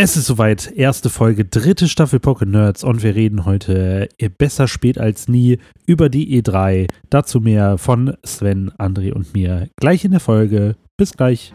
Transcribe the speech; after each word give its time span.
Es 0.00 0.16
ist 0.16 0.26
soweit, 0.26 0.70
erste 0.76 1.10
Folge, 1.10 1.44
dritte 1.44 1.88
Staffel 1.88 2.20
Pocket 2.20 2.48
Nerds 2.48 2.84
und 2.84 3.02
wir 3.02 3.16
reden 3.16 3.44
heute 3.44 4.08
besser 4.38 4.68
spät 4.68 4.96
als 4.96 5.26
nie 5.26 5.58
über 5.86 6.08
die 6.08 6.40
E3. 6.40 6.88
Dazu 7.10 7.40
mehr 7.40 7.78
von 7.78 8.16
Sven, 8.24 8.70
André 8.78 9.12
und 9.12 9.34
mir 9.34 9.68
gleich 9.74 10.04
in 10.04 10.12
der 10.12 10.20
Folge. 10.20 10.76
Bis 10.96 11.14
gleich. 11.14 11.52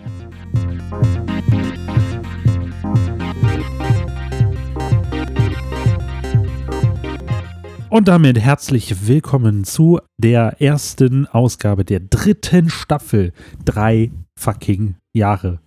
Und 7.90 8.10
damit 8.10 8.38
herzlich 8.38 9.08
willkommen 9.08 9.64
zu 9.64 10.02
der 10.18 10.62
ersten 10.62 11.28
Ausgabe 11.28 11.86
der 11.86 12.02
dritten 12.02 12.70
Staffel. 12.70 13.32
Drei 13.64 14.12
fucking 14.38 14.96
Jahre 15.14 15.62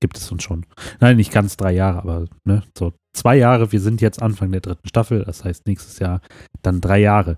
gibt 0.00 0.16
es 0.16 0.30
uns 0.32 0.42
schon. 0.42 0.66
Nein, 0.98 1.16
nicht 1.16 1.32
ganz 1.32 1.56
drei 1.56 1.72
Jahre, 1.72 1.98
aber 1.98 2.24
ne, 2.44 2.62
so 2.76 2.92
zwei 3.14 3.36
Jahre. 3.36 3.72
Wir 3.72 3.80
sind 3.80 4.00
jetzt 4.00 4.22
Anfang 4.22 4.50
der 4.50 4.60
dritten 4.60 4.88
Staffel, 4.88 5.24
das 5.24 5.44
heißt 5.44 5.66
nächstes 5.66 5.98
Jahr 5.98 6.20
dann 6.62 6.80
drei 6.80 6.98
Jahre. 6.98 7.36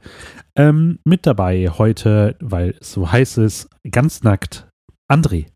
Ähm, 0.57 0.98
mit 1.05 1.27
dabei 1.27 1.69
heute, 1.69 2.37
weil 2.41 2.75
es 2.80 2.93
so 2.93 3.11
heiß 3.11 3.39
ist, 3.39 3.69
ganz 3.91 4.23
nackt, 4.23 4.69
André. 5.11 5.47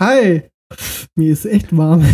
Hi, 0.00 0.42
mir 1.16 1.32
ist 1.32 1.46
echt 1.46 1.76
warm. 1.76 2.04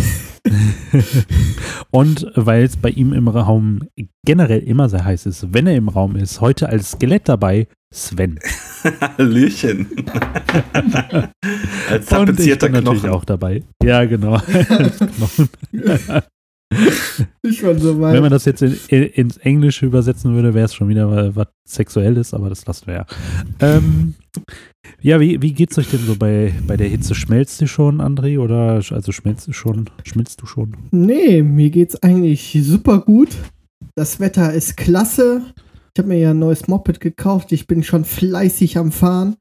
Und 1.91 2.31
weil 2.35 2.63
es 2.63 2.77
bei 2.77 2.89
ihm 2.89 3.13
im 3.13 3.27
Raum 3.27 3.87
generell 4.25 4.59
immer 4.59 4.89
sehr 4.89 5.05
heiß 5.05 5.25
ist, 5.25 5.53
wenn 5.53 5.67
er 5.67 5.75
im 5.75 5.89
Raum 5.89 6.15
ist, 6.15 6.41
heute 6.41 6.69
als 6.69 6.91
Skelett 6.91 7.27
dabei, 7.27 7.67
Sven. 7.95 8.39
Hallöchen. 9.17 9.87
als 11.89 12.05
tapezierter 12.07 12.67
Knochen. 12.69 12.83
natürlich 12.83 13.09
auch 13.09 13.23
dabei. 13.23 13.63
Ja, 13.81 14.03
genau. 14.05 14.35
ich 17.41 17.63
war 17.63 17.75
so 17.79 18.01
weit. 18.01 18.13
Wenn 18.13 18.21
man 18.21 18.31
das 18.31 18.43
jetzt 18.43 18.61
in, 18.61 18.77
in, 18.89 19.03
ins 19.03 19.37
Englische 19.37 19.85
übersetzen 19.85 20.35
würde, 20.35 20.53
wäre 20.53 20.65
es 20.65 20.75
schon 20.75 20.89
wieder 20.89 21.33
was 21.35 21.47
Sexuelles, 21.65 22.33
aber 22.33 22.49
das 22.49 22.65
lassen 22.65 22.87
wir 22.87 22.95
ja. 22.95 23.05
Ähm, 23.61 24.15
ja, 25.01 25.21
wie, 25.21 25.41
wie 25.41 25.53
geht's 25.53 25.77
euch 25.77 25.89
denn 25.89 26.01
so 26.01 26.17
bei, 26.17 26.53
bei 26.67 26.75
der 26.75 26.89
Hitze? 26.89 27.15
Schmelzt 27.15 27.61
du 27.61 27.67
schon, 27.67 28.01
André? 28.01 28.37
Oder 28.39 28.81
also 28.91 29.11
schmelzt 29.13 29.47
du 29.47 29.53
schon? 29.53 29.89
Schmilzt 30.03 30.41
du 30.41 30.45
schon? 30.45 30.75
Nee, 30.91 31.41
mir 31.43 31.69
geht's 31.69 31.95
eigentlich 32.03 32.57
super 32.61 32.99
gut. 32.99 33.29
Das 33.95 34.19
Wetter 34.19 34.51
ist 34.51 34.75
klasse. 34.75 35.43
Ich 35.95 35.99
habe 35.99 36.09
mir 36.09 36.19
ja 36.19 36.31
ein 36.31 36.39
neues 36.39 36.67
Moped 36.67 36.99
gekauft. 36.99 37.53
Ich 37.53 37.67
bin 37.67 37.81
schon 37.81 38.03
fleißig 38.03 38.77
am 38.77 38.91
Fahren. 38.91 39.37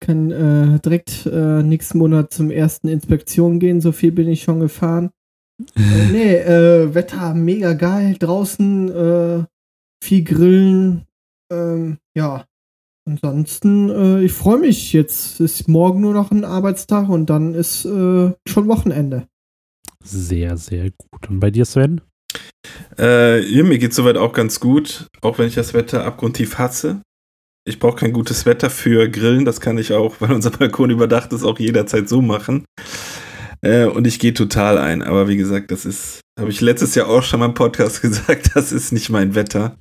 Kann 0.00 0.30
äh, 0.30 0.78
direkt 0.80 1.24
äh, 1.24 1.62
nächsten 1.62 1.96
Monat 1.96 2.30
zum 2.30 2.50
ersten 2.50 2.88
Inspektion 2.88 3.58
gehen. 3.58 3.80
So 3.80 3.90
viel 3.90 4.12
bin 4.12 4.28
ich 4.28 4.42
schon 4.42 4.60
gefahren. 4.60 5.10
äh, 5.76 6.12
nee, 6.12 6.34
äh, 6.34 6.94
Wetter 6.94 7.32
mega 7.32 7.72
geil. 7.72 8.16
Draußen 8.18 8.90
äh, 8.90 9.44
viel 10.02 10.24
Grillen. 10.24 11.06
Ähm, 11.50 11.96
ja, 12.14 12.44
Ansonsten, 13.06 13.90
äh, 13.90 14.22
ich 14.22 14.32
freue 14.32 14.58
mich. 14.58 14.92
Jetzt 14.94 15.40
ist 15.40 15.68
morgen 15.68 16.00
nur 16.00 16.14
noch 16.14 16.30
ein 16.30 16.44
Arbeitstag 16.44 17.08
und 17.08 17.28
dann 17.28 17.54
ist 17.54 17.84
äh, 17.84 18.32
schon 18.46 18.68
Wochenende. 18.68 19.28
Sehr, 20.02 20.56
sehr 20.56 20.90
gut. 20.90 21.28
Und 21.28 21.40
bei 21.40 21.50
dir, 21.50 21.66
Sven? 21.66 22.00
Äh, 22.98 23.62
mir 23.62 23.78
geht 23.78 23.94
soweit 23.94 24.16
auch 24.16 24.32
ganz 24.32 24.60
gut, 24.60 25.06
auch 25.20 25.38
wenn 25.38 25.48
ich 25.48 25.54
das 25.54 25.74
Wetter 25.74 26.04
abgrundtief 26.04 26.58
hasse. 26.58 27.02
Ich 27.66 27.78
brauche 27.78 27.96
kein 27.96 28.12
gutes 28.12 28.46
Wetter 28.46 28.70
für 28.70 29.08
Grillen, 29.08 29.44
das 29.44 29.60
kann 29.60 29.78
ich 29.78 29.92
auch, 29.92 30.16
weil 30.20 30.32
unser 30.32 30.50
Balkon 30.50 30.90
überdacht 30.90 31.32
ist, 31.32 31.44
auch 31.44 31.58
jederzeit 31.58 32.08
so 32.08 32.22
machen. 32.22 32.64
Äh, 33.62 33.86
und 33.86 34.06
ich 34.06 34.18
gehe 34.18 34.34
total 34.34 34.78
ein. 34.78 35.02
Aber 35.02 35.28
wie 35.28 35.36
gesagt, 35.36 35.70
das 35.70 35.84
ist, 35.86 36.20
habe 36.38 36.50
ich 36.50 36.60
letztes 36.60 36.94
Jahr 36.94 37.08
auch 37.08 37.22
schon 37.22 37.40
mal 37.40 37.46
im 37.46 37.54
Podcast 37.54 38.02
gesagt, 38.02 38.50
das 38.54 38.72
ist 38.72 38.92
nicht 38.92 39.10
mein 39.10 39.34
Wetter 39.34 39.76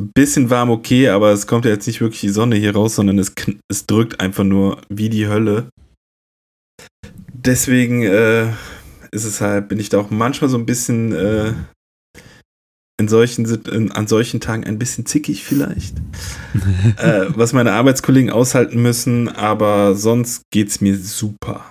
ein 0.00 0.12
bisschen 0.14 0.50
warm 0.50 0.70
okay, 0.70 1.08
aber 1.08 1.30
es 1.32 1.46
kommt 1.46 1.66
ja 1.66 1.70
jetzt 1.72 1.86
nicht 1.86 2.00
wirklich 2.00 2.20
die 2.20 2.30
Sonne 2.30 2.56
hier 2.56 2.74
raus, 2.74 2.94
sondern 2.94 3.18
es, 3.18 3.32
es 3.68 3.86
drückt 3.86 4.20
einfach 4.20 4.44
nur 4.44 4.80
wie 4.88 5.10
die 5.10 5.28
Hölle. 5.28 5.68
Deswegen 7.32 8.02
äh, 8.02 8.52
ist 9.12 9.24
es 9.24 9.40
halt, 9.40 9.68
bin 9.68 9.80
ich 9.80 9.88
da 9.88 9.98
auch 9.98 10.10
manchmal 10.10 10.50
so 10.50 10.58
ein 10.58 10.66
bisschen 10.66 11.12
äh, 11.12 11.52
in 13.00 13.08
solchen, 13.08 13.46
in, 13.66 13.90
an 13.92 14.06
solchen 14.06 14.40
Tagen 14.40 14.64
ein 14.64 14.78
bisschen 14.78 15.06
zickig 15.06 15.42
vielleicht. 15.44 15.96
äh, 16.98 17.26
was 17.28 17.52
meine 17.52 17.72
Arbeitskollegen 17.72 18.30
aushalten 18.30 18.80
müssen, 18.82 19.28
aber 19.28 19.94
sonst 19.94 20.42
geht's 20.52 20.80
mir 20.80 20.96
super. 20.96 21.70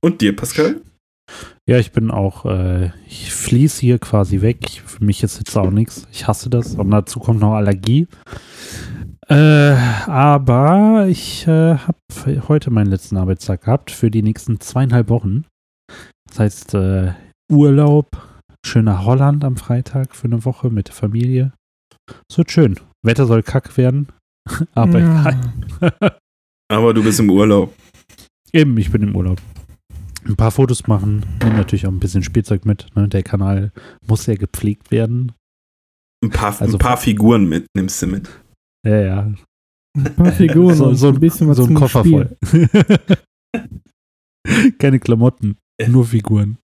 Und 0.00 0.20
dir, 0.20 0.34
Pascal? 0.34 0.80
Ja, 1.66 1.78
ich 1.78 1.92
bin 1.92 2.10
auch, 2.10 2.44
äh, 2.44 2.90
ich 3.06 3.32
fließe 3.32 3.80
hier 3.80 3.98
quasi 3.98 4.42
weg. 4.42 4.82
für 4.84 5.02
mich 5.04 5.22
ist 5.22 5.38
jetzt 5.38 5.56
auch 5.56 5.70
nichts. 5.70 6.06
Ich 6.12 6.26
hasse 6.26 6.50
das. 6.50 6.74
Und 6.74 6.90
dazu 6.90 7.20
kommt 7.20 7.40
noch 7.40 7.54
Allergie. 7.54 8.06
Äh, 9.28 9.74
aber 10.06 11.06
ich 11.08 11.46
äh, 11.46 11.76
habe 11.78 12.48
heute 12.48 12.70
meinen 12.70 12.90
letzten 12.90 13.16
Arbeitstag 13.16 13.62
gehabt 13.62 13.90
für 13.90 14.10
die 14.10 14.22
nächsten 14.22 14.60
zweieinhalb 14.60 15.08
Wochen. 15.08 15.46
Das 16.34 16.40
heißt, 16.40 16.74
äh, 16.74 17.12
Urlaub, 17.48 18.20
schöner 18.66 19.04
Holland 19.04 19.44
am 19.44 19.56
Freitag 19.56 20.16
für 20.16 20.24
eine 20.24 20.44
Woche 20.44 20.68
mit 20.68 20.88
der 20.88 20.94
Familie. 20.96 21.52
Es 22.28 22.36
wird 22.36 22.50
schön. 22.50 22.74
Wetter 23.06 23.26
soll 23.26 23.44
kack 23.44 23.76
werden. 23.76 24.08
aber 24.74 24.98
ja. 24.98 25.40
aber 26.72 26.92
du 26.92 27.04
bist 27.04 27.20
im 27.20 27.30
Urlaub. 27.30 27.72
Eben, 28.52 28.76
ich 28.78 28.90
bin 28.90 29.04
im 29.04 29.14
Urlaub 29.14 29.40
ein 30.24 30.34
paar 30.34 30.50
Fotos 30.50 30.88
machen, 30.88 31.24
nehmen 31.40 31.56
natürlich 31.56 31.86
auch 31.86 31.92
ein 31.92 32.00
bisschen 32.00 32.24
Spielzeug 32.24 32.64
mit. 32.64 32.88
Ne? 32.96 33.06
Der 33.06 33.22
Kanal 33.22 33.70
muss 34.04 34.26
ja 34.26 34.34
gepflegt 34.34 34.90
werden. 34.90 35.30
Ein 36.24 36.30
paar, 36.30 36.60
also, 36.60 36.76
ein 36.76 36.80
paar 36.80 36.96
Figuren 36.96 37.48
mit, 37.48 37.66
nimmst 37.76 38.02
du 38.02 38.08
mit. 38.08 38.28
Ja, 38.84 39.00
ja. 39.00 39.34
Ein 39.96 40.14
paar 40.16 40.32
Figuren 40.32 40.74
so, 40.74 40.94
so, 40.94 41.08
ein 41.10 41.20
bisschen 41.20 41.46
was 41.46 41.58
So 41.58 41.66
ein 41.66 41.74
Koffer 41.74 42.00
Spiel. 42.00 42.36
voll. 42.42 42.72
Keine 44.78 44.98
Klamotten, 44.98 45.58
nur 45.88 46.06
Figuren. 46.06 46.58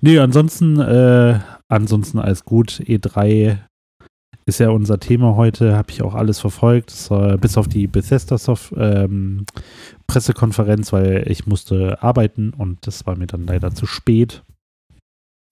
Nee, 0.00 0.18
ansonsten, 0.18 0.78
äh, 0.80 1.40
ansonsten 1.68 2.18
alles 2.18 2.44
gut. 2.44 2.82
E3 2.84 3.58
ist 4.46 4.60
ja 4.60 4.68
unser 4.68 5.00
Thema 5.00 5.36
heute, 5.36 5.76
habe 5.76 5.90
ich 5.90 6.02
auch 6.02 6.14
alles 6.14 6.38
verfolgt, 6.38 6.92
äh, 7.10 7.36
bis 7.38 7.56
auf 7.56 7.68
die 7.68 7.86
Bethesda 7.86 8.36
Soft 8.36 8.74
ähm, 8.76 9.46
Pressekonferenz, 10.06 10.92
weil 10.92 11.24
ich 11.30 11.46
musste 11.46 12.02
arbeiten 12.02 12.50
und 12.50 12.86
das 12.86 13.06
war 13.06 13.16
mir 13.16 13.26
dann 13.26 13.46
leider 13.46 13.74
zu 13.74 13.86
spät. 13.86 14.42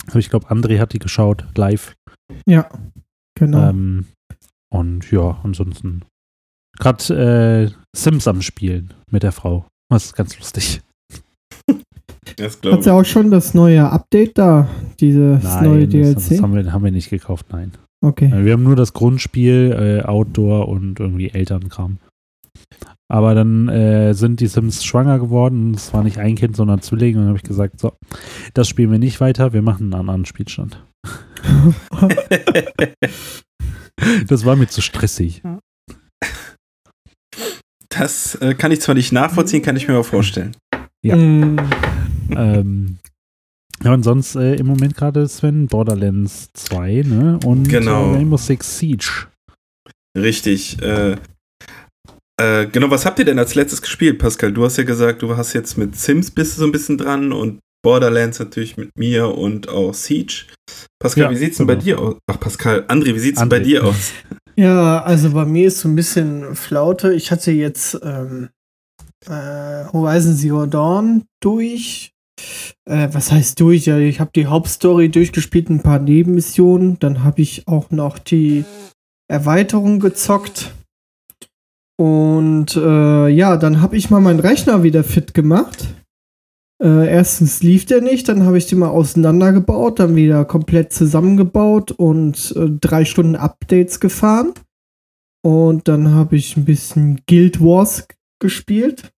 Aber 0.08 0.18
ich 0.18 0.28
glaube, 0.28 0.48
André 0.48 0.78
hat 0.78 0.92
die 0.92 0.98
geschaut, 0.98 1.46
live. 1.56 1.94
Ja, 2.46 2.68
genau. 3.34 3.70
Ähm, 3.70 4.06
und 4.70 5.10
ja, 5.10 5.40
ansonsten 5.42 6.04
gerade 6.78 7.70
äh, 7.70 7.96
Sims 7.96 8.28
am 8.28 8.42
Spielen 8.42 8.92
mit 9.10 9.22
der 9.22 9.32
Frau. 9.32 9.66
Das 9.90 10.06
ist 10.06 10.14
ganz 10.14 10.38
lustig. 10.38 10.82
Hat 12.24 12.86
ja 12.86 12.92
auch 12.92 13.04
schon 13.04 13.30
das 13.30 13.52
neue 13.52 13.90
Update 13.90 14.38
da, 14.38 14.68
dieses 15.00 15.42
nein, 15.42 15.64
neue 15.64 15.88
DLC? 15.88 16.14
Das, 16.14 16.28
das 16.28 16.42
haben, 16.42 16.54
wir, 16.54 16.72
haben 16.72 16.84
wir 16.84 16.92
nicht 16.92 17.10
gekauft, 17.10 17.46
nein. 17.50 17.72
Okay. 18.00 18.26
Äh, 18.26 18.44
wir 18.44 18.52
haben 18.52 18.62
nur 18.62 18.76
das 18.76 18.92
Grundspiel, 18.92 20.02
äh, 20.02 20.06
Outdoor 20.06 20.68
und 20.68 21.00
irgendwie 21.00 21.30
Elternkram. 21.30 21.98
Aber 23.10 23.34
dann 23.34 23.68
äh, 23.68 24.14
sind 24.14 24.40
die 24.40 24.46
Sims 24.46 24.84
schwanger 24.84 25.18
geworden. 25.18 25.74
Es 25.74 25.92
war 25.92 26.02
nicht 26.02 26.18
ein 26.18 26.34
Kind, 26.34 26.56
sondern 26.56 26.80
Zwillinge. 26.80 27.18
Und 27.18 27.24
dann 27.24 27.28
habe 27.28 27.38
ich 27.38 27.44
gesagt, 27.44 27.78
so, 27.78 27.92
das 28.54 28.68
spielen 28.68 28.90
wir 28.90 28.98
nicht 28.98 29.20
weiter. 29.20 29.52
Wir 29.52 29.62
machen 29.62 29.92
einen 29.92 30.00
anderen 30.00 30.24
Spielstand. 30.24 30.82
das 34.28 34.46
war 34.46 34.56
mir 34.56 34.68
zu 34.68 34.80
stressig. 34.80 35.42
Das 37.90 38.36
äh, 38.36 38.54
kann 38.54 38.72
ich 38.72 38.80
zwar 38.80 38.94
nicht 38.94 39.12
nachvollziehen, 39.12 39.62
kann 39.62 39.76
ich 39.76 39.88
mir 39.88 39.94
aber 39.94 40.04
vorstellen. 40.04 40.56
Ja. 41.04 41.16
Mm. 41.16 41.58
Ähm, 42.30 42.98
ja, 43.82 43.92
und 43.92 44.04
sonst 44.04 44.36
äh, 44.36 44.54
im 44.54 44.66
Moment 44.66 44.96
gerade, 44.96 45.26
Sven, 45.28 45.66
Borderlands 45.66 46.50
2, 46.54 47.02
ne? 47.04 47.40
Und 47.44 47.68
genau. 47.68 48.12
äh, 48.12 48.16
Rainbow 48.16 48.36
Six 48.36 48.78
Siege. 48.78 49.26
Richtig. 50.16 50.80
Äh, 50.82 51.16
äh, 52.40 52.66
genau, 52.66 52.90
was 52.90 53.04
habt 53.06 53.18
ihr 53.18 53.24
denn 53.24 53.38
als 53.38 53.54
letztes 53.54 53.82
gespielt, 53.82 54.18
Pascal? 54.18 54.52
Du 54.52 54.64
hast 54.64 54.76
ja 54.76 54.84
gesagt, 54.84 55.22
du 55.22 55.36
hast 55.36 55.52
jetzt 55.52 55.76
mit 55.76 55.96
Sims 55.96 56.30
bist 56.30 56.56
du 56.56 56.60
so 56.60 56.66
ein 56.66 56.72
bisschen 56.72 56.98
dran 56.98 57.32
und 57.32 57.60
Borderlands 57.84 58.38
natürlich 58.38 58.76
mit 58.76 58.96
mir 58.96 59.36
und 59.36 59.68
auch 59.68 59.92
Siege. 59.92 60.44
Pascal, 61.00 61.24
ja, 61.24 61.30
wie 61.30 61.36
sieht's 61.36 61.56
denn 61.56 61.66
genau. 61.66 61.78
bei 61.78 61.84
dir 61.84 61.98
aus? 61.98 62.16
Ach, 62.30 62.38
Pascal, 62.38 62.84
André, 62.88 63.14
wie 63.14 63.18
sieht's 63.18 63.40
André. 63.40 63.48
denn 63.48 63.48
bei 63.48 63.58
dir 63.60 63.84
aus? 63.84 64.12
Ja, 64.54 65.02
also 65.02 65.30
bei 65.30 65.44
mir 65.44 65.68
ist 65.68 65.80
so 65.80 65.88
ein 65.88 65.96
bisschen 65.96 66.54
Flaute. 66.54 67.14
Ich 67.14 67.30
hatte 67.30 67.50
jetzt 67.52 67.98
ähm, 68.02 68.50
äh, 69.26 69.84
Horizon 69.92 70.36
Zero 70.36 70.66
Dawn 70.66 71.24
durch 71.40 72.11
äh, 72.84 73.08
was 73.12 73.32
heißt 73.32 73.60
durch? 73.60 73.86
Ja, 73.86 73.98
ich 73.98 74.20
habe 74.20 74.30
die 74.34 74.46
Hauptstory 74.46 75.08
durchgespielt, 75.08 75.70
ein 75.70 75.82
paar 75.82 75.98
Nebenmissionen. 75.98 76.98
Dann 76.98 77.24
habe 77.24 77.42
ich 77.42 77.68
auch 77.68 77.90
noch 77.90 78.18
die 78.18 78.64
Erweiterung 79.28 80.00
gezockt. 80.00 80.72
Und 81.98 82.76
äh, 82.76 83.28
ja, 83.28 83.56
dann 83.56 83.80
habe 83.80 83.96
ich 83.96 84.10
mal 84.10 84.20
meinen 84.20 84.40
Rechner 84.40 84.82
wieder 84.82 85.04
fit 85.04 85.34
gemacht. 85.34 85.88
Äh, 86.82 87.08
erstens 87.08 87.62
lief 87.62 87.86
der 87.86 88.00
nicht, 88.00 88.28
dann 88.28 88.44
habe 88.44 88.58
ich 88.58 88.66
den 88.66 88.80
mal 88.80 88.88
auseinandergebaut, 88.88 90.00
dann 90.00 90.16
wieder 90.16 90.44
komplett 90.44 90.92
zusammengebaut 90.92 91.92
und 91.92 92.52
äh, 92.56 92.70
drei 92.80 93.04
Stunden 93.04 93.36
Updates 93.36 94.00
gefahren. 94.00 94.52
Und 95.44 95.86
dann 95.86 96.12
habe 96.12 96.36
ich 96.36 96.56
ein 96.56 96.64
bisschen 96.64 97.20
Guild 97.28 97.60
Wars 97.60 98.08
gespielt. 98.40 99.12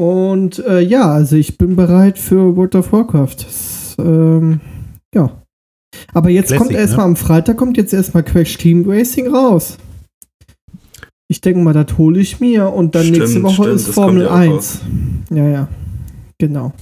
Und 0.00 0.60
äh, 0.60 0.80
ja, 0.80 1.12
also 1.12 1.36
ich 1.36 1.58
bin 1.58 1.76
bereit 1.76 2.18
für 2.18 2.56
World 2.56 2.74
of 2.74 2.90
Warcraft. 2.90 3.36
Das, 3.36 3.96
ähm, 3.98 4.60
ja. 5.14 5.42
Aber 6.14 6.30
jetzt 6.30 6.46
Classic, 6.46 6.68
kommt 6.68 6.72
erstmal 6.72 7.04
ne? 7.04 7.10
am 7.10 7.16
Freitag 7.16 7.58
kommt 7.58 7.76
jetzt 7.76 7.92
erstmal 7.92 8.22
Crash 8.22 8.56
Team 8.56 8.88
Racing 8.88 9.28
raus. 9.28 9.76
Ich 11.28 11.42
denke 11.42 11.60
mal, 11.60 11.74
das 11.74 11.98
hole 11.98 12.18
ich 12.18 12.40
mir 12.40 12.72
und 12.72 12.94
dann 12.94 13.02
Stimmt, 13.02 13.18
nächste 13.18 13.42
Woche 13.42 13.62
stimmt, 13.62 13.74
ist 13.74 13.88
Formel 13.88 14.26
kommt 14.26 14.40
ja 14.40 14.50
auch 14.52 14.56
1. 14.56 14.80
Ja, 15.32 15.48
ja. 15.48 15.68
Genau. 16.38 16.72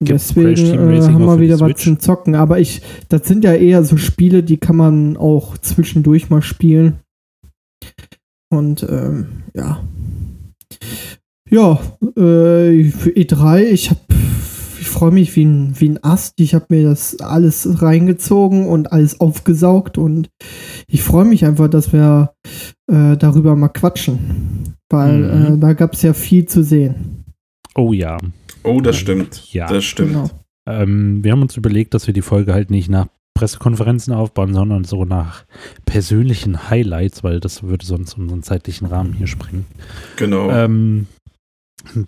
Und 0.00 0.06
Gibt's 0.06 0.28
deswegen 0.28 0.92
äh, 0.94 1.02
haben 1.02 1.26
wir 1.26 1.40
wieder 1.40 1.60
was 1.60 1.76
zum 1.76 2.00
Zocken. 2.00 2.34
Aber 2.34 2.58
ich, 2.58 2.80
das 3.10 3.28
sind 3.28 3.44
ja 3.44 3.52
eher 3.52 3.84
so 3.84 3.98
Spiele, 3.98 4.42
die 4.42 4.56
kann 4.56 4.76
man 4.76 5.18
auch 5.18 5.58
zwischendurch 5.58 6.30
mal 6.30 6.40
spielen. 6.40 7.00
Und 8.48 8.82
ähm, 8.88 9.42
ja. 9.52 9.82
Ja, 11.50 11.78
äh, 12.16 12.84
für 12.90 13.10
E3, 13.10 13.62
ich 13.64 13.90
hab, 13.90 13.98
ich 14.80 14.88
freue 14.88 15.12
mich 15.12 15.34
wie 15.36 15.44
ein, 15.44 15.74
wie 15.78 15.88
ein 15.90 16.02
Ast. 16.02 16.40
Ich 16.40 16.54
habe 16.54 16.66
mir 16.70 16.82
das 16.84 17.20
alles 17.20 17.80
reingezogen 17.82 18.66
und 18.68 18.92
alles 18.92 19.20
aufgesaugt 19.20 19.96
und 19.98 20.28
ich 20.88 21.02
freue 21.02 21.24
mich 21.24 21.44
einfach, 21.44 21.68
dass 21.68 21.92
wir 21.92 22.32
äh, 22.90 23.16
darüber 23.16 23.54
mal 23.56 23.68
quatschen. 23.68 24.74
Weil 24.90 25.18
Mhm. 25.18 25.54
äh, 25.56 25.58
da 25.58 25.72
gab 25.72 25.94
es 25.94 26.02
ja 26.02 26.12
viel 26.12 26.46
zu 26.46 26.62
sehen. 26.62 27.24
Oh 27.74 27.92
ja. 27.92 28.18
Oh, 28.62 28.80
das 28.80 28.96
stimmt. 28.96 29.52
Ja. 29.52 29.68
Das 29.68 29.84
stimmt. 29.84 30.12
Genau. 30.12 30.30
Ähm, 30.68 31.22
wir 31.22 31.32
haben 31.32 31.42
uns 31.42 31.56
überlegt, 31.56 31.94
dass 31.94 32.06
wir 32.08 32.14
die 32.14 32.22
Folge 32.22 32.52
halt 32.52 32.70
nicht 32.70 32.88
nach 32.88 33.06
Pressekonferenzen 33.34 34.14
aufbauen, 34.14 34.54
sondern 34.54 34.84
so 34.84 35.04
nach 35.04 35.44
persönlichen 35.84 36.70
Highlights, 36.70 37.22
weil 37.22 37.38
das 37.38 37.62
würde 37.62 37.84
sonst 37.84 38.14
unseren 38.16 38.42
zeitlichen 38.42 38.86
Rahmen 38.86 39.12
hier 39.12 39.26
sprengen. 39.26 39.66
Genau. 40.16 40.50
Ähm, 40.50 41.06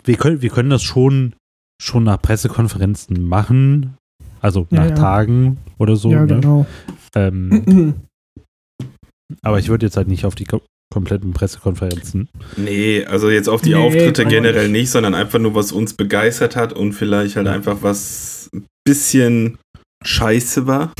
wir, 0.03 0.17
können, 0.17 0.41
wir 0.41 0.49
können 0.49 0.69
das 0.69 0.83
schon, 0.83 1.35
schon 1.81 2.03
nach 2.03 2.21
Pressekonferenzen 2.21 3.23
machen, 3.27 3.95
also 4.41 4.67
Ja, 4.71 4.79
nach 4.81 4.89
ja. 4.89 4.95
Tagen 4.95 5.57
oder 5.77 5.95
so. 5.95 6.11
ja, 6.11 6.21
ne? 6.21 6.27
genau. 6.27 6.65
ähm, 7.15 7.95
aber 9.41 9.59
ich 9.59 9.69
würde 9.69 9.85
jetzt 9.85 9.97
halt 9.97 10.07
nicht 10.07 10.25
auf 10.25 10.35
die 10.35 10.45
ko 10.45 10.61
kompletten 10.91 11.33
Pressekonferenzen. 11.33 12.29
Nee, 12.57 13.05
also 13.05 13.29
jetzt 13.29 13.47
auf 13.47 13.61
die 13.61 13.75
Nee, 13.75 13.75
Auftritte 13.75 14.23
kann 14.23 14.31
generell 14.31 14.69
nicht. 14.69 14.81
nicht, 14.81 14.89
sondern 14.89 15.13
einfach 15.13 15.37
nur, 15.37 15.53
was 15.53 15.71
uns 15.71 15.93
begeistert 15.93 16.55
hat 16.55 16.73
und 16.73 16.93
vielleicht 16.93 17.35
halt 17.35 17.45
Ja. 17.45 17.53
einfach 17.53 17.83
was 17.83 18.49
ein 18.55 18.65
bisschen 18.87 19.59
scheiße 20.03 20.65
war. 20.65 20.91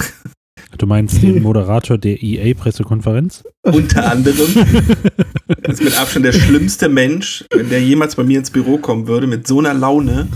Du 0.77 0.85
meinst 0.85 1.21
den 1.21 1.41
Moderator 1.43 1.97
der 1.97 2.21
EA-Pressekonferenz? 2.21 3.43
Unter 3.63 4.11
anderem 4.11 4.47
ist 5.63 5.83
mit 5.83 5.97
Abstand 5.99 6.25
der 6.25 6.31
schlimmste 6.33 6.89
Mensch, 6.89 7.43
wenn 7.53 7.69
der 7.69 7.81
jemals 7.81 8.15
bei 8.15 8.23
mir 8.23 8.39
ins 8.39 8.51
Büro 8.51 8.77
kommen 8.77 9.07
würde, 9.07 9.27
mit 9.27 9.47
so 9.47 9.59
einer 9.59 9.73
Laune. 9.73 10.27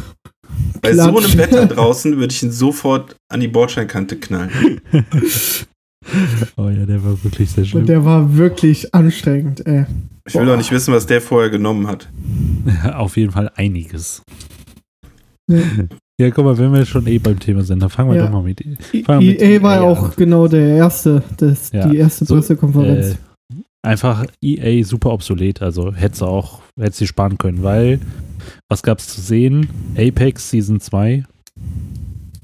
Bei 0.82 0.94
so 0.94 1.12
Klatsch. 1.12 1.26
einem 1.30 1.38
Wetter 1.38 1.66
draußen 1.68 2.18
würde 2.18 2.34
ich 2.34 2.44
ihn 2.44 2.52
sofort 2.52 3.16
an 3.30 3.40
die 3.40 3.48
Bordsteinkante 3.48 4.18
knallen. 4.18 4.82
oh 6.58 6.70
ja, 6.70 6.86
der 6.86 7.04
war 7.04 7.24
wirklich 7.24 7.52
sehr 7.52 7.64
Und 7.64 7.70
schlimm. 7.70 7.86
der 7.86 8.04
war 8.04 8.36
wirklich 8.36 8.94
anstrengend, 8.94 9.66
ey. 9.66 9.86
Ich 10.28 10.34
will 10.36 10.42
Boah. 10.46 10.52
doch 10.52 10.58
nicht 10.58 10.72
wissen, 10.72 10.94
was 10.94 11.06
der 11.06 11.22
vorher 11.22 11.50
genommen 11.50 11.88
hat. 11.88 12.10
Auf 12.96 13.18
jeden 13.18 13.32
Fall 13.32 13.52
einiges. 13.56 14.22
Ja. 15.50 15.60
Ja, 16.24 16.32
guck 16.32 16.46
mal, 16.46 16.58
wenn 16.58 16.72
wir 16.74 16.86
schon 16.86 17.06
eh 17.08 17.18
beim 17.20 17.38
Thema 17.40 17.64
sind, 17.64 17.82
dann 17.82 17.90
fangen 17.90 18.10
wir 18.12 18.18
Ja. 18.18 18.26
doch 18.28 18.32
mal 18.32 18.44
mit. 18.44 18.62
EA 18.94 19.62
war 19.62 19.76
EA 19.76 19.82
auch 19.82 20.04
an. 20.06 20.14
genau 20.16 20.48
der 20.48 20.68
erste, 20.78 21.22
das, 21.38 21.70
Ja. 21.74 21.88
die 21.90 21.98
erste 21.98 22.24
So, 22.24 22.36
Pressekonferenz. 22.36 23.16
Äh, 23.16 23.16
einfach 23.86 24.26
EA 24.42 24.84
super 24.86 25.12
obsolet, 25.12 25.62
also 25.62 25.94
hätte 25.94 26.18
sie 26.20 26.26
auch, 26.28 26.62
hätte 26.80 26.96
sie 26.96 27.08
sparen 27.08 27.38
können, 27.38 27.62
weil 27.64 28.00
was 28.70 28.84
gab's 28.84 29.08
zu 29.08 29.20
sehen? 29.20 29.68
Apex 29.98 30.50
Season 30.50 30.80
2, 30.80 31.26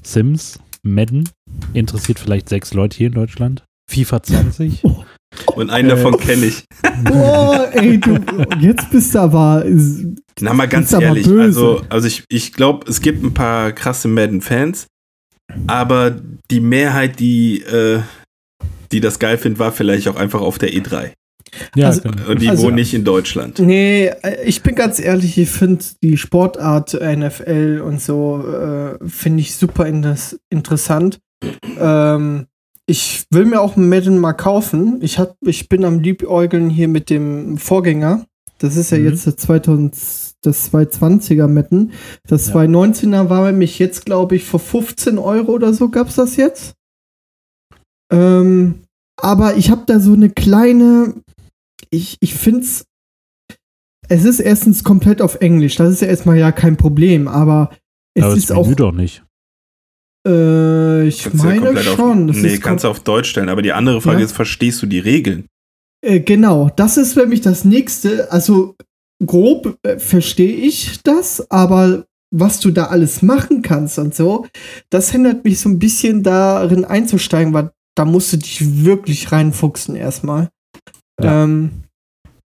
Sims, 0.02 0.58
Madden, 0.82 1.28
interessiert 1.72 2.18
vielleicht 2.18 2.48
sechs 2.50 2.74
Leute 2.74 2.96
hier 2.98 3.06
in 3.08 3.14
Deutschland. 3.14 3.64
FIFA 3.90 4.22
20. 4.22 4.82
Und 5.54 5.70
einen 5.70 5.88
Äh. 5.90 5.94
davon 5.96 6.18
kenne 6.18 6.46
ich. 6.46 6.64
Boah, 7.04 7.68
ey, 7.72 7.98
du, 7.98 8.18
jetzt 8.60 8.90
bist 8.90 9.14
du 9.14 9.20
aber. 9.20 9.64
Na 10.40 10.52
mal 10.54 10.66
ganz 10.68 10.92
aber 10.94 11.04
ehrlich, 11.04 11.26
böse. 11.26 11.42
also, 11.42 11.82
also 11.88 12.06
ich, 12.06 12.24
ich 12.28 12.52
glaube, 12.52 12.88
es 12.88 13.00
gibt 13.00 13.22
ein 13.22 13.34
paar 13.34 13.72
krasse 13.72 14.08
Madden-Fans, 14.08 14.86
aber 15.66 16.16
die 16.50 16.60
Mehrheit, 16.60 17.20
die, 17.20 17.62
äh, 17.62 18.00
die 18.92 19.00
das 19.00 19.18
geil 19.18 19.38
findet, 19.38 19.58
war 19.58 19.72
vielleicht 19.72 20.08
auch 20.08 20.16
einfach 20.16 20.40
auf 20.40 20.58
der 20.58 20.70
E3. 20.72 21.12
Ja, 21.74 21.88
Also- 21.88 22.02
genau. 22.02 22.28
Und 22.28 22.40
die 22.42 22.48
Also- 22.48 22.64
wohnen 22.64 22.76
nicht 22.76 22.94
in 22.94 23.04
Deutschland. 23.04 23.58
Nee, 23.58 24.10
ich 24.44 24.62
bin 24.62 24.74
ganz 24.74 24.98
ehrlich, 25.00 25.36
ich 25.38 25.50
finde 25.50 25.84
die 26.02 26.16
Sportart 26.16 26.94
NFL 26.94 27.82
und 27.84 28.00
so, 28.00 28.44
äh, 28.46 28.98
finde 29.08 29.40
ich 29.40 29.54
super 29.56 29.86
in 29.86 30.02
das, 30.02 30.38
interessant. 30.50 31.18
Ähm, 31.78 32.46
ich 32.86 33.24
will 33.30 33.44
mir 33.44 33.60
auch 33.60 33.76
Madden 33.76 34.18
mal 34.18 34.32
kaufen. 34.32 34.98
Ich, 35.02 35.18
hab, 35.18 35.36
ich 35.42 35.68
bin 35.68 35.84
am 35.84 36.00
Liebäugeln 36.00 36.70
hier 36.70 36.88
mit 36.88 37.08
dem 37.10 37.56
Vorgänger. 37.58 38.26
Das 38.58 38.76
ist 38.76 38.90
ja 38.90 38.98
Mhm. 38.98 39.04
jetzt 39.06 39.26
das 39.26 39.36
2000, 39.36 39.94
das 40.42 40.72
220er 40.72 41.46
Madden. 41.48 41.92
Das 42.26 42.48
Ja. 42.48 42.54
219er 42.54 43.30
war 43.30 43.50
nämlich 43.50 43.78
jetzt, 43.78 44.04
glaube 44.04 44.36
ich, 44.36 44.44
vor 44.44 44.60
15 44.60 45.18
Euro 45.18 45.52
oder 45.52 45.72
so 45.72 45.88
gab's 45.88 46.16
das 46.16 46.36
jetzt. 46.36 46.74
Ähm, 48.12 48.82
aber 49.16 49.56
ich 49.56 49.70
habe 49.70 49.82
da 49.86 50.00
so 50.00 50.12
eine 50.12 50.30
kleine, 50.30 51.14
ich, 51.90 52.16
ich 52.20 52.34
finde 52.34 52.60
es, 52.60 52.84
es 54.08 54.24
ist 54.24 54.40
erstens 54.40 54.82
komplett 54.82 55.22
auf 55.22 55.36
Englisch, 55.36 55.76
das 55.76 55.90
ist 55.92 56.02
ja 56.02 56.08
erstmal 56.08 56.36
ja 56.38 56.50
kein 56.52 56.76
Problem, 56.76 57.28
aber 57.28 57.70
es 58.14 58.24
Aber 58.24 58.34
ist 58.34 58.50
auch, 58.52 58.64
Menü 58.64 58.76
doch 58.76 58.92
nicht. 58.92 59.22
Äh, 60.26 61.06
ich 61.06 61.22
Kannst 61.24 61.38
ja 61.44 61.50
meine 61.50 61.60
komplett 61.62 61.84
schon. 61.84 62.30
Auf, 62.30 62.36
nee, 62.36 62.58
kannst 62.58 62.84
du 62.84 62.88
auf 62.88 63.00
Deutsch 63.00 63.30
stellen. 63.30 63.48
Aber 63.48 63.62
die 63.62 63.72
andere 63.72 64.00
Frage 64.00 64.18
Ja. 64.20 64.24
ist, 64.24 64.32
verstehst 64.32 64.82
du 64.82 64.86
die 64.86 64.98
Regeln? 64.98 65.46
Äh, 66.06 66.20
genau, 66.20 66.70
das 66.76 66.96
ist 66.96 67.16
nämlich 67.16 67.40
das 67.40 67.64
nächste. 67.64 68.30
Also 68.32 68.76
grob 69.24 69.76
äh, 69.82 69.98
verstehe 69.98 70.52
ich 70.54 71.02
das, 71.02 71.50
aber 71.50 72.06
was 72.32 72.60
du 72.60 72.70
da 72.70 72.84
alles 72.86 73.22
machen 73.22 73.60
kannst 73.62 73.98
und 73.98 74.14
so, 74.14 74.46
das 74.90 75.10
hindert 75.10 75.44
mich 75.44 75.58
so 75.60 75.68
ein 75.68 75.78
bisschen 75.78 76.22
darin 76.22 76.84
einzusteigen, 76.84 77.52
weil 77.52 77.70
da 77.96 78.04
musst 78.04 78.32
du 78.32 78.36
dich 78.36 78.84
wirklich 78.84 79.32
reinfuchsen 79.32 79.96
erstmal. 79.96 80.48
Ja. 81.20 81.44
Ähm, 81.44 81.70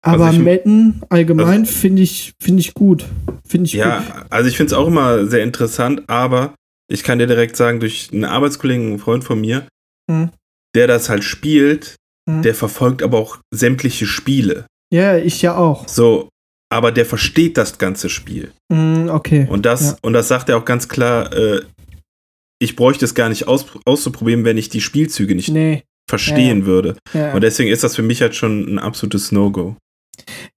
aber 0.03 0.27
Also 0.27 0.39
ich- 0.39 0.45
Madden 0.45 1.03
allgemein 1.09 1.67
finde 1.67 2.03
ich, 2.03 2.35
finde 2.41 2.61
ich 2.61 2.73
gut. 2.75 3.05
Finde 3.47 3.67
ich 3.67 3.73
gut. 3.73 3.81
Ja, 3.81 4.05
also 4.31 4.49
ich 4.49 4.57
finde 4.57 4.73
es 4.73 4.79
auch 4.79 4.87
immer 4.87 5.27
sehr 5.27 5.43
interessant, 5.43 6.03
aber 6.07 6.55
ich 6.91 7.03
kann 7.03 7.19
dir 7.19 7.27
direkt 7.27 7.57
sagen, 7.57 7.81
durch 7.81 8.11
einen 8.13 8.25
Arbeitskollegen, 8.25 8.87
einen 8.89 8.99
Freund 8.99 9.25
von 9.25 9.41
mir, 9.41 9.67
Hm. 10.11 10.31
der 10.75 10.87
das 10.87 11.09
halt 11.09 11.25
spielt, 11.25 11.97
Hm. 12.29 12.43
der 12.43 12.55
verfolgt 12.55 13.03
aber 13.03 13.19
auch 13.19 13.39
sämtliche 13.53 14.07
Spiele. 14.07 14.67
Ja, 14.93 15.17
ich 15.17 15.43
ja 15.43 15.57
auch. 15.57 15.89
So, 15.89 16.29
aber 16.73 16.93
der 16.93 17.07
versteht 17.07 17.57
das 17.57 17.79
ganze 17.79 18.09
Spiel. 18.09 18.53
Mm, 18.73 19.09
okay. 19.09 19.47
Und 19.49 19.65
das, 19.67 19.83
Ja. 19.93 19.97
und 20.03 20.13
das 20.13 20.29
sagt 20.29 20.49
er 20.49 20.57
auch 20.57 20.65
ganz 20.65 20.89
klar, 20.89 21.33
äh, 21.33 21.63
ich 22.61 22.77
bräuchte 22.77 23.05
es 23.05 23.15
gar 23.15 23.29
nicht 23.29 23.49
aus, 23.49 23.67
auszuprobieren, 23.85 24.45
wenn 24.45 24.57
ich 24.59 24.69
die 24.69 24.81
Spielzüge 24.81 25.35
nicht 25.35 25.49
Nee. 25.51 25.83
verstehen 26.09 26.65
würde. 26.67 26.97
Ja. 27.13 27.33
Und 27.35 27.41
deswegen 27.43 27.71
ist 27.71 27.83
das 27.85 27.97
für 27.97 28.03
mich 28.03 28.21
halt 28.23 28.35
schon 28.35 28.75
ein 28.75 28.79
absolutes 28.79 29.33
No-Go. 29.33 29.77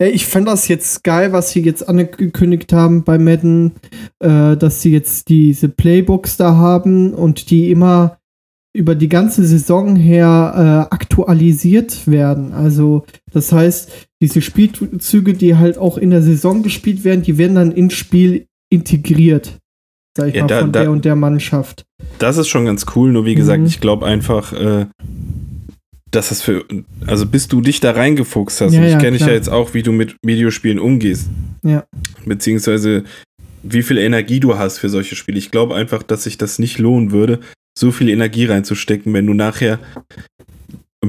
Ja, 0.01 0.07
ich 0.09 0.27
fand 0.27 0.47
das 0.49 0.69
jetzt 0.69 1.03
geil, 1.05 1.33
was 1.33 1.51
sie 1.51 1.61
jetzt 1.61 1.89
angekündigt 1.89 2.73
haben 2.73 3.05
bei 3.05 3.19
Madden, 3.19 3.73
äh, 4.21 4.57
dass 4.57 4.83
sie 4.83 4.93
jetzt 4.93 5.29
diese 5.29 5.69
Playbooks 5.69 6.37
da 6.37 6.57
haben 6.57 7.15
und 7.15 7.51
die 7.51 7.71
immer 7.71 8.19
über 8.75 8.95
die 8.95 9.09
ganze 9.09 9.47
Saison 9.47 9.97
her 9.97 10.87
äh, 10.91 10.95
aktualisiert 10.95 12.07
werden. 12.07 12.53
Also 12.53 13.07
das 13.33 13.51
heißt, 13.51 13.91
diese 14.21 14.43
Spielzüge, 14.43 15.33
die 15.33 15.57
halt 15.57 15.79
auch 15.79 15.97
in 15.97 16.11
der 16.11 16.23
Saison 16.23 16.63
gespielt 16.63 17.03
werden, 17.03 17.23
die 17.23 17.39
werden 17.39 17.55
dann 17.55 17.73
ins 17.73 17.95
Spiel 17.95 18.47
integriert. 18.71 19.59
Sag 20.17 20.29
ich 20.29 20.35
Ja, 20.35 20.43
mal, 20.43 20.49
da- 20.49 20.61
von 20.61 20.73
da- 20.73 20.81
der 20.83 20.91
und 20.91 21.05
der 21.07 21.17
Mannschaft. 21.17 21.85
Das 22.19 22.37
ist 22.37 22.49
schon 22.49 22.65
ganz 22.67 22.85
cool, 22.95 23.13
nur 23.13 23.25
wie 23.25 23.35
gesagt, 23.35 23.61
Mhm. 23.61 23.67
ich 23.67 23.81
glaube 23.81 24.05
einfach, 24.07 24.53
äh, 24.53 24.87
dass 26.11 26.29
das 26.29 26.43
für, 26.43 26.65
also 27.07 27.27
bis 27.27 27.49
du 27.49 27.61
dich 27.61 27.81
da 27.81 27.93
reingefuchst 27.93 28.61
hast, 28.61 28.73
Ja, 28.73 28.81
und 28.81 28.87
ich 28.87 28.93
ja, 28.93 28.99
kenne 28.99 29.19
dich 29.19 29.27
ja 29.27 29.33
jetzt 29.33 29.49
auch, 29.49 29.75
wie 29.75 29.83
du 29.83 29.93
mit 29.93 30.17
Videospielen 30.23 30.79
umgehst. 30.79 31.29
Ja. 31.63 31.85
Beziehungsweise 32.25 33.05
wie 33.63 33.83
viel 33.83 33.99
Energie 33.99 34.41
du 34.41 34.57
hast 34.57 34.79
für 34.79 34.89
solche 34.89 35.17
Spiele. 35.17 35.39
Ich 35.39 35.51
glaube 35.51 35.75
einfach, 35.75 36.03
dass 36.03 36.25
sich 36.25 36.39
das 36.39 36.59
nicht 36.59 36.79
lohnen 36.79 37.11
würde, 37.11 37.41
so 37.77 37.91
viel 37.91 38.09
Energie 38.09 38.47
reinzustecken, 38.47 39.13
wenn 39.13 39.27
du 39.27 39.35
nachher 39.35 39.81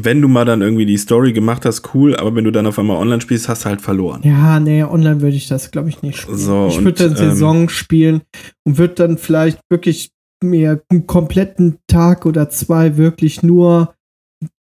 wenn 0.03 0.21
du 0.21 0.27
mal 0.27 0.45
dann 0.45 0.61
irgendwie 0.61 0.85
die 0.85 0.97
Story 0.97 1.33
gemacht 1.33 1.65
hast, 1.65 1.93
cool, 1.93 2.15
aber 2.15 2.35
wenn 2.35 2.43
du 2.43 2.51
dann 2.51 2.67
auf 2.67 2.77
einmal 2.77 2.97
online 2.97 3.21
spielst, 3.21 3.49
hast 3.49 3.65
du 3.65 3.69
halt 3.69 3.81
verloren. 3.81 4.21
Ja, 4.23 4.59
nee, 4.59 4.83
online 4.83 5.21
würde 5.21 5.37
ich 5.37 5.47
das, 5.47 5.71
glaube 5.71 5.89
ich, 5.89 6.01
nicht 6.01 6.19
spielen. 6.19 6.37
So, 6.37 6.67
ich 6.67 6.83
würde 6.83 7.07
dann 7.07 7.15
Saison 7.15 7.69
spielen 7.69 8.21
und 8.63 8.77
würde 8.77 8.95
dann 8.95 9.17
vielleicht 9.17 9.59
wirklich 9.69 10.11
mir 10.43 10.81
einen 10.89 11.07
kompletten 11.07 11.77
Tag 11.87 12.25
oder 12.25 12.49
zwei 12.49 12.97
wirklich 12.97 13.41
nur 13.41 13.95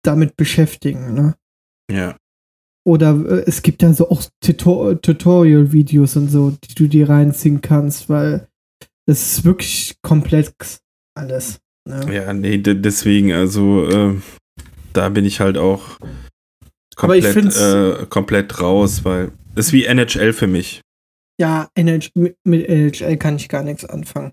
damit 0.04 0.36
beschäftigen. 0.36 1.14
Ne? 1.14 1.34
Ja. 1.90 2.16
Oder 2.86 3.10
äh, 3.28 3.44
es 3.46 3.62
gibt 3.62 3.82
ja 3.82 3.92
so 3.92 4.10
auch 4.10 4.22
Tutor 4.40 5.00
Tutorial-Videos 5.00 6.16
und 6.16 6.28
so, 6.28 6.50
die 6.64 6.74
du 6.74 6.88
dir 6.88 7.08
reinziehen 7.08 7.60
kannst, 7.60 8.08
weil 8.08 8.48
es 9.06 9.38
ist 9.38 9.44
wirklich 9.44 9.96
komplex 10.02 10.80
alles. 11.14 11.58
Ne? 11.88 12.14
Ja, 12.14 12.32
nee, 12.32 12.58
de- 12.58 12.74
deswegen, 12.80 13.32
also 13.32 13.86
äh, 13.88 14.20
da 14.92 15.08
bin 15.08 15.24
ich 15.24 15.40
halt 15.40 15.58
auch 15.58 15.98
komplett, 16.96 17.56
äh, 17.56 18.06
komplett 18.08 18.60
raus, 18.60 19.04
weil 19.04 19.32
das 19.54 19.66
ist 19.66 19.72
wie 19.72 19.84
NHL 19.84 20.32
für 20.32 20.46
mich. 20.46 20.80
Ja, 21.40 21.68
NH 21.76 22.10
mit, 22.14 22.36
mit 22.44 22.68
NHL 22.68 23.16
kann 23.16 23.36
ich 23.36 23.48
gar 23.48 23.62
nichts 23.62 23.84
anfangen. 23.84 24.32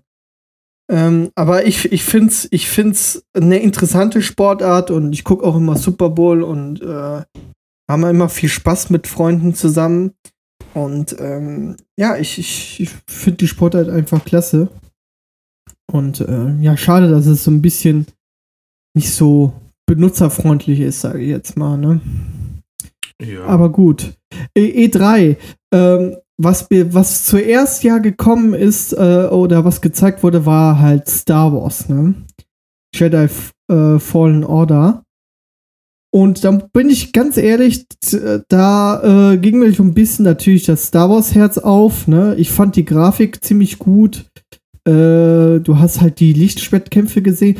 Ähm, 0.88 1.30
aber 1.34 1.66
ich, 1.66 1.90
ich 1.92 2.04
finde 2.04 2.28
es 2.28 2.48
ich 2.50 2.68
find's 2.68 3.24
eine 3.34 3.58
interessante 3.58 4.22
Sportart 4.22 4.90
und 4.90 5.12
ich 5.12 5.24
gucke 5.24 5.44
auch 5.44 5.56
immer 5.56 5.76
Super 5.76 6.10
Bowl 6.10 6.42
und 6.42 6.80
äh, 6.80 7.22
haben 7.90 8.04
immer 8.04 8.28
viel 8.28 8.48
Spaß 8.48 8.90
mit 8.90 9.06
Freunden 9.06 9.54
zusammen. 9.54 10.12
Und 10.74 11.16
ähm, 11.18 11.76
ja, 11.98 12.16
ich, 12.16 12.38
ich, 12.38 12.80
ich 12.80 12.90
finde 13.06 13.38
die 13.38 13.48
Sportart 13.48 13.88
einfach 13.88 14.24
klasse. 14.24 14.68
Und 15.90 16.20
äh, 16.20 16.54
ja, 16.60 16.76
schade, 16.76 17.08
dass 17.08 17.26
es 17.26 17.44
so 17.44 17.50
ein 17.50 17.62
bisschen 17.62 18.06
nicht 18.94 19.12
so 19.12 19.52
benutzerfreundlich 19.86 20.80
ist, 20.80 21.00
sage 21.00 21.22
ich 21.22 21.28
jetzt 21.28 21.56
mal. 21.56 21.78
Ne? 21.78 22.00
Ja. 23.22 23.44
Aber 23.44 23.70
gut. 23.70 24.14
E 24.54 24.86
E3, 24.86 25.36
ähm, 25.72 26.16
was, 26.38 26.68
was 26.70 27.24
zuerst 27.24 27.82
ja 27.82 27.98
gekommen 27.98 28.54
ist 28.54 28.92
äh, 28.92 29.28
oder 29.30 29.64
was 29.64 29.80
gezeigt 29.80 30.22
wurde, 30.22 30.44
war 30.44 30.78
halt 30.78 31.08
Star 31.08 31.52
Wars, 31.52 31.88
ne? 31.88 32.14
Jedi 32.94 33.28
äh, 33.70 33.98
Fallen 33.98 34.44
Order. 34.44 35.02
Und 36.14 36.44
dann 36.44 36.70
bin 36.72 36.88
ich 36.88 37.12
ganz 37.12 37.36
ehrlich, 37.36 37.88
t- 37.88 38.40
da 38.48 39.32
äh, 39.32 39.38
ging 39.38 39.58
mir 39.58 39.72
so 39.72 39.82
ein 39.82 39.92
bisschen 39.92 40.24
natürlich 40.24 40.64
das 40.64 40.86
Star 40.86 41.10
Wars 41.10 41.34
Herz 41.34 41.58
auf, 41.58 42.06
ne? 42.08 42.34
Ich 42.38 42.50
fand 42.50 42.76
die 42.76 42.84
Grafik 42.84 43.44
ziemlich 43.44 43.78
gut. 43.78 44.26
Äh, 44.86 45.60
du 45.60 45.78
hast 45.78 46.00
halt 46.00 46.20
die 46.20 46.32
Lichtschwertkämpfe 46.32 47.20
gesehen. 47.20 47.56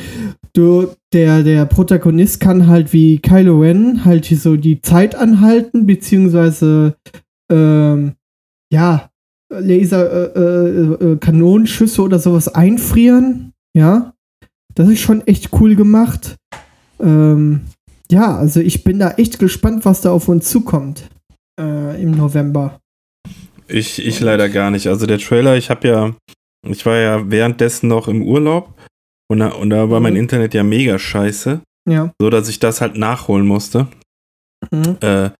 Du, 0.52 0.88
der, 1.12 1.42
der 1.42 1.66
Protagonist 1.66 2.40
kann 2.40 2.66
halt 2.66 2.92
wie 2.92 3.18
Kylo 3.18 3.60
Ren 3.60 4.04
halt 4.06 4.24
so 4.26 4.56
die 4.56 4.80
Zeit 4.80 5.14
anhalten, 5.14 5.84
beziehungsweise 5.84 6.96
ähm, 7.50 8.14
ja, 8.76 9.08
Laser, 9.48 10.36
äh, 10.36 10.40
äh, 10.40 11.12
äh, 11.12 11.16
Kanonenschüsse 11.16 12.02
oder 12.02 12.18
sowas 12.18 12.48
einfrieren. 12.48 13.52
Ja, 13.74 14.12
das 14.74 14.88
ist 14.88 15.00
schon 15.00 15.26
echt 15.26 15.50
cool 15.54 15.76
gemacht. 15.76 16.36
Ähm, 17.00 17.62
ja, 18.10 18.36
also 18.36 18.60
ich 18.60 18.84
bin 18.84 18.98
da 18.98 19.12
echt 19.12 19.38
gespannt, 19.38 19.84
was 19.84 20.00
da 20.02 20.10
auf 20.10 20.28
uns 20.28 20.50
zukommt 20.50 21.08
äh, 21.58 22.02
im 22.02 22.10
November. 22.10 22.78
Ich, 23.68 24.04
ich 24.04 24.20
leider 24.20 24.48
gar 24.48 24.70
nicht. 24.70 24.86
Also 24.88 25.06
der 25.06 25.18
Trailer, 25.18 25.56
ich 25.56 25.70
habe 25.70 25.88
ja, 25.88 26.14
ich 26.68 26.84
war 26.84 26.96
ja 26.96 27.30
währenddessen 27.30 27.88
noch 27.88 28.08
im 28.08 28.22
Urlaub 28.22 28.74
und 29.30 29.38
da, 29.40 29.48
und 29.48 29.70
da 29.70 29.88
war 29.90 30.00
mein 30.00 30.12
Mhm. 30.14 30.20
Internet 30.20 30.54
ja 30.54 30.62
mega 30.64 30.98
scheiße, 30.98 31.60
Ja. 31.88 32.12
so 32.20 32.30
dass 32.30 32.48
ich 32.48 32.58
das 32.58 32.80
halt 32.80 32.96
nachholen 32.98 33.46
musste. 33.46 33.86
Mhm. 34.70 34.96
Äh, 35.00 35.30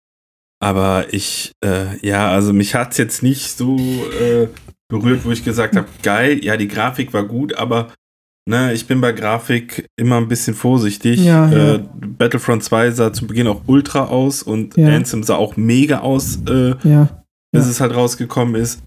aber 0.61 1.07
ich, 1.13 1.53
äh, 1.65 1.97
ja, 2.07 2.31
also 2.31 2.53
mich 2.53 2.75
hat 2.75 2.93
es 2.93 2.99
jetzt 2.99 3.23
nicht 3.23 3.57
so 3.57 3.77
äh, 4.21 4.49
berührt, 4.89 5.25
wo 5.25 5.31
ich 5.33 5.45
gesagt 5.45 5.77
habe, 5.77 5.89
geil, 6.03 6.45
ja, 6.45 6.57
die 6.57 6.69
Grafik 6.69 7.13
war 7.13 7.25
gut, 7.25 7.55
aber 7.55 7.93
ne, 8.49 8.73
ich 8.73 8.87
bin 8.87 9.01
bei 9.01 9.13
Grafik 9.13 9.87
immer 9.99 10.17
ein 10.19 10.29
bisschen 10.29 10.55
vorsichtig. 10.55 11.21
Ja, 11.25 11.51
ja. 11.51 11.75
äh, 11.75 11.79
Battlefront 11.97 12.63
2 12.65 12.91
sah 12.93 13.13
zu 13.13 13.27
Beginn 13.27 13.49
auch 13.49 13.63
ultra 13.67 14.05
aus 14.07 14.43
und 14.43 14.77
Ja. 14.77 14.89
Anthem 14.95 15.23
sah 15.23 15.35
auch 15.37 15.57
mega 15.57 15.99
aus, 16.01 16.39
äh, 16.49 16.71
Ja. 16.89 17.25
bis 17.53 17.65
Ja. 17.65 17.71
es 17.71 17.81
halt 17.81 17.95
rausgekommen 17.95 18.55
ist. 18.55 18.83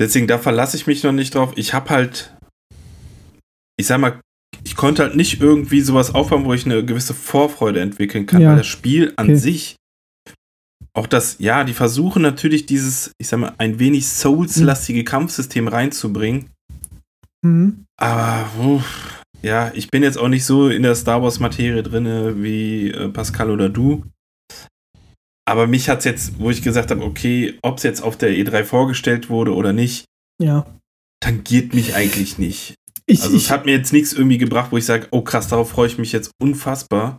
Deswegen, 0.00 0.26
da 0.26 0.38
verlasse 0.38 0.76
ich 0.76 0.86
mich 0.88 1.02
noch 1.04 1.12
nicht 1.12 1.34
drauf. 1.34 1.52
Ich 1.56 1.72
habe 1.72 1.90
halt, 1.90 2.34
ich 3.76 3.86
sag 3.86 4.00
mal, 4.00 4.18
ich 4.64 4.76
konnte 4.76 5.02
halt 5.02 5.14
nicht 5.14 5.40
irgendwie 5.40 5.82
sowas 5.82 6.14
aufbauen, 6.14 6.44
wo 6.44 6.54
ich 6.54 6.64
eine 6.64 6.84
gewisse 6.84 7.14
Vorfreude 7.14 7.80
entwickeln 7.80 8.26
kann, 8.26 8.40
Ja. 8.40 8.50
weil 8.50 8.58
das 8.58 8.66
Spiel 8.66 9.12
an 9.16 9.26
Okay. 9.26 9.36
sich, 9.36 9.76
auch 10.96 11.06
das, 11.06 11.36
ja, 11.40 11.64
die 11.64 11.74
versuchen 11.74 12.22
natürlich 12.22 12.66
dieses, 12.66 13.12
ich 13.18 13.28
sag 13.28 13.40
mal, 13.40 13.54
ein 13.58 13.78
wenig 13.78 14.06
Souls-lastige 14.06 15.04
Kampfsystem 15.04 15.68
reinzubringen. 15.68 16.50
Mhm. 17.42 17.84
Aber, 17.96 18.46
uff, 18.62 19.22
ja, 19.42 19.72
ich 19.74 19.90
bin 19.90 20.02
jetzt 20.02 20.16
auch 20.18 20.28
nicht 20.28 20.44
so 20.44 20.68
in 20.68 20.82
der 20.82 20.94
Star 20.94 21.22
Wars-Materie 21.22 21.82
drin 21.82 22.42
wie 22.42 22.90
äh, 22.90 23.08
Pascal 23.08 23.50
oder 23.50 23.68
du. 23.68 24.04
Aber 25.46 25.66
mich 25.66 25.88
hat 25.88 25.98
es 25.98 26.04
jetzt, 26.06 26.38
wo 26.38 26.50
ich 26.50 26.62
gesagt 26.62 26.90
habe, 26.90 27.04
okay, 27.04 27.58
ob 27.62 27.76
es 27.78 27.82
jetzt 27.82 28.02
auf 28.02 28.16
der 28.16 28.30
E3 28.30 28.64
vorgestellt 28.64 29.28
wurde 29.28 29.54
oder 29.54 29.72
nicht, 29.72 30.06
Ja. 30.40 30.64
tangiert 31.20 31.74
mich 31.74 31.94
eigentlich 31.94 32.38
nicht. 32.38 32.74
Ich, 33.06 33.22
Also 33.22 33.36
ich, 33.36 33.44
es 33.44 33.50
hat 33.50 33.66
mir 33.66 33.72
jetzt 33.72 33.92
nichts 33.92 34.14
irgendwie 34.14 34.38
gebracht, 34.38 34.72
wo 34.72 34.78
ich 34.78 34.86
sage, 34.86 35.08
oh 35.10 35.20
krass, 35.20 35.48
darauf 35.48 35.68
freue 35.70 35.88
ich 35.88 35.98
mich 35.98 36.12
jetzt 36.12 36.30
unfassbar. 36.40 37.18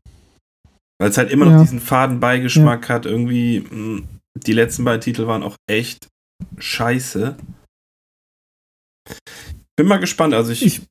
Weil 0.99 1.09
es 1.09 1.17
halt 1.17 1.31
immer 1.31 1.45
noch 1.45 1.53
Ja. 1.53 1.61
diesen 1.61 1.79
faden 1.79 2.19
Beigeschmack 2.19 2.87
hat. 2.89 3.05
Irgendwie, 3.05 3.59
mh, 3.69 4.03
die 4.37 4.53
letzten 4.53 4.83
beiden 4.85 5.01
Titel 5.01 5.27
waren 5.27 5.43
auch 5.43 5.55
echt 5.69 6.07
scheiße. 6.57 7.37
Bin 9.77 9.87
mal 9.87 9.97
gespannt. 9.99 10.33
Also 10.33 10.51
ich, 10.51 10.65
ich, 10.65 10.81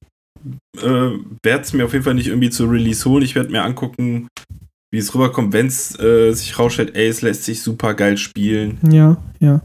äh, 0.83 1.19
werde 1.43 1.63
es 1.63 1.73
mir 1.73 1.85
auf 1.87 1.93
jeden 1.93 2.05
Fall 2.05 2.15
nicht 2.15 2.27
irgendwie 2.29 2.51
zu 2.51 2.67
Release 2.67 3.09
holen. 3.09 3.25
Ich 3.25 3.35
werde 3.35 3.51
mir 3.51 3.63
angucken, 3.65 4.29
wie 4.93 4.99
es 4.99 5.15
rüberkommt. 5.15 5.53
Wenn 5.53 5.67
es 5.67 5.99
äh, 5.99 6.33
sich 6.33 6.59
rausstellt, 6.59 6.95
ey, 6.95 7.09
es 7.09 7.23
lässt 7.23 7.45
sich 7.45 7.63
super 7.63 7.95
geil 7.95 8.17
spielen, 8.19 8.79
ja, 8.91 9.17
ja. 9.41 9.61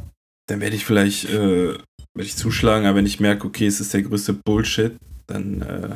dann 0.47 0.61
werde 0.61 0.75
ich 0.75 0.85
vielleicht 0.85 1.29
äh, 1.29 1.73
werd 1.73 2.27
ich 2.27 2.37
zuschlagen. 2.37 2.85
Aber 2.85 2.97
wenn 2.97 3.05
ich 3.05 3.19
merke, 3.19 3.45
okay, 3.45 3.67
es 3.67 3.79
ist 3.81 3.93
der 3.93 4.03
größte 4.03 4.33
Bullshit, 4.45 4.95
dann 5.27 5.61
äh, 5.61 5.95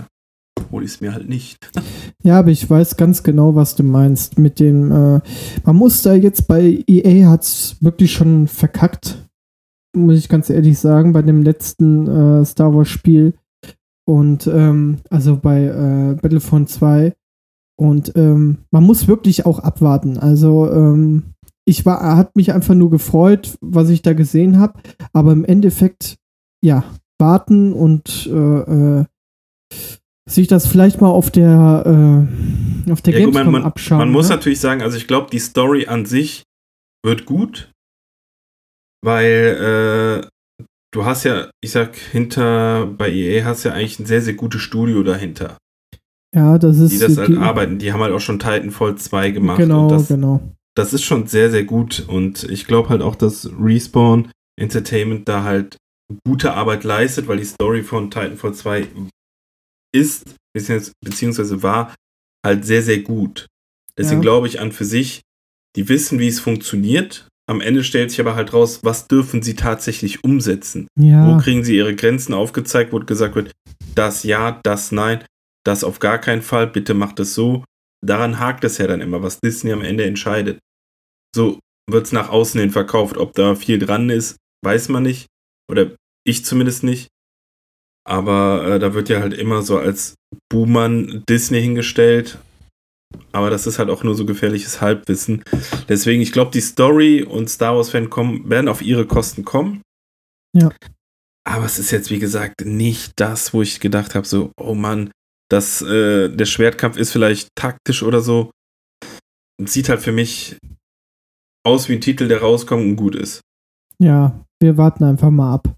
hole 0.73 0.83
ich 0.83 0.91
es 0.91 1.01
mir 1.01 1.13
halt 1.13 1.29
nicht. 1.29 1.59
Ja, 2.25 2.39
aber 2.39 2.51
ich 2.51 2.69
weiß 2.69 2.95
ganz 2.95 3.21
genau, 3.23 3.53
was 3.55 3.75
du 3.75 3.83
meinst. 3.83 4.39
Mit 4.39 4.61
dem, 4.61 4.91
äh, 4.93 5.19
man 5.65 5.75
muss 5.75 6.03
da 6.03 6.13
jetzt 6.13 6.47
bei 6.47 6.81
EA 6.87 7.29
hat's 7.29 7.75
wirklich 7.81 8.13
schon 8.13 8.47
verkackt, 8.47 9.27
muss 9.93 10.19
ich 10.19 10.29
ganz 10.29 10.49
ehrlich 10.49 10.79
sagen, 10.79 11.11
bei 11.11 11.21
dem 11.21 11.43
letzten 11.43 12.07
äh, 12.07 12.45
Star 12.45 12.73
Wars 12.73 12.87
Spiel. 12.87 13.33
Und 14.05 14.47
ähm, 14.47 14.99
also 15.09 15.35
bei 15.35 15.65
äh, 15.65 16.15
Battlefront 16.21 16.69
2. 16.69 17.13
Und 17.77 18.13
ähm, 18.15 18.59
man 18.71 18.83
muss 18.85 19.09
wirklich 19.09 19.45
auch 19.45 19.59
abwarten. 19.59 20.17
Also 20.17 20.71
ähm, 20.71 21.33
ich 21.65 21.85
war, 21.85 22.15
hat 22.15 22.37
mich 22.37 22.53
einfach 22.53 22.73
nur 22.73 22.89
gefreut, 22.89 23.57
was 23.59 23.89
ich 23.89 24.01
da 24.01 24.13
gesehen 24.13 24.59
habe. 24.59 24.79
Aber 25.11 25.33
im 25.33 25.43
Endeffekt, 25.43 26.15
ja, 26.63 26.85
warten 27.19 27.73
und 27.73 28.29
äh, 28.31 28.99
äh, 28.99 29.05
sich 30.29 30.47
das 30.47 30.67
vielleicht 30.67 31.01
mal 31.01 31.09
auf 31.09 31.31
der 31.31 31.83
äh, 32.87 32.91
auf 32.91 33.01
der 33.01 33.13
Ja, 33.13 33.19
gut, 33.25 33.33
Gamescom 33.33 33.51
man, 33.51 33.51
man, 33.51 33.63
abschauen. 33.63 33.97
man 33.99 34.11
muss 34.11 34.29
ne? 34.29 34.35
natürlich 34.35 34.59
sagen, 34.59 34.81
also 34.81 34.97
ich 34.97 35.07
glaube, 35.07 35.29
die 35.31 35.39
Story 35.39 35.87
an 35.87 36.05
sich 36.05 36.43
wird 37.05 37.25
gut, 37.25 37.71
weil 39.03 40.21
äh, 40.23 40.27
du 40.93 41.05
hast 41.05 41.23
ja, 41.25 41.49
ich 41.63 41.71
sag, 41.71 41.95
hinter 41.95 42.85
bei 42.85 43.11
EA 43.11 43.45
hast 43.45 43.63
ja 43.63 43.73
eigentlich 43.73 43.99
ein 43.99 44.05
sehr, 44.05 44.21
sehr 44.21 44.33
gutes 44.35 44.61
Studio 44.61 45.03
dahinter, 45.03 45.57
ja, 46.35 46.57
das 46.57 46.79
ist 46.79 46.93
die 46.93 46.99
das 46.99 47.17
halt 47.17 47.29
die- 47.29 47.37
arbeiten. 47.37 47.77
Die 47.77 47.93
haben 47.93 48.01
halt 48.01 48.13
auch 48.13 48.19
schon 48.21 48.39
Titanfall 48.39 48.95
2 48.95 49.31
gemacht. 49.31 49.57
Genau, 49.59 49.83
und 49.83 49.91
das, 49.91 50.07
genau. 50.07 50.41
das 50.75 50.93
ist 50.93 51.03
schon 51.03 51.27
sehr, 51.27 51.51
sehr 51.51 51.63
gut. 51.63 52.05
Und 52.07 52.43
ich 52.45 52.65
glaube 52.65 52.89
halt 52.89 53.01
auch, 53.01 53.15
dass 53.15 53.49
Respawn 53.59 54.31
Entertainment 54.59 55.27
da 55.29 55.43
halt 55.43 55.77
gute 56.25 56.53
Arbeit 56.53 56.83
leistet, 56.85 57.27
weil 57.27 57.37
die 57.37 57.45
Story 57.45 57.83
von 57.83 58.09
Titanfall 58.09 58.53
2 58.53 58.87
ist, 59.93 60.35
beziehungs- 60.57 60.91
beziehungsweise 61.03 61.63
war, 61.63 61.93
halt 62.45 62.65
sehr, 62.65 62.81
sehr 62.81 62.99
gut. 63.01 63.47
Deswegen 63.97 64.21
Ja. 64.21 64.23
glaube 64.23 64.47
ich 64.47 64.59
an 64.59 64.71
für 64.71 64.85
sich, 64.85 65.21
die 65.75 65.87
wissen, 65.89 66.19
wie 66.19 66.27
es 66.27 66.39
funktioniert. 66.39 67.27
Am 67.49 67.61
Ende 67.61 67.83
stellt 67.83 68.09
sich 68.11 68.19
aber 68.21 68.35
halt 68.35 68.53
raus, 68.53 68.79
was 68.83 69.07
dürfen 69.07 69.41
sie 69.41 69.55
tatsächlich 69.55 70.23
umsetzen? 70.23 70.87
Wo 70.95 71.05
Ja, 71.05 71.37
kriegen 71.41 71.63
sie 71.63 71.75
ihre 71.75 71.95
Grenzen 71.95 72.33
aufgezeigt, 72.33 72.93
wo 72.93 72.99
gesagt 72.99 73.35
wird, 73.35 73.51
das 73.95 74.23
ja, 74.23 74.59
das 74.63 74.91
nein, 74.91 75.23
das 75.65 75.83
auf 75.83 75.99
gar 75.99 76.19
keinen 76.19 76.41
Fall, 76.41 76.67
bitte 76.67 76.93
macht 76.93 77.19
es 77.19 77.33
so. 77.33 77.63
Daran 78.05 78.39
hakt 78.39 78.63
es 78.63 78.77
ja 78.77 78.87
dann 78.87 79.01
immer, 79.01 79.21
was 79.21 79.39
Disney 79.39 79.71
am 79.71 79.81
Ende 79.81 80.05
entscheidet. 80.05 80.59
So 81.35 81.59
wird 81.89 82.05
es 82.05 82.11
nach 82.11 82.29
außen 82.29 82.59
hin 82.59 82.71
verkauft. 82.71 83.17
Ob 83.17 83.33
da 83.33 83.55
viel 83.55 83.79
dran 83.79 84.09
ist, 84.09 84.37
weiß 84.63 84.89
man 84.89 85.03
nicht. 85.03 85.27
Oder 85.69 85.91
ich 86.25 86.45
zumindest 86.45 86.83
nicht. 86.83 87.07
Aber 88.05 88.67
äh, 88.67 88.79
da 88.79 88.93
wird 88.93 89.09
ja 89.09 89.21
halt 89.21 89.33
immer 89.33 89.61
so 89.61 89.77
als 89.77 90.15
Buhmann 90.49 91.23
Disney 91.29 91.61
hingestellt. 91.61 92.37
aber 93.31 93.49
das 93.49 93.67
ist 93.67 93.79
halt 93.79 93.89
auch 93.89 94.03
nur 94.03 94.15
so 94.15 94.25
gefährliches 94.25 94.81
Halbwissen. 94.81 95.43
Deswegen, 95.89 96.21
ich 96.21 96.31
glaube, 96.31 96.51
die 96.51 96.61
Story 96.61 97.23
und 97.23 97.49
Star 97.49 97.75
Wars-Fan 97.75 98.09
kommen, 98.09 98.49
werden 98.49 98.67
auf 98.67 98.81
ihre 98.81 99.05
Kosten 99.05 99.43
kommen. 99.43 99.81
Ja. 100.55 100.71
Aber 101.45 101.65
es 101.65 101.79
ist 101.79 101.91
jetzt, 101.91 102.09
wie 102.09 102.19
gesagt, 102.19 102.65
nicht 102.65 103.13
das, 103.17 103.53
wo 103.53 103.61
ich 103.61 103.79
gedacht 103.79 104.15
habe, 104.15 104.25
so, 104.25 104.51
oh 104.59 104.75
Mann, 104.75 105.11
das, 105.49 105.81
äh, 105.81 106.29
der 106.29 106.45
Schwertkampf 106.45 106.97
ist 106.97 107.11
vielleicht 107.11 107.49
taktisch 107.55 108.03
oder 108.03 108.21
so. 108.21 108.51
Sieht 109.61 109.89
halt 109.89 110.01
für 110.01 110.11
mich 110.11 110.57
aus 111.65 111.89
wie 111.89 111.93
ein 111.93 112.01
Titel, 112.01 112.27
der 112.27 112.41
rauskommt 112.41 112.83
und 112.83 112.95
gut 112.95 113.15
ist. 113.15 113.41
Ja, 113.99 114.43
wir 114.61 114.77
warten 114.77 115.03
einfach 115.03 115.29
mal 115.29 115.53
ab. 115.53 115.75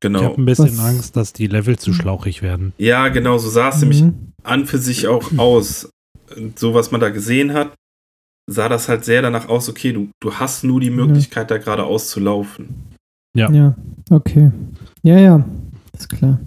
Genau. 0.00 0.18
Ich 0.20 0.24
habe 0.24 0.40
ein 0.42 0.44
bisschen 0.46 0.78
Was- 0.78 0.84
Angst, 0.84 1.16
dass 1.16 1.32
die 1.32 1.46
Level 1.46 1.78
zu 1.78 1.92
schlauchig 1.92 2.42
werden. 2.42 2.72
Ja, 2.78 3.08
genau, 3.08 3.38
so 3.38 3.48
sah 3.48 3.68
es 3.70 3.80
nämlich 3.80 4.02
Mhm. 4.02 4.32
an 4.42 4.66
für 4.66 4.78
sich 4.78 5.06
auch 5.08 5.30
aus. 5.36 5.90
So 6.56 6.74
was 6.74 6.90
man 6.90 7.00
da 7.00 7.10
gesehen 7.10 7.52
hat, 7.52 7.74
sah 8.50 8.68
das 8.68 8.88
halt 8.88 9.04
sehr 9.04 9.22
danach 9.22 9.48
aus, 9.48 9.68
okay, 9.68 9.92
du, 9.92 10.08
du 10.20 10.34
hast 10.34 10.64
nur 10.64 10.80
die 10.80 10.90
Möglichkeit, 10.90 11.50
da 11.50 11.58
geradeaus 11.58 12.08
zu 12.08 12.20
laufen. 12.20 12.88
Ja, 13.36 13.74
okay. 14.10 14.50
Ja, 15.02 15.18
ja, 15.18 15.44
ist 15.96 16.08
klar. 16.08 16.38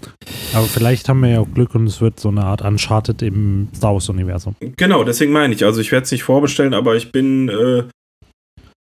Aber 0.54 0.66
vielleicht 0.66 1.08
haben 1.10 1.22
wir 1.22 1.30
ja 1.30 1.40
auch 1.40 1.52
Glück 1.54 1.74
und 1.76 1.88
es 1.88 2.02
wird 2.02 2.20
so 2.20 2.30
eine 2.30 2.44
Art 2.44 2.62
Uncharted 2.64 3.22
im 3.22 3.70
Star 3.76 3.94
Wars-Universum. 3.94 4.56
Genau, 4.60 5.04
deswegen 5.04 5.32
meine 5.32 5.54
ich. 5.54 5.64
Also 5.66 5.82
ich 5.82 5.92
werde 5.92 6.04
es 6.06 6.12
nicht 6.12 6.24
vorbestellen, 6.24 6.74
aber 6.74 6.96
ich 6.96 7.12
bin 7.12 7.50
äh, 7.50 7.84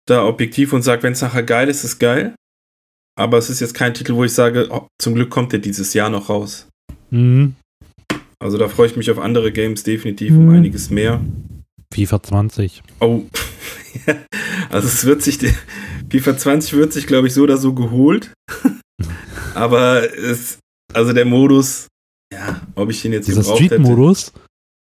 da 0.07 0.25
objektiv 0.27 0.73
und 0.73 0.83
sage, 0.83 1.03
wenn 1.03 1.13
es 1.13 1.23
nachher 1.23 1.43
geil 1.43 1.69
ist, 1.69 1.85
ist 1.85 1.99
geil. 1.99 2.35
Aber 3.19 3.39
es 3.39 3.51
ist 3.51 3.59
jetzt 3.61 3.75
kein 3.75 3.95
Titel, 3.95 4.15
wo 4.15 4.23
ich 4.25 4.33
sage, 4.33 4.69
oh, 4.71 4.87
zum 5.01 5.15
Glück 5.15 5.29
kommt 5.31 5.53
der 5.53 5.59
dieses 5.59 5.93
Jahr 5.93 6.09
noch 6.09 6.29
raus. 6.29 6.69
Mhm. 7.11 7.57
Also 8.39 8.59
da 8.59 8.69
freue 8.69 8.87
ich 8.87 8.97
mich 8.97 9.11
auf 9.11 9.19
andere 9.19 9.51
Games 9.51 9.83
definitiv 9.83 10.31
um 10.33 10.47
Mhm. 10.47 10.55
einiges 10.55 10.89
mehr. 10.91 11.21
FIFA 11.93 12.23
20. 12.23 12.83
Oh, 13.01 13.23
also 14.71 14.87
es 14.87 15.05
wird 15.05 15.23
sich, 15.23 15.39
der- 15.39 15.55
FIFA 16.11 16.37
20 16.37 16.75
wird 16.75 16.93
sich, 16.93 17.07
glaube 17.09 17.27
ich, 17.27 17.35
so 17.35 17.43
oder 17.43 17.57
so 17.57 17.73
geholt. 17.75 18.33
Aber 19.55 20.15
es, 20.17 20.59
also 20.95 21.13
der 21.13 21.25
Modus, 21.25 21.89
ja, 22.33 22.61
ob 22.77 22.91
ich 22.91 23.03
den 23.03 23.13
jetzt 23.13 23.27
Dieser 23.27 23.41
gebraucht 23.43 23.61
hätte, 23.63 23.75
Street-Modus. 23.75 24.33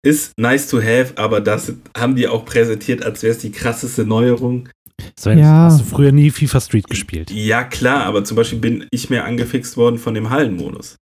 ist 0.07 0.33
nice 0.39 0.69
to 0.69 0.81
have, 0.81 1.15
aber 1.17 1.41
das 1.41 1.73
haben 1.97 2.15
die 2.15 2.29
auch 2.29 2.45
präsentiert, 2.45 3.03
als 3.05 3.23
wäre 3.23 3.33
es 3.35 3.39
die 3.41 3.51
krasseste 3.51 4.05
Neuerung. 4.05 4.69
Sven, 5.19 5.39
Ja. 5.39 5.65
hast 5.67 5.81
du 5.81 5.85
früher 5.85 6.13
nie 6.13 6.31
FIFA 6.31 6.61
Street 6.61 6.89
gespielt? 6.89 7.31
Ja, 7.31 7.65
klar, 7.65 8.05
aber 8.05 8.25
zum 8.25 8.37
Beispiel 8.37 8.59
bin 8.59 8.87
ich 8.91 9.11
mehr 9.11 9.25
angefixt 9.25 9.77
worden 9.77 9.99
von 9.99 10.15
dem 10.15 10.31
Hallenmodus. 10.31 10.97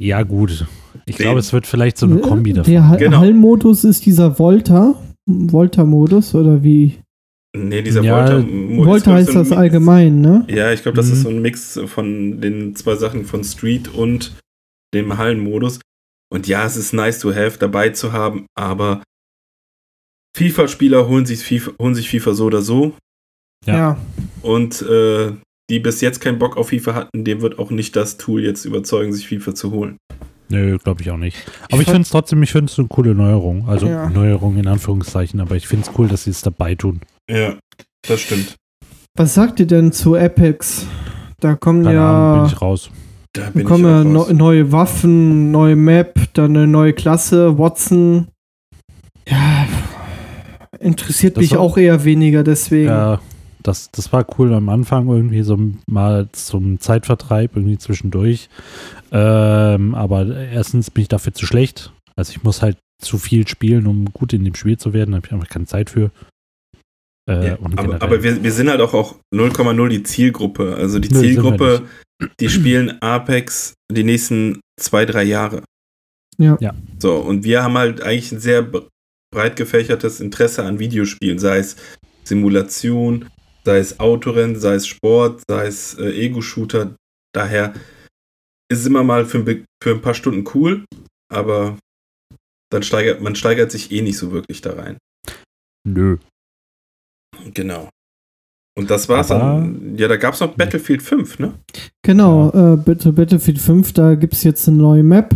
Ja, 0.00 0.22
gut. 0.22 0.66
Ich 1.06 1.16
glaube, 1.16 1.38
es 1.40 1.52
wird 1.52 1.66
vielleicht 1.66 1.98
so 1.98 2.06
eine 2.06 2.20
Kombi 2.20 2.52
davon. 2.52 2.72
Der 2.72 2.88
Ha- 2.88 2.96
Genau. 2.96 3.18
Hallenmodus 3.18 3.84
ist 3.84 4.04
dieser 4.06 4.38
Volta. 4.38 4.94
Volta-Modus 5.26 6.34
oder 6.34 6.62
wie? 6.62 6.96
Nee, 7.56 7.82
dieser 7.82 8.02
Ja, 8.02 8.16
Volta. 8.18 8.38
Modus 8.46 8.86
Volta 8.86 9.12
heißt 9.12 9.28
so 9.28 9.38
das 9.38 9.48
Mix. 9.50 9.58
allgemein, 9.58 10.20
ne? 10.20 10.44
Ja, 10.48 10.72
ich 10.72 10.82
glaube, 10.82 10.96
das 10.96 11.06
Mhm. 11.06 11.12
ist 11.12 11.22
so 11.22 11.28
ein 11.28 11.40
Mix 11.42 11.80
von 11.86 12.40
den 12.40 12.74
zwei 12.74 12.96
Sachen 12.96 13.24
von 13.24 13.44
Street 13.44 13.88
und 13.94 14.34
dem 14.92 15.16
Hallenmodus. 15.16 15.78
Und 16.32 16.48
ja, 16.48 16.66
es 16.66 16.76
ist 16.76 16.92
nice 16.92 17.20
to 17.20 17.32
have 17.34 17.58
dabei 17.58 17.90
zu 17.90 18.12
haben, 18.12 18.46
aber 18.58 19.02
FIFA-Spieler 20.36 21.06
holen 21.08 21.26
sich 21.26 21.40
FIFA, 21.40 21.72
holen 21.80 21.94
sich 21.94 22.08
FIFA 22.10 22.34
so 22.34 22.44
oder 22.46 22.62
so. 22.62 22.92
Ja. 23.66 23.96
Und 24.42 24.82
äh, 24.82 25.32
die 25.70 25.78
bis 25.78 26.00
jetzt 26.00 26.20
keinen 26.20 26.38
Bock 26.38 26.56
auf 26.56 26.68
FIFA 26.68 26.94
hatten, 26.94 27.24
dem 27.24 27.40
wird 27.40 27.58
auch 27.58 27.70
nicht 27.70 27.96
das 27.96 28.16
Tool 28.18 28.42
jetzt 28.42 28.64
überzeugen, 28.64 29.12
sich 29.12 29.28
FIFA 29.28 29.54
zu 29.54 29.70
holen. 29.72 29.96
Nö, 30.50 30.76
glaube 30.78 31.00
ich 31.00 31.10
auch 31.10 31.16
nicht. 31.16 31.38
Aber 31.70 31.78
ich 31.80 31.84
fand- 31.86 31.94
finde 31.94 32.02
es 32.02 32.10
trotzdem, 32.10 32.42
ich 32.42 32.52
finde 32.52 32.70
es 32.70 32.78
eine 32.78 32.88
coole 32.88 33.14
Neuerung. 33.14 33.66
Also 33.68 33.86
Ja. 33.86 34.10
Neuerung 34.10 34.58
in 34.58 34.66
Anführungszeichen, 34.66 35.40
aber 35.40 35.56
ich 35.56 35.66
finde 35.66 35.88
es 35.88 35.98
cool, 35.98 36.08
dass 36.08 36.24
sie 36.24 36.30
es 36.30 36.42
dabei 36.42 36.74
tun. 36.74 37.00
Ja, 37.30 37.54
das 38.06 38.20
stimmt. 38.20 38.54
Was 39.16 39.34
sagt 39.34 39.60
ihr 39.60 39.66
denn 39.66 39.92
zu 39.92 40.16
Apex? 40.16 40.86
Da 41.40 41.54
kommen 41.54 41.84
Keine 41.84 42.02
Ahnung, 42.02 42.40
bin 42.40 42.46
ja, 42.48 42.52
ich 42.52 42.60
raus. 42.60 42.90
Da 43.32 43.50
bin 43.50 43.64
kommen 43.64 43.84
ich 43.84 44.12
ja 44.14 44.20
raus. 44.20 44.32
neue 44.32 44.72
Waffen, 44.72 45.50
neue 45.50 45.76
Map, 45.76 46.20
dann 46.34 46.56
eine 46.56 46.66
neue 46.66 46.92
Klasse, 46.92 47.56
Watson. 47.58 48.28
Ja, 49.26 49.66
interessiert 50.84 51.36
Das 51.36 51.42
mich 51.42 51.52
war- 51.52 51.60
auch 51.60 51.76
eher 51.76 52.04
weniger, 52.04 52.44
deswegen. 52.44 52.88
Ja, 52.88 53.20
das, 53.62 53.90
das 53.90 54.12
war 54.12 54.26
cool 54.38 54.52
am 54.52 54.68
Anfang 54.68 55.08
irgendwie 55.08 55.42
so 55.42 55.58
mal 55.86 56.28
zum 56.32 56.78
Zeitvertreib 56.80 57.56
irgendwie 57.56 57.78
zwischendurch. 57.78 58.48
Ähm, 59.10 59.94
aber 59.94 60.26
erstens 60.36 60.90
bin 60.90 61.02
ich 61.02 61.08
dafür 61.08 61.32
zu 61.34 61.46
schlecht. 61.46 61.92
Also 62.16 62.30
ich 62.32 62.42
muss 62.42 62.62
halt 62.62 62.76
zu 63.02 63.18
viel 63.18 63.48
spielen, 63.48 63.86
um 63.86 64.06
gut 64.12 64.32
in 64.32 64.44
dem 64.44 64.54
Spiel 64.54 64.76
zu 64.78 64.92
werden. 64.92 65.12
Da 65.12 65.16
habe 65.16 65.26
ich 65.26 65.32
einfach 65.32 65.48
keine 65.48 65.66
Zeit 65.66 65.90
für. 65.90 66.10
Äh, 67.28 67.48
Ja, 67.48 67.58
aber 67.76 68.02
aber 68.02 68.22
wir, 68.22 68.42
wir 68.42 68.52
sind 68.52 68.68
halt 68.68 68.80
auch, 68.80 68.92
auch 68.94 69.16
0,0 69.34 69.88
die 69.88 70.02
Zielgruppe. 70.02 70.74
Also 70.76 70.98
die 70.98 71.08
Nö, 71.08 71.14
wir 71.14 71.20
Zielgruppe, 71.22 71.82
die 72.40 72.48
spielen 72.48 73.00
Apex 73.00 73.74
die 73.90 74.04
nächsten 74.04 74.60
zwei, 74.80 75.06
drei 75.06 75.22
Jahre. 75.24 75.62
Ja. 76.38 76.56
Ja. 76.60 76.74
So, 76.98 77.16
und 77.16 77.44
wir 77.44 77.62
haben 77.62 77.78
halt 77.78 78.02
eigentlich 78.02 78.32
ein 78.32 78.40
sehr 78.40 78.68
breit 79.34 79.56
gefächertes 79.56 80.20
Interesse 80.20 80.64
an 80.64 80.78
Videospielen, 80.78 81.38
sei 81.38 81.58
es 81.58 81.76
Simulation, 82.24 83.28
sei 83.64 83.78
es 83.78 83.98
Autorennen, 84.00 84.56
sei 84.58 84.74
es 84.74 84.86
Sport, 84.86 85.42
sei 85.48 85.66
es 85.66 85.94
äh, 85.98 86.10
Ego-Shooter. 86.24 86.94
Daher 87.34 87.74
ist 88.70 88.80
es 88.80 88.86
immer 88.86 89.02
mal 89.04 89.26
für 89.26 89.38
ein, 89.38 89.64
für 89.82 89.90
ein 89.90 90.00
paar 90.00 90.14
Stunden 90.14 90.44
cool, 90.54 90.84
aber 91.32 91.76
dann 92.72 92.82
steigert 92.82 93.20
man 93.20 93.34
steigert 93.34 93.70
sich 93.70 93.90
eh 93.92 94.02
nicht 94.02 94.16
so 94.18 94.32
wirklich 94.32 94.60
da 94.62 94.72
rein. 94.74 94.98
Nö. 95.86 96.16
Genau. 97.52 97.90
Und 98.76 98.90
das 98.90 99.08
war's 99.08 99.30
Aber- 99.30 99.40
dann. 99.60 99.96
Ja, 99.96 100.08
da 100.08 100.16
gab's 100.16 100.40
noch 100.40 100.56
Battlefield 100.56 101.02
5, 101.02 101.38
ne? 101.38 101.54
Genau, 102.02 102.50
äh, 102.50 102.76
bitte 102.76 103.12
Battlefield 103.12 103.60
5, 103.60 103.92
da 103.92 104.14
gibt 104.14 104.32
es 104.34 104.42
jetzt 104.44 104.66
eine 104.68 104.78
neue 104.78 105.02
Map. 105.02 105.34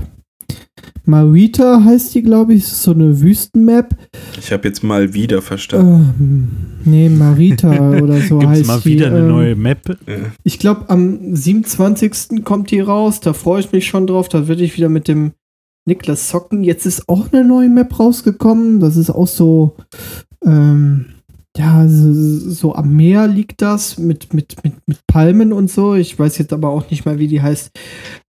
Marita 1.09 1.83
heißt 1.83 2.15
die, 2.15 2.23
glaube 2.23 2.53
ich, 2.53 2.65
ist 2.65 2.83
so 2.83 2.91
eine 2.93 3.21
Wüstenmap. 3.21 3.97
Ich 4.39 4.53
habe 4.53 4.69
jetzt 4.69 4.85
mal 4.85 5.15
wieder 5.15 5.41
verstanden. 5.41 6.15
Ähm, 6.21 6.49
nee, 6.85 7.09
Marita 7.09 7.93
oder 8.03 8.21
so 8.21 8.39
Gibt 8.39 8.53
es 8.53 8.59
heißt 8.59 8.67
mal 8.67 8.81
die. 8.81 8.91
wieder 8.91 9.07
eine 9.07 9.21
ähm, 9.21 9.29
neue 9.29 9.57
Map? 9.57 9.99
Ich 10.45 10.59
glaube, 10.59 10.91
am 10.91 11.35
27. 11.35 12.45
kommt 12.45 12.71
die 12.71 12.81
raus. 12.81 13.21
Da 13.21 13.33
freue 13.33 13.61
ich 13.61 13.73
mich 13.73 13.87
schon 13.87 14.07
drauf. 14.07 14.29
Da 14.29 14.49
würde 14.49 14.63
ich 14.63 14.77
wieder 14.77 14.91
mit 14.91 15.09
dem 15.09 15.33
Niklas 15.87 16.29
zocken. 16.29 16.63
Jetzt 16.63 16.85
ist 16.85 17.09
auch 17.09 17.33
eine 17.33 17.43
neue 17.43 17.71
Map 17.71 17.99
rausgekommen. 17.99 18.79
Das 18.79 18.99
ist 18.99 19.09
auch 19.09 19.29
so, 19.29 19.77
ähm, 20.45 21.07
ja, 21.57 21.89
so, 21.89 22.13
so 22.13 22.75
am 22.75 22.95
Meer 22.95 23.27
liegt 23.29 23.63
das 23.63 23.97
mit, 23.99 24.35
mit, 24.35 24.63
mit, 24.63 24.75
mit 24.87 24.99
Palmen 25.07 25.55
und 25.55 25.71
so. 25.71 25.95
Ich 25.95 26.19
weiß 26.19 26.37
jetzt 26.37 26.53
aber 26.53 26.69
auch 26.69 26.91
nicht 26.91 27.07
mal, 27.07 27.19
wie 27.19 27.29
die 27.29 27.41
heißt. 27.41 27.71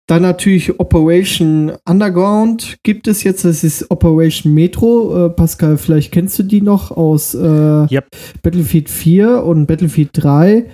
Dann 0.09 0.23
natürlich 0.23 0.79
Operation 0.79 1.71
Underground 1.87 2.77
gibt 2.81 3.07
es 3.07 3.23
jetzt. 3.23 3.45
Das 3.45 3.63
ist 3.63 3.91
Operation 3.91 4.55
Metro. 4.55 5.27
Äh, 5.27 5.29
Pascal, 5.29 5.77
vielleicht 5.77 6.11
kennst 6.11 6.39
du 6.39 6.43
die 6.43 6.61
noch 6.61 6.89
aus 6.89 7.35
äh, 7.35 7.85
Yep. 7.91 8.07
Battlefield 8.41 8.89
4 8.89 9.43
und 9.43 9.67
Battlefield 9.67 10.09
3. 10.13 10.65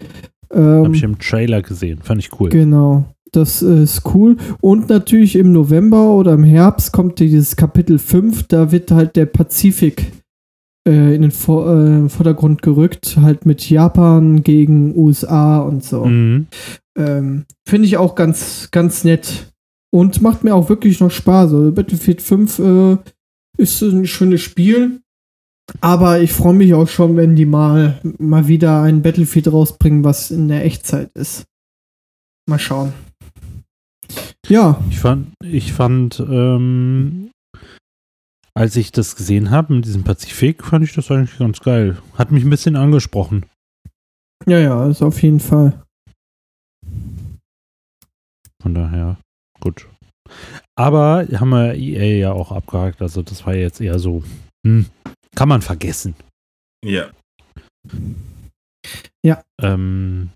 Ähm, 0.54 0.86
Habe 0.86 0.96
ich 0.96 1.04
im 1.04 1.20
Trailer 1.20 1.62
gesehen. 1.62 2.00
Fand 2.02 2.22
ich 2.22 2.40
cool. 2.40 2.48
Genau, 2.48 3.14
das 3.34 3.62
ist 3.62 4.04
cool. 4.14 4.38
Und 4.62 4.88
natürlich 4.88 5.36
im 5.36 5.52
November 5.52 6.12
oder 6.12 6.32
im 6.32 6.46
Herbst 6.46 6.94
kommt 6.94 7.20
dieses 7.20 7.58
Kapitel 7.58 8.00
5, 8.00 8.44
da 8.48 8.72
wird 8.72 8.92
halt 8.92 9.18
der 9.18 9.26
Pazifik 9.26 10.14
äh, 10.88 11.14
in 11.14 11.24
den 11.24 11.32
Vor 11.32 11.68
äh, 11.70 12.08
Vordergrund 12.08 12.62
gerückt, 12.62 13.18
halt 13.20 13.46
mit 13.46 13.70
Japan 13.70 14.44
gegen 14.44 14.98
USA 14.98 15.60
und 15.60 15.84
so. 15.84 16.06
Mhm. 16.06 16.48
Ähm, 16.98 17.46
Finde 17.68 17.88
ich 17.88 17.98
auch 17.98 18.16
ganz, 18.16 18.70
ganz 18.72 19.04
nett. 19.04 19.52
Und 19.92 20.22
macht 20.22 20.44
mir 20.44 20.54
auch 20.56 20.70
wirklich 20.70 21.00
noch 21.00 21.12
Spaß. 21.12 21.54
Also 21.54 21.72
Battlefield 21.72 22.22
5 22.22 22.60
äh, 22.60 22.98
ist 23.58 23.82
ein 23.82 24.06
schönes 24.06 24.42
Spiel. 24.42 25.02
Aber 25.82 26.20
ich 26.20 26.32
freue 26.32 26.54
mich 26.54 26.74
auch 26.74 26.88
schon, 26.88 27.16
wenn 27.18 27.36
die 27.36 27.46
mal, 27.46 28.00
mal 28.20 28.48
wieder 28.48 28.82
ein 28.82 29.02
Battlefield 29.02 29.52
rausbringen, 29.52 30.04
was 30.04 30.32
in 30.32 30.48
der 30.48 30.64
Echtzeit 30.66 31.12
ist. 31.16 31.46
Mal 32.48 32.60
schauen. 32.60 32.94
Ja, 34.48 34.80
Ich 34.92 35.00
fand, 35.00 35.34
ich 35.44 35.74
fand, 35.74 36.20
ähm, 36.20 37.32
als 38.54 38.76
ich 38.76 38.92
das 38.92 39.16
gesehen 39.16 39.50
habe 39.50 39.74
in 39.74 39.82
diesem 39.82 40.04
Pazifik, 40.04 40.64
fand 40.64 40.86
ich 40.86 40.94
das 40.94 41.10
eigentlich 41.10 41.40
ganz 41.40 41.60
geil. 41.62 41.98
Hat 42.14 42.32
mich 42.32 42.44
ein 42.44 42.52
bisschen 42.52 42.76
angesprochen. 42.76 43.48
ja, 44.46 44.60
ja, 44.60 44.88
ist 44.88 45.02
auf 45.02 45.22
jeden 45.24 45.40
Fall. 45.40 45.85
Von 48.66 48.74
daher, 48.74 49.18
gut. 49.60 49.88
Aber 50.76 51.28
haben 51.36 51.50
wir 51.52 51.76
EA 51.76 52.18
ja 52.18 52.32
auch 52.32 52.52
abgehakt. 52.52 53.00
Also 53.00 53.22
das 53.22 53.46
war 53.46 53.54
jetzt 53.54 53.80
eher 53.80 54.00
so, 54.00 54.24
hm, 54.66 54.88
kann 55.36 55.50
man 55.50 55.62
vergessen. 55.62 56.16
Ja. 56.84 57.12
Ähm, 59.62 60.32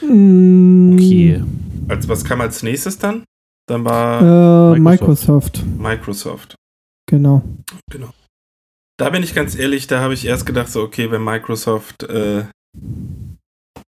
Mm, 0.00 0.94
okay. 0.94 1.44
Als 1.88 2.08
was 2.08 2.24
kam 2.24 2.40
als 2.40 2.62
nächstes 2.62 2.96
dann? 2.98 3.24
Dann 3.68 3.84
war 3.84 4.74
Äh, 4.74 4.80
Microsoft. 4.80 5.62
Microsoft. 5.62 5.78
Microsoft. 5.78 6.54
Genau. 7.06 7.42
Genau. 7.90 8.14
Da 8.98 9.10
bin 9.10 9.22
ich 9.22 9.34
ganz 9.34 9.56
ehrlich, 9.56 9.88
da 9.88 10.00
habe 10.00 10.14
ich 10.14 10.24
erst 10.24 10.46
gedacht, 10.46 10.70
so, 10.70 10.80
okay, 10.82 11.10
wenn 11.10 11.22
Microsoft 11.22 12.04
äh, 12.04 12.44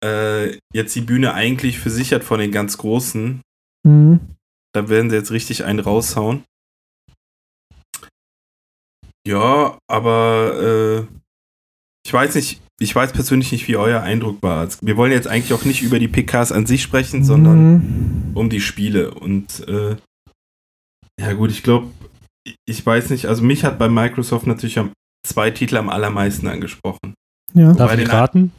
äh, 0.03 0.57
jetzt 0.73 0.95
die 0.95 1.01
Bühne 1.01 1.33
eigentlich 1.33 1.79
für 1.79 1.89
sich 1.89 2.13
hat 2.13 2.23
von 2.23 2.39
den 2.39 2.51
ganz 2.51 2.77
Großen, 2.77 3.41
Mhm. 3.85 4.19
da 4.73 4.89
werden 4.89 5.09
sie 5.09 5.15
jetzt 5.15 5.31
richtig 5.31 5.63
einen 5.65 5.79
raushauen. 5.79 6.43
Ja, 9.27 9.77
aber 9.87 11.05
äh, 11.09 11.15
ich 12.05 12.13
weiß 12.13 12.35
nicht, 12.35 12.61
ich 12.81 12.95
weiß 12.95 13.11
persönlich 13.13 13.51
nicht, 13.51 13.67
wie 13.67 13.75
euer 13.77 14.01
Eindruck 14.01 14.41
war. 14.41 14.67
Wir 14.81 14.97
wollen 14.97 15.11
jetzt 15.11 15.27
eigentlich 15.27 15.53
auch 15.53 15.65
nicht 15.65 15.81
über 15.81 15.99
die 15.99 16.07
PKs 16.07 16.51
an 16.51 16.65
sich 16.65 16.81
sprechen, 16.81 17.23
sondern 17.23 17.73
Mhm. 18.31 18.37
um 18.37 18.49
die 18.49 18.61
Spiele. 18.61 19.11
Und 19.13 19.67
äh, 19.67 19.97
ja 21.19 21.33
gut, 21.33 21.51
ich 21.51 21.61
glaube, 21.63 21.91
ich 22.65 22.85
weiß 22.85 23.09
nicht, 23.09 23.25
also 23.25 23.43
mich 23.43 23.63
hat 23.65 23.77
bei 23.77 23.89
Microsoft 23.89 24.47
natürlich 24.47 24.79
am, 24.79 24.91
zwei 25.27 25.51
Titel 25.51 25.77
am 25.77 25.89
allermeisten 25.89 26.47
angesprochen. 26.47 27.13
Ja. 27.53 27.73
Darf 27.73 27.89
Bei 27.91 27.95
ich 27.97 28.03
den 28.05 28.09
raten? 28.11 28.51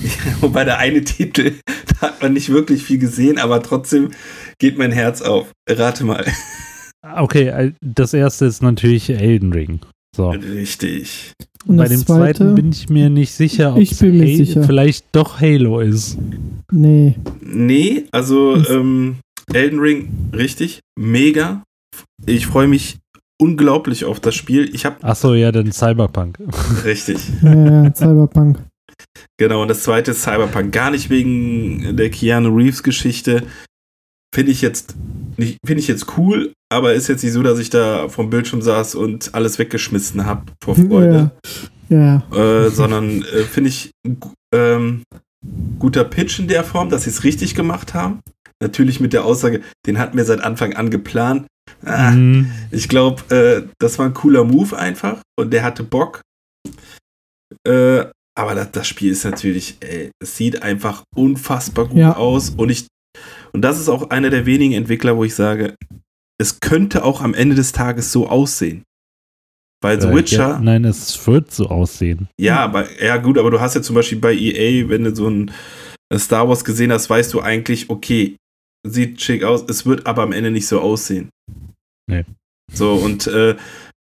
Wobei 0.40 0.64
der 0.64 0.78
eine 0.78 1.02
Titel, 1.04 1.54
da 2.00 2.08
hat 2.08 2.22
man 2.22 2.32
nicht 2.32 2.48
wirklich 2.50 2.82
viel 2.82 2.98
gesehen, 2.98 3.38
aber 3.38 3.62
trotzdem 3.62 4.10
geht 4.58 4.78
mein 4.78 4.92
Herz 4.92 5.22
auf. 5.22 5.52
Rate 5.68 6.04
mal. 6.04 6.24
Okay, 7.16 7.48
äh, 7.48 7.72
das 7.80 8.14
erste 8.14 8.46
ist 8.46 8.62
natürlich 8.62 9.10
Elden 9.10 9.52
Ring. 9.52 9.80
So. 10.16 10.30
Richtig. 10.30 11.32
Und 11.66 11.76
Bei 11.76 11.88
dem 11.88 12.04
zweite? 12.06 12.38
zweiten 12.38 12.54
bin 12.54 12.70
ich 12.70 12.88
mir 12.88 13.10
nicht 13.10 13.32
sicher, 13.32 13.74
ob 13.74 13.80
Ich 13.80 13.92
es 13.92 13.98
bin 13.98 14.16
mir 14.18 14.24
Halo- 14.26 14.36
sicher. 14.36 14.62
vielleicht 14.64 15.04
doch 15.12 15.40
Halo 15.40 15.80
ist. 15.80 16.16
Nee. 16.72 17.16
Nee, 17.40 18.04
also 18.12 18.56
ähm, 18.70 19.16
Elden 19.52 19.78
Ring, 19.80 20.08
richtig, 20.32 20.80
mega. 20.98 21.62
Ich 22.24 22.46
freue 22.46 22.68
mich 22.68 22.98
unglaublich 23.40 24.04
auf 24.04 24.20
das 24.20 24.34
Spiel. 24.34 24.68
Ich 24.74 24.84
habe 24.86 25.02
Achso, 25.04 25.34
ja, 25.34 25.52
dann 25.52 25.70
Cyberpunk. 25.72 26.38
richtig, 26.84 27.18
Ja, 27.42 27.84
ja, 27.84 27.94
Cyberpunk. 27.94 28.58
Genau. 29.38 29.62
Und 29.62 29.68
das 29.68 29.82
zweite 29.82 30.12
ist 30.12 30.22
Cyberpunk. 30.22 30.72
Gar 30.72 30.90
nicht 30.90 31.10
wegen 31.10 31.96
der 31.96 32.10
Keanu 32.10 32.54
Reeves 32.54 32.82
Geschichte. 32.82 33.44
Finde 34.34 34.52
ich 34.52 34.60
jetzt 34.60 34.94
nicht, 35.36 35.58
finde 35.64 35.80
ich 35.80 35.88
jetzt 35.88 36.18
cool, 36.18 36.52
aber 36.70 36.94
ist 36.94 37.08
jetzt 37.08 37.22
nicht 37.24 37.32
so, 37.32 37.42
dass 37.42 37.58
ich 37.58 37.70
da 37.70 38.08
vom 38.08 38.28
Bildschirm 38.28 38.60
saß 38.60 38.94
und 38.94 39.34
alles 39.34 39.58
weggeschmissen 39.58 40.26
habe 40.26 40.52
vor 40.62 40.74
Freude. 40.76 41.30
Ja. 41.88 42.22
Ja. 42.32 42.66
äh, 42.66 42.70
sondern 42.70 43.22
äh, 43.22 43.44
finde 43.44 43.70
ich 43.70 43.92
ähm, 44.52 45.02
guter 45.78 46.04
Pitch 46.04 46.38
in 46.40 46.48
der 46.48 46.64
Form, 46.64 46.90
dass 46.90 47.04
sie 47.04 47.10
es 47.10 47.22
richtig 47.22 47.54
gemacht 47.54 47.94
haben. 47.94 48.20
Natürlich 48.60 48.98
mit 49.00 49.12
der 49.12 49.24
Aussage, 49.24 49.62
den 49.86 49.98
hatten 49.98 50.16
wir 50.16 50.24
seit 50.24 50.40
Anfang 50.40 50.74
an 50.74 50.90
geplant. 50.90 51.46
Ah, 51.84 52.10
Mhm. 52.10 52.50
Ich 52.70 52.88
glaube, 52.88 53.34
äh, 53.34 53.68
das 53.78 53.98
war 53.98 54.06
ein 54.06 54.14
cooler 54.14 54.44
Move 54.44 54.76
einfach 54.76 55.20
und 55.38 55.52
der 55.52 55.62
hatte 55.62 55.84
Bock. 55.84 56.22
Äh, 57.66 58.06
aber 58.36 58.54
das, 58.54 58.70
das 58.72 58.86
Spiel 58.88 59.10
ist 59.12 59.24
natürlich, 59.24 59.76
ey, 59.80 60.10
es 60.22 60.36
sieht 60.36 60.62
einfach 60.62 61.02
unfassbar 61.16 61.86
gut 61.86 61.98
Ja. 61.98 62.16
aus 62.16 62.50
und 62.50 62.70
ich 62.70 62.86
und 63.52 63.62
das 63.62 63.80
ist 63.80 63.88
auch 63.88 64.10
einer 64.10 64.28
der 64.30 64.44
wenigen 64.44 64.74
Entwickler, 64.74 65.16
wo 65.16 65.24
ich 65.24 65.34
sage, 65.34 65.74
es 66.38 66.60
könnte 66.60 67.02
auch 67.04 67.22
am 67.22 67.32
Ende 67.32 67.56
des 67.56 67.72
Tages 67.72 68.12
so 68.12 68.28
aussehen. 68.28 68.82
Weil 69.82 70.00
The 70.00 70.08
Äh, 70.08 70.14
Witcher, 70.14 70.38
Ja, 70.50 70.58
nein, 70.60 70.84
es 70.84 71.26
wird 71.26 71.50
so 71.52 71.68
aussehen. 71.68 72.28
ja, 72.38 72.58
aber 72.60 72.86
ja 73.02 73.16
gut, 73.16 73.38
aber 73.38 73.50
du 73.50 73.60
hast 73.60 73.74
ja 73.74 73.82
zum 73.82 73.94
Beispiel 73.94 74.18
bei 74.18 74.34
EA, 74.34 74.88
wenn 74.90 75.04
du 75.04 75.14
so 75.14 75.28
ein 75.28 75.50
äh, 76.12 76.18
Star 76.18 76.46
Wars 76.48 76.64
gesehen 76.64 76.92
hast, 76.92 77.08
weißt 77.08 77.32
du 77.32 77.40
eigentlich, 77.40 77.88
okay, 77.88 78.36
sieht 78.86 79.20
schick 79.22 79.42
aus, 79.44 79.64
es 79.68 79.86
wird 79.86 80.06
aber 80.06 80.22
am 80.22 80.32
Ende 80.32 80.50
nicht 80.50 80.66
so 80.66 80.80
aussehen. 80.80 81.30
Nee. 82.10 82.24
So, 82.72 82.94
und 82.94 83.26
äh, 83.28 83.56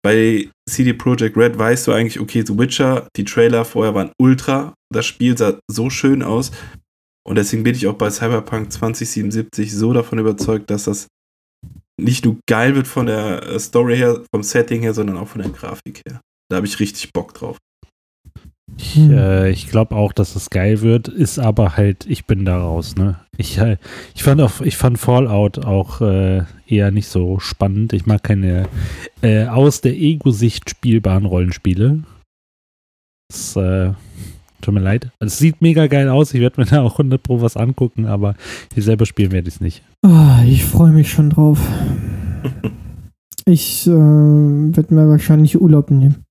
bei 0.04 0.50
CD 0.70 0.94
Projekt 0.94 1.38
Red 1.38 1.58
weißt 1.58 1.88
du 1.88 1.94
eigentlich, 1.94 2.20
okay, 2.20 2.44
The 2.46 2.58
Witcher, 2.58 3.08
die 3.16 3.24
Trailer 3.24 3.66
vorher 3.66 3.96
waren 3.96 4.12
ultra, 4.22 4.74
das 4.94 5.06
Spiel 5.06 5.38
sah 5.38 5.60
so 5.70 5.90
schön 5.90 6.22
aus. 6.22 6.52
Und 7.26 7.38
deswegen 7.38 7.64
bin 7.64 7.74
ich 7.74 7.88
auch 7.88 7.94
bei 7.96 8.10
Cyberpunk 8.10 8.72
2077 8.72 9.74
so 9.74 9.94
davon 9.94 10.20
überzeugt, 10.20 10.70
dass 10.70 10.84
das 10.86 11.08
nicht 12.00 12.26
nur 12.26 12.38
geil 12.50 12.76
wird 12.76 12.88
von 12.88 13.06
der 13.06 13.44
äh, 13.44 13.60
Story 13.60 13.96
her, 13.96 14.24
vom 14.34 14.44
Setting 14.44 14.82
her, 14.82 14.94
sondern 14.94 15.18
auch 15.18 15.30
von 15.30 15.42
der 15.42 15.52
Grafik 15.52 16.02
her. 16.06 16.20
Da 16.50 16.58
habe 16.58 16.68
ich 16.68 16.80
richtig 16.80 17.14
Bock 17.14 17.34
drauf. 17.34 17.58
Ich, 18.78 18.96
Hm. 18.96 19.12
äh, 19.12 19.50
ich 19.50 19.70
glaube 19.70 19.96
auch, 19.96 20.14
dass 20.14 20.36
es 20.36 20.50
geil 20.50 20.82
wird, 20.82 21.08
ist 21.08 21.40
aber 21.40 21.78
halt, 21.78 22.06
ich 22.08 22.26
bin 22.26 22.44
da 22.46 22.58
raus, 22.58 22.96
ne? 22.96 23.18
Ich, 23.38 23.58
äh, 23.58 23.78
ich 24.16 24.24
fand 24.24 24.42
auch, 24.42 24.62
ich 24.62 24.78
fand 24.78 24.98
Fallout 25.00 25.60
auch 25.66 26.02
äh, 26.02 26.44
eher 26.68 26.92
nicht 26.92 27.08
so 27.08 27.40
spannend. 27.40 27.94
Ich 27.94 28.06
mag 28.06 28.24
keine 28.24 28.68
äh, 29.22 29.46
aus 29.46 29.82
der 29.82 29.96
Ego-Sicht 29.96 30.70
spielbaren 30.70 31.26
Rollenspiele. 31.26 32.04
Das, 33.30 33.56
äh, 33.56 33.94
tut 34.62 34.74
mir 34.74 34.80
leid. 34.80 35.10
Es 35.20 35.38
sieht 35.38 35.62
mega 35.62 35.88
geil 35.88 36.10
aus, 36.10 36.34
ich 36.34 36.42
werde 36.42 36.62
mir 36.62 36.68
da 36.68 36.82
auch 36.82 36.94
100 36.94 37.22
Pro 37.22 37.42
was 37.42 37.58
angucken, 37.58 38.06
aber 38.06 38.36
ich 38.76 38.84
selber 38.84 39.06
spielen 39.06 39.32
werde 39.32 39.50
ich 39.50 39.56
es 39.56 39.62
nicht. 39.62 39.84
Ah, 40.04 40.42
ich 40.46 40.64
freue 40.66 40.92
mich 40.92 41.12
schon 41.12 41.30
drauf. 41.30 41.60
Ich 43.46 43.86
äh, 43.88 43.92
werde 43.92 44.94
mir 44.94 45.10
wahrscheinlich 45.10 45.60
Urlaub 45.60 45.92
nehmen. 45.92 46.23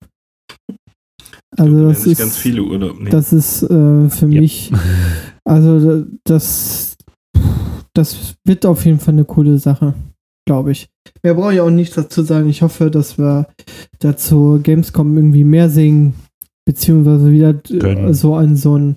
Also 1.56 1.78
Du 1.80 1.88
das 1.88 2.06
ist, 2.06 2.18
ganz 2.18 2.36
viele 2.36 2.62
Urlaub 2.62 2.98
nehmen. 2.98 3.10
das 3.10 3.32
ist 3.32 3.62
äh, 3.64 4.08
für 4.08 4.26
Ja. 4.28 4.40
mich, 4.40 4.72
also 5.44 5.80
da- 6.00 6.06
das, 6.24 6.96
das 7.94 8.34
wird 8.44 8.64
auf 8.64 8.84
jeden 8.86 9.00
Fall 9.00 9.12
eine 9.14 9.24
coole 9.26 9.58
Sache, 9.58 9.92
glaube 10.46 10.72
ich. 10.72 10.88
Mehr 11.22 11.34
brauche 11.34 11.52
ich 11.54 11.60
auch 11.60 11.68
nichts 11.70 11.94
dazu 11.94 12.22
sagen. 12.22 12.48
Ich 12.48 12.62
hoffe, 12.62 12.90
dass 12.90 13.18
wir 13.18 13.46
dazu 13.98 14.60
Gamescom 14.62 15.14
irgendwie 15.16 15.44
mehr 15.44 15.68
singen, 15.68 16.14
beziehungsweise 16.64 17.30
wieder 17.30 17.52
Können. 17.54 18.14
so 18.14 18.34
an 18.34 18.56
so 18.56 18.74
einen 18.74 18.96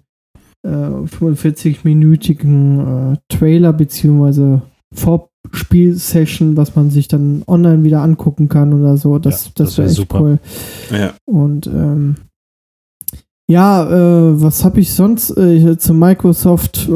äh, 0.65 0.69
45-minütigen 0.69 3.13
äh, 3.13 3.17
Trailer, 3.29 3.73
beziehungsweise 3.73 4.61
Vorspielsession, 4.95 6.57
was 6.57 6.75
man 6.75 6.89
sich 6.89 7.07
dann 7.07 7.43
online 7.47 7.83
wieder 7.83 8.01
angucken 8.01 8.49
kann 8.49 8.73
oder 8.73 8.97
so. 8.97 9.19
Das, 9.19 9.45
Ja, 9.47 9.51
das, 9.55 9.67
das 9.67 9.77
wäre 9.77 9.85
wär 9.87 9.91
echt 9.91 9.97
super. 9.97 10.21
cool. 10.21 10.39
ja. 10.91 11.13
Und 11.25 11.67
ähm, 11.67 12.15
ja, 13.47 13.83
äh, 14.29 14.41
was 14.41 14.63
habe 14.65 14.79
ich 14.79 14.91
sonst 14.91 15.37
äh, 15.37 15.77
zu 15.77 15.93
Microsoft? 15.93 16.87
Äh, 16.89 16.91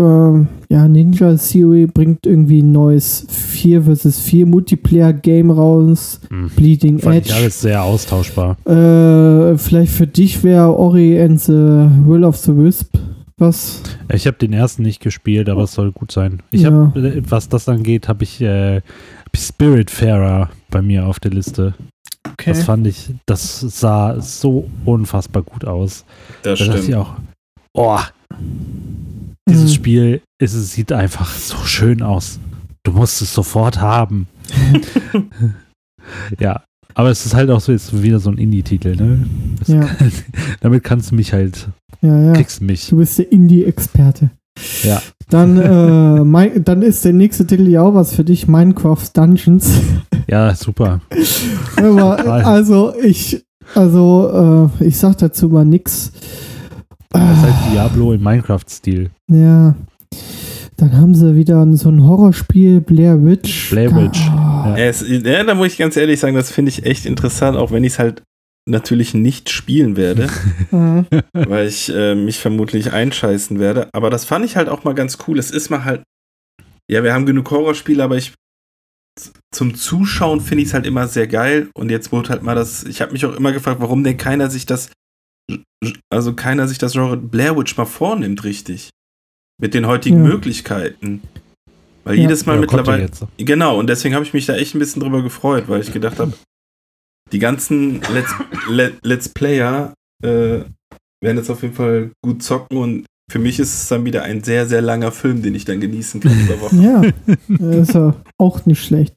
ja, 0.72 0.88
Ninja 0.88 1.36
Theory 1.36 1.88
bringt 1.88 2.26
irgendwie 2.26 2.62
ein 2.62 2.72
neues 2.72 3.26
4 3.30 3.84
vs 3.84 4.20
4 4.22 4.46
Multiplayer-Game 4.46 5.52
raus. 5.52 6.20
Hm. 6.30 6.50
Bleeding 6.56 7.00
Fand 7.00 7.16
ich 7.18 7.32
Edge. 7.32 7.36
alles 7.36 7.62
sehr 7.62 7.84
austauschbar. 7.84 8.58
Äh, 8.68 9.58
vielleicht 9.58 9.92
für 9.94 10.08
dich 10.08 10.44
wäre 10.44 10.76
Ori 10.78 11.20
and 11.22 11.40
the 11.42 11.54
Will 11.54 12.24
of 12.24 12.38
the 12.38 12.56
Wisp 12.56 12.96
was. 13.38 13.82
Ich 14.14 14.28
habe 14.28 14.38
den 14.38 14.52
ersten 14.54 14.82
nicht 14.84 15.00
gespielt, 15.02 15.48
aber 15.50 15.64
es 15.64 15.72
soll 15.74 15.92
gut 15.94 16.12
sein. 16.12 16.42
Ich 16.52 16.64
Ja. 16.64 16.72
habe, 16.72 17.00
äh, 17.00 17.22
was 17.30 17.48
das 17.48 17.70
angeht, 17.70 18.08
habe 18.10 18.24
ich, 18.24 18.42
äh, 18.42 18.76
hab 18.78 19.34
ich 19.34 19.40
Spiritfarer 19.42 20.50
bei 20.70 20.82
mir 20.82 21.06
auf 21.08 21.20
der 21.20 21.32
Liste. 21.32 21.74
Okay. 22.34 22.52
Das 22.52 22.64
fand 22.64 22.88
ich, 22.88 23.12
das 23.26 23.60
sah 23.60 24.20
so 24.22 24.70
unfassbar 24.86 25.44
gut 25.44 25.66
aus. 25.66 26.06
Das 26.44 26.60
Da 26.60 26.66
dachte 26.66 26.80
ich 26.80 26.84
stimmt. 26.86 26.98
auch, 27.00 27.14
oh, 27.76 28.00
dieses 29.48 29.72
Mhm. 29.72 29.76
Spiel 29.76 30.22
ist, 30.42 30.54
es 30.54 30.74
sieht 30.74 30.92
einfach 30.92 31.34
so 31.34 31.58
schön 31.66 32.02
aus. 32.02 32.40
Du 32.84 32.92
musst 32.92 33.22
es 33.22 33.34
sofort 33.34 33.82
haben. 33.82 34.28
ja, 36.40 36.64
aber 36.96 37.10
es 37.10 37.26
ist 37.26 37.34
halt 37.34 37.50
auch 37.50 37.62
so 37.62 37.72
jetzt 37.72 38.02
wieder 38.02 38.20
so 38.20 38.30
ein 38.30 38.38
Indie-Titel, 38.38 38.96
ne? 38.96 39.26
Ja. 39.68 39.82
kann, 39.86 40.12
damit 40.62 40.84
kannst 40.84 41.12
du 41.12 41.16
mich 41.16 41.34
halt, 41.34 41.68
Ja, 42.02 42.20
ja. 42.20 42.34
kriegst 42.34 42.62
du 42.62 42.66
mich. 42.66 42.90
Du 42.90 42.98
bist 42.98 43.18
der 43.20 43.32
Indie-Experte. 43.32 44.32
Ja. 44.84 45.02
Dann, 45.30 45.58
äh, 45.58 46.24
mein, 46.24 46.64
dann 46.66 46.82
ist 46.82 47.06
der 47.06 47.14
nächste 47.14 47.46
Titel 47.48 47.68
ja 47.68 47.82
auch 47.82 47.94
was 47.94 48.14
für 48.14 48.24
dich, 48.26 48.48
Minecraft 48.48 49.06
Dungeons. 49.14 49.80
Ja, 50.30 50.54
super. 50.56 51.02
Aber, 51.78 52.18
Total. 52.18 52.44
also 52.44 52.94
ich, 53.02 53.44
also 53.76 54.70
äh, 54.80 54.86
ich 54.86 54.98
sag 54.98 55.18
dazu 55.18 55.50
mal 55.50 55.66
nix. 55.66 56.12
Das 57.10 57.22
ist 57.38 57.42
halt 57.44 57.74
Diablo 57.74 58.14
im 58.14 58.24
Minecraft-Stil. 58.24 59.10
ja. 59.28 59.76
Dann 60.78 60.96
haben 60.96 61.14
sie 61.14 61.36
wieder 61.36 61.68
so 61.76 61.90
ein 61.90 62.06
Horrorspiel, 62.06 62.80
Blair 62.80 63.22
Witch. 63.26 63.70
Blair 63.72 63.94
Witch, 63.94 64.30
Ah, 64.30 64.70
ja. 64.70 64.78
Ja, 64.78 64.86
es, 64.86 65.04
ja, 65.06 65.44
da 65.44 65.54
muss 65.54 65.68
ich 65.68 65.78
ganz 65.78 65.98
ehrlich 65.98 66.22
sagen, 66.22 66.38
das 66.38 66.52
finde 66.52 66.70
ich 66.70 66.86
echt 66.86 67.06
interessant, 67.06 67.58
auch 67.58 67.72
wenn 67.72 67.84
ich 67.84 67.94
es 67.94 68.00
halt 68.00 68.24
natürlich 68.66 69.14
nicht 69.14 69.50
spielen 69.50 69.98
werde, 69.98 70.30
äh, 70.72 71.04
weil 71.34 71.68
ich 71.68 71.94
äh, 71.94 72.16
mich 72.16 72.40
vermutlich 72.40 72.94
einscheißen 72.94 73.60
werde. 73.60 73.90
Aber 73.92 74.10
das 74.10 74.24
fand 74.24 74.46
ich 74.46 74.56
halt 74.56 74.70
auch 74.70 74.86
mal 74.86 74.96
ganz 74.96 75.18
cool. 75.28 75.38
Es 75.38 75.52
ist 75.52 75.70
mal 75.70 75.84
halt, 75.84 76.04
ja, 76.90 77.04
wir 77.04 77.14
haben 77.14 77.26
genug 77.26 77.52
Horrorspiele, 77.52 78.02
aber 78.02 78.16
ich 78.16 78.34
zum 79.54 79.76
Zuschauen 79.76 80.42
finde 80.42 80.62
ich 80.64 80.70
es 80.70 80.74
halt 80.74 80.86
immer 80.86 81.08
sehr 81.08 81.28
geil. 81.28 81.70
Und 81.76 81.90
jetzt 81.90 82.12
wurde 82.12 82.30
halt 82.30 82.44
mal 82.44 82.56
das, 82.56 82.84
ich 82.84 83.02
habe 83.02 83.12
mich 83.14 83.26
auch 83.26 83.36
immer 83.36 83.52
gefragt, 83.52 83.80
warum 83.82 84.04
denn 84.04 84.18
keiner 84.18 84.50
sich 84.50 84.66
das, 84.66 84.90
also 86.12 86.34
keiner 86.34 86.68
sich 86.68 86.78
das 86.78 86.94
Genre 86.94 87.18
Blair 87.18 87.58
Witch 87.58 87.78
mal 87.78 87.86
vornimmt, 87.86 88.44
richtig. 88.44 88.90
Mit 89.62 89.74
den 89.74 89.88
heutigen 89.88 90.18
Ja. 90.24 90.30
Möglichkeiten. 90.30 91.22
Weil 92.04 92.16
Ja. 92.16 92.22
jedes 92.24 92.46
Mal 92.46 92.56
Ja, 92.56 92.62
mittlerweile. 92.62 93.04
jetzt. 93.04 93.26
Genau, 93.38 93.78
und 93.78 93.88
deswegen 93.88 94.16
habe 94.16 94.24
ich 94.26 94.34
mich 94.34 94.46
da 94.46 94.56
echt 94.56 94.74
ein 94.76 94.80
bisschen 94.80 95.02
drüber 95.02 95.22
gefreut, 95.22 95.66
weil 95.68 95.82
ich 95.82 95.92
gedacht 95.92 96.20
habe, 96.20 96.34
die 97.32 97.40
ganzen 97.40 98.02
Let's, 98.14 98.34
Let, 98.70 98.96
Let's 99.04 99.30
Player 99.30 99.94
äh, 100.24 100.64
werden 101.22 101.38
jetzt 101.38 101.50
auf 101.50 101.62
jeden 101.62 101.76
Fall 101.76 102.12
gut 102.24 102.42
zocken 102.42 102.78
und 102.78 103.06
für 103.30 103.40
mich 103.40 103.60
ist 103.60 103.74
es 103.74 103.88
dann 103.88 104.04
wieder 104.06 104.24
ein 104.24 104.44
sehr, 104.44 104.66
sehr 104.68 104.82
langer 104.82 105.12
Film, 105.12 105.42
den 105.42 105.56
ich 105.56 105.64
dann 105.64 105.80
genießen 105.80 106.20
kann 106.20 106.34
über 106.34 106.60
Wochen. 106.62 106.82
Ja, 106.82 107.02
ist 107.70 107.94
ja 107.94 108.16
auch 108.38 108.66
nicht 108.66 108.84
schlecht. 108.84 109.14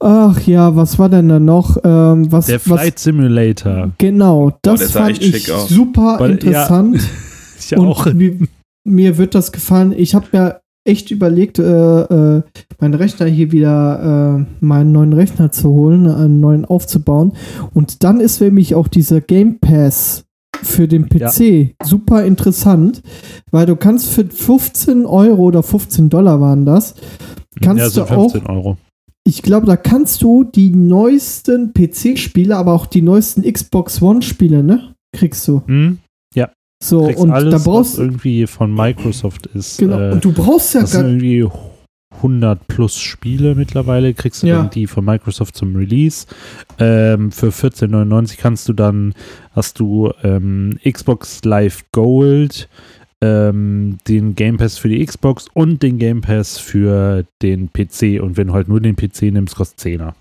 Ach 0.00 0.40
ja, 0.46 0.74
was 0.74 0.98
war 0.98 1.08
denn 1.08 1.28
da 1.28 1.38
noch? 1.38 1.76
Ähm, 1.84 2.30
was, 2.32 2.46
Der 2.46 2.60
Flight 2.60 2.94
was, 2.96 3.02
Simulator. 3.04 3.90
genau, 3.98 4.56
das 4.62 4.80
der 4.80 4.88
sah 4.88 5.00
fand 5.04 5.20
echt 5.22 5.36
ich 5.36 5.46
super 5.68 6.16
Weil- 6.18 6.30
ja. 6.30 6.34
interessant. 6.34 7.00
Ich 7.58 7.74
Und 7.78 7.86
auch. 7.86 8.12
Mir, 8.12 8.36
mir 8.84 9.16
wird 9.16 9.34
das 9.34 9.50
gefallen. 9.52 9.94
Ich 9.96 10.14
habe 10.14 10.26
mir 10.32 10.60
echt 10.86 11.10
überlegt, 11.10 11.58
äh, 11.58 11.62
äh, 12.02 12.42
meinen 12.78 12.92
Rechner 12.94 13.24
hier 13.24 13.52
wieder, 13.52 14.44
äh, 14.60 14.64
meinen 14.64 14.92
neuen 14.92 15.14
Rechner 15.14 15.50
zu 15.50 15.70
holen, 15.70 16.06
einen 16.06 16.40
neuen 16.40 16.66
aufzubauen. 16.66 17.32
Und 17.72 18.04
dann 18.04 18.20
ist 18.20 18.36
für 18.38 18.50
mich 18.50 18.74
auch 18.74 18.86
dieser 18.88 19.22
Game 19.22 19.60
Pass 19.60 20.23
für 20.62 20.88
den 20.88 21.08
PC 21.08 21.74
super 21.82 22.24
interessant, 22.24 23.02
weil 23.50 23.66
du 23.66 23.76
kannst 23.76 24.08
für 24.08 24.24
15 24.24 25.06
Euro 25.06 25.42
oder 25.42 25.62
15 25.62 26.08
Dollar 26.08 26.40
waren 26.40 26.64
das, 26.64 26.94
kannst 27.60 27.80
ja, 27.80 27.90
so 27.90 28.04
du 28.04 28.10
auch 28.10 28.30
15 28.30 28.46
Euro. 28.46 28.76
ich 29.26 29.42
glaube, 29.42 29.66
da 29.66 29.76
kannst 29.76 30.22
du 30.22 30.44
die 30.44 30.70
neuesten 30.70 31.72
PC-Spiele, 31.72 32.56
aber 32.56 32.72
auch 32.72 32.86
die 32.86 33.02
neuesten 33.02 33.42
Xbox 33.42 34.00
One-Spiele, 34.00 34.62
ne? 34.62 34.94
Kriegst 35.12 35.46
du. 35.48 35.62
Hm? 35.66 35.98
So, 36.82 37.06
Kriegst 37.06 37.22
und 37.22 37.30
alles, 37.30 37.50
da 37.50 37.56
was 37.56 37.64
brauchst 37.64 37.98
irgendwie 37.98 38.46
von 38.46 38.74
Microsoft 38.74 39.46
ist. 39.46 39.78
genau, 39.78 39.98
Äh, 39.98 40.12
und 40.12 40.24
du 40.24 40.32
brauchst 40.32 40.74
ja 40.74 40.82
gar 40.82 41.06
irgendwie 41.06 41.46
100 42.24 42.66
plus 42.68 42.98
Spiele 42.98 43.54
mittlerweile. 43.54 44.14
Kriegst 44.14 44.42
du 44.42 44.46
Ja. 44.46 44.56
dann 44.58 44.70
die 44.70 44.86
von 44.86 45.04
Microsoft 45.04 45.54
zum 45.56 45.76
Release. 45.76 46.26
Ähm, 46.78 47.30
für 47.30 47.50
14,99 47.52 48.38
kannst 48.38 48.68
du 48.68 48.72
dann, 48.72 49.14
hast 49.52 49.78
du 49.78 50.10
ähm, 50.22 50.78
Xbox 50.90 51.44
Live 51.44 51.84
Gold, 51.92 52.68
ähm, 53.20 53.98
den 54.08 54.34
Game 54.34 54.56
Pass 54.56 54.78
für 54.78 54.88
die 54.88 55.04
Xbox 55.04 55.46
und 55.54 55.82
den 55.82 55.98
Game 55.98 56.22
Pass 56.22 56.58
für 56.58 57.24
den 57.42 57.70
PC. 57.72 58.20
Und 58.22 58.36
wenn 58.36 58.48
du 58.48 58.54
halt 58.54 58.68
nur 58.68 58.80
den 58.80 58.96
PC 58.96 59.30
nimmst, 59.32 59.54
kostet 59.56 59.78
10er. 59.80 60.14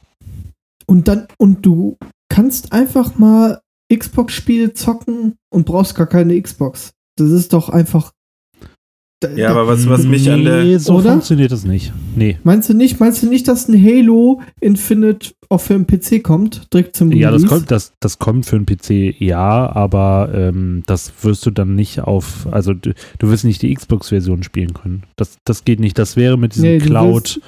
und 0.86 1.08
dann 1.08 1.28
und 1.38 1.66
du 1.66 1.98
kannst 2.30 2.74
einfach 2.74 3.18
mal 3.18 3.62
Xbox-Spiele 3.94 4.74
zocken 4.74 5.36
und 5.50 5.66
brauchst 5.66 5.96
gar 5.96 6.08
keine 6.08 6.39
Xbox. 6.42 6.92
Das 7.18 7.30
ist 7.32 7.54
doch 7.54 7.70
einfach. 7.70 8.12
Da, 9.24 9.30
Ja, 9.36 9.50
aber 9.52 9.68
was, 9.68 9.88
was 9.88 10.04
mich 10.04 10.30
an 10.32 10.44
der. 10.44 10.64
Nee, 10.64 10.78
so 10.78 10.96
Oder? 10.96 11.12
funktioniert 11.12 11.52
das 11.52 11.64
nicht. 11.66 11.94
Nee. 12.16 12.38
meinst 12.44 12.70
du 12.70 12.74
nicht? 12.74 13.00
Meinst 13.00 13.24
du 13.24 13.28
nicht, 13.28 13.48
dass 13.48 13.68
ein 13.68 13.82
Halo 13.84 14.42
Infinite 14.60 15.32
auch 15.50 15.62
für 15.62 15.74
den 15.80 15.86
PC 15.86 16.24
kommt, 16.24 16.74
direkt 16.74 16.96
zum 16.96 17.12
Ja, 17.12 17.30
das 17.32 17.46
kommt, 17.46 17.70
das, 17.70 17.94
das 18.00 18.18
kommt 18.20 18.46
für 18.46 18.56
einen 18.56 18.66
PC, 18.66 19.20
ja, 19.20 19.72
aber 19.76 20.30
ähm, 20.34 20.82
das 20.88 21.12
wirst 21.22 21.46
du 21.46 21.52
dann 21.52 21.76
nicht 21.76 22.02
auf, 22.02 22.48
also 22.52 22.74
du, 22.74 22.94
du 23.20 23.30
wirst 23.30 23.46
nicht 23.46 23.62
die 23.62 23.74
Xbox-Version 23.74 24.42
spielen 24.44 24.74
können. 24.74 25.04
Das, 25.16 25.38
das 25.46 25.64
geht 25.64 25.80
nicht. 25.80 25.98
Das 26.00 26.16
wäre 26.16 26.38
mit 26.38 26.56
diesem 26.56 26.70
Nee, 26.70 26.78
Cloud, 26.80 27.40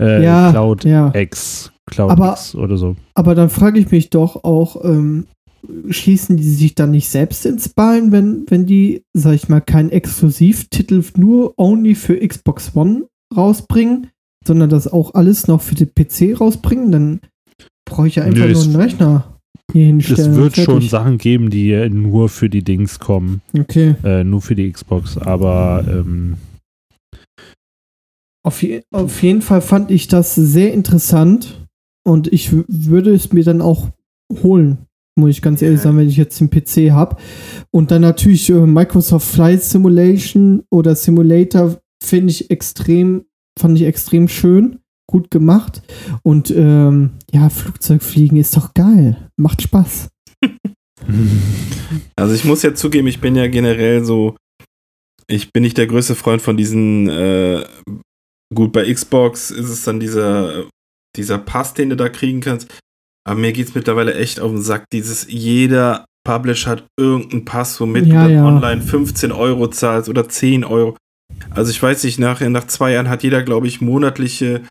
äh, 0.00 0.22
Ja, 0.22 0.50
Cloud 0.52 0.84
ja. 0.84 1.12
X, 1.14 1.72
Cloud 1.86 2.10
Aber- 2.12 2.32
X 2.32 2.54
oder 2.54 2.76
so. 2.76 2.94
Aber 3.14 3.34
dann 3.34 3.50
frage 3.50 3.80
ich 3.80 3.90
mich 3.90 4.10
doch 4.10 4.44
auch, 4.44 4.84
ähm, 4.84 5.26
schießen 5.88 6.36
die 6.36 6.42
sich 6.42 6.74
dann 6.74 6.90
nicht 6.90 7.08
selbst 7.08 7.46
ins 7.46 7.68
Bein, 7.68 8.12
wenn, 8.12 8.44
wenn 8.48 8.66
die, 8.66 9.04
sag 9.12 9.34
ich 9.34 9.48
mal, 9.48 9.60
keinen 9.60 9.90
Exklusivtitel 9.90 11.02
nur 11.16 11.54
only 11.58 11.94
für 11.94 12.16
Xbox 12.16 12.74
One 12.74 13.06
rausbringen, 13.34 14.08
sondern 14.46 14.70
das 14.70 14.88
auch 14.88 15.14
alles 15.14 15.46
noch 15.46 15.60
für 15.60 15.74
den 15.74 15.90
PC 15.94 16.40
rausbringen? 16.40 16.90
Dann 16.92 17.20
brauche 17.88 18.08
ich 18.08 18.16
ja 18.16 18.24
einfach 18.24 18.46
Nö, 18.46 18.52
nur 18.52 18.62
einen 18.62 18.76
Rechner 18.76 19.38
hier 19.72 19.86
hinstellen. 19.86 20.32
Es 20.32 20.36
wird 20.36 20.56
schon. 20.56 20.82
Sachen 20.82 21.18
geben, 21.18 21.50
die 21.50 21.88
nur 21.90 22.28
für 22.28 22.50
die 22.50 22.64
Dings 22.64 22.98
kommen, 22.98 23.40
Okay. 23.56 23.94
äh, 24.04 24.24
nur 24.24 24.42
für 24.42 24.54
die 24.54 24.70
Xbox, 24.70 25.16
aber 25.16 25.84
ähm, 25.88 26.36
Auf, 28.44 28.62
je, 28.62 28.82
auf 28.92 29.22
jeden 29.22 29.42
Fall 29.42 29.60
fand 29.60 29.90
ich 29.90 30.08
das 30.08 30.34
sehr 30.34 30.74
interessant 30.74 31.64
und 32.04 32.26
ich 32.32 32.50
würde 32.52 33.14
es 33.14 33.32
mir 33.32 33.44
dann 33.44 33.60
auch 33.60 33.90
holen, 34.42 34.78
muss 35.16 35.30
ich 35.30 35.42
ganz 35.42 35.62
ehrlich 35.62 35.80
sagen, 35.80 35.98
wenn 35.98 36.08
ich 36.08 36.16
jetzt 36.16 36.40
den 36.40 36.50
PC 36.50 36.92
habe. 36.92 37.16
Und 37.70 37.90
dann 37.90 38.02
natürlich 38.02 38.48
äh, 38.50 38.66
Microsoft 38.66 39.26
Flight 39.26 39.62
Simulation 39.62 40.62
oder 40.70 40.94
Simulator 40.94 41.78
finde 42.02 42.30
ich 42.30 42.50
extrem, 42.50 43.24
fand 43.58 43.78
ich 43.78 43.84
extrem 43.84 44.28
schön, 44.28 44.78
gut 45.10 45.30
gemacht. 45.30 45.82
Und 46.22 46.50
ähm, 46.50 47.12
ja, 47.32 47.48
Flugzeugfliegen 47.50 48.38
ist 48.38 48.56
doch 48.56 48.74
geil, 48.74 49.28
macht 49.36 49.62
Spaß. 49.62 50.08
Also 52.14 52.34
ich 52.34 52.44
muss 52.44 52.62
ja 52.62 52.74
zugeben, 52.76 53.08
ich 53.08 53.20
bin 53.20 53.34
ja 53.34 53.48
generell 53.48 54.04
so, 54.04 54.36
ich 55.26 55.52
bin 55.52 55.64
nicht 55.64 55.76
der 55.76 55.88
größte 55.88 56.14
Freund 56.14 56.40
von 56.40 56.56
diesen, 56.56 57.08
äh, 57.08 57.64
gut, 58.54 58.72
bei 58.72 58.92
Xbox 58.92 59.50
ist 59.50 59.68
es 59.68 59.82
dann 59.82 59.98
dieser, 59.98 60.68
dieser 61.16 61.38
Pass, 61.38 61.74
den 61.74 61.90
du 61.90 61.96
da 61.96 62.08
kriegen 62.08 62.40
kannst. 62.40 62.68
Aber 63.24 63.38
mir 63.38 63.52
geht 63.52 63.68
es 63.68 63.74
mittlerweile 63.74 64.14
echt 64.14 64.40
auf 64.40 64.50
den 64.50 64.62
Sack, 64.62 64.86
dieses, 64.92 65.26
jeder 65.30 66.04
Publisher 66.24 66.70
hat 66.72 66.86
irgendeinen 66.98 67.44
Pass, 67.44 67.80
womit 67.80 68.06
Ja, 68.06 68.26
du 68.26 68.28
dann 68.28 68.32
ja. 68.32 68.44
online 68.44 68.82
15 68.82 69.32
Euro 69.32 69.68
zahlst 69.68 70.08
oder 70.08 70.28
10 70.28 70.64
Euro. 70.64 70.96
Also 71.50 71.70
ich 71.70 71.82
weiß 71.82 72.04
nicht, 72.04 72.18
nach, 72.18 72.40
nach 72.40 72.66
zwei 72.66 72.92
Jahren 72.92 73.08
hat 73.08 73.22
jeder, 73.22 73.42
glaube 73.42 73.66
ich, 73.66 73.80
monatliche 73.80 74.62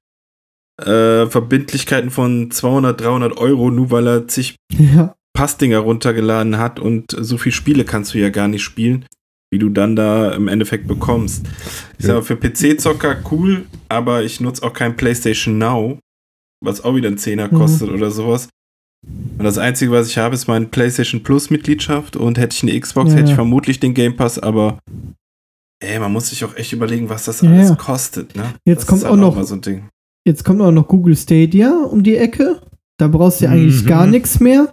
äh, 0.82 1.26
Verbindlichkeiten 1.28 2.10
von 2.10 2.52
200, 2.52 3.02
300 3.02 3.38
Euro, 3.38 3.70
nur 3.72 3.92
weil 3.92 4.08
er 4.08 4.28
zig 4.28 4.56
Ja, 4.78 5.16
Passdinger 5.34 5.80
runtergeladen 5.80 6.58
hat 6.58 6.80
und 6.80 7.12
so 7.18 7.38
viele 7.38 7.54
Spiele 7.54 7.86
kannst 7.86 8.14
du 8.14 8.20
ja 8.20 8.30
gar 8.30 8.48
nicht 8.48 8.64
spielen, 8.64 9.06
wie 9.50 9.60
du 9.60 9.70
dann 9.70 9.96
da 9.96 10.34
im 10.34 10.48
Endeffekt 10.48 10.88
bekommst. 10.88 11.46
Ich 11.98 12.06
sag 12.06 12.16
mal, 12.16 12.22
für 12.22 12.36
PC-Zocker 12.36 13.18
cool, 13.32 13.66
aber 13.90 14.24
ich 14.24 14.42
nutze 14.42 14.64
auch 14.64 14.74
kein 14.74 14.96
PlayStation 14.98 15.58
Now, 15.58 16.00
was 16.64 16.84
auch 16.84 16.96
wieder 16.96 17.10
ein 17.10 17.18
Zehner 17.18 17.48
Mhm. 17.52 17.58
kostet 17.58 17.90
oder 17.90 18.12
sowas. 18.12 18.50
Und 19.38 19.44
das 19.44 19.58
Einzige, 19.58 19.92
was 19.92 20.08
ich 20.08 20.18
habe, 20.18 20.36
ist 20.36 20.48
meine 20.48 20.66
PlayStation 20.68 21.24
Plus-Mitgliedschaft 21.24 22.16
und 22.16 22.38
hätte 22.38 22.56
ich 22.56 22.64
eine 22.64 22.80
Xbox, 22.80 23.10
Ja, 23.12 23.16
hätte 23.16 23.24
ich 23.26 23.30
ja. 23.32 23.36
vermutlich 23.36 23.80
den 23.80 23.94
Game 23.96 24.16
Pass, 24.16 24.38
aber 24.38 24.78
ey, 25.80 25.98
man 26.00 26.14
muss 26.14 26.30
sich 26.30 26.46
auch 26.46 26.56
echt 26.56 26.72
überlegen, 26.74 27.10
was 27.10 27.26
das 27.26 27.42
Ja, 27.42 27.50
alles 27.50 27.70
ja. 27.70 27.76
kostet, 27.76 28.36
ne? 28.36 28.44
Jetzt 28.66 28.82
das 28.82 28.88
kommt 28.88 29.02
ist 29.02 29.08
auch 29.08 29.16
noch- 29.16 29.36
mal 29.36 29.44
so 29.46 29.56
ein 29.56 29.62
Ding. 29.62 29.90
Jetzt 30.28 30.44
kommt 30.46 30.62
auch 30.62 30.72
noch 30.72 30.88
Google 30.88 31.16
Stadia 31.16 31.72
um 31.72 32.04
die 32.04 32.16
Ecke. 32.16 32.62
Da 33.00 33.08
brauchst 33.08 33.42
du 33.42 33.46
ja 33.46 33.52
eigentlich 33.52 33.82
Mhm. 33.84 33.88
gar 33.88 34.06
nichts 34.06 34.40
mehr. 34.40 34.72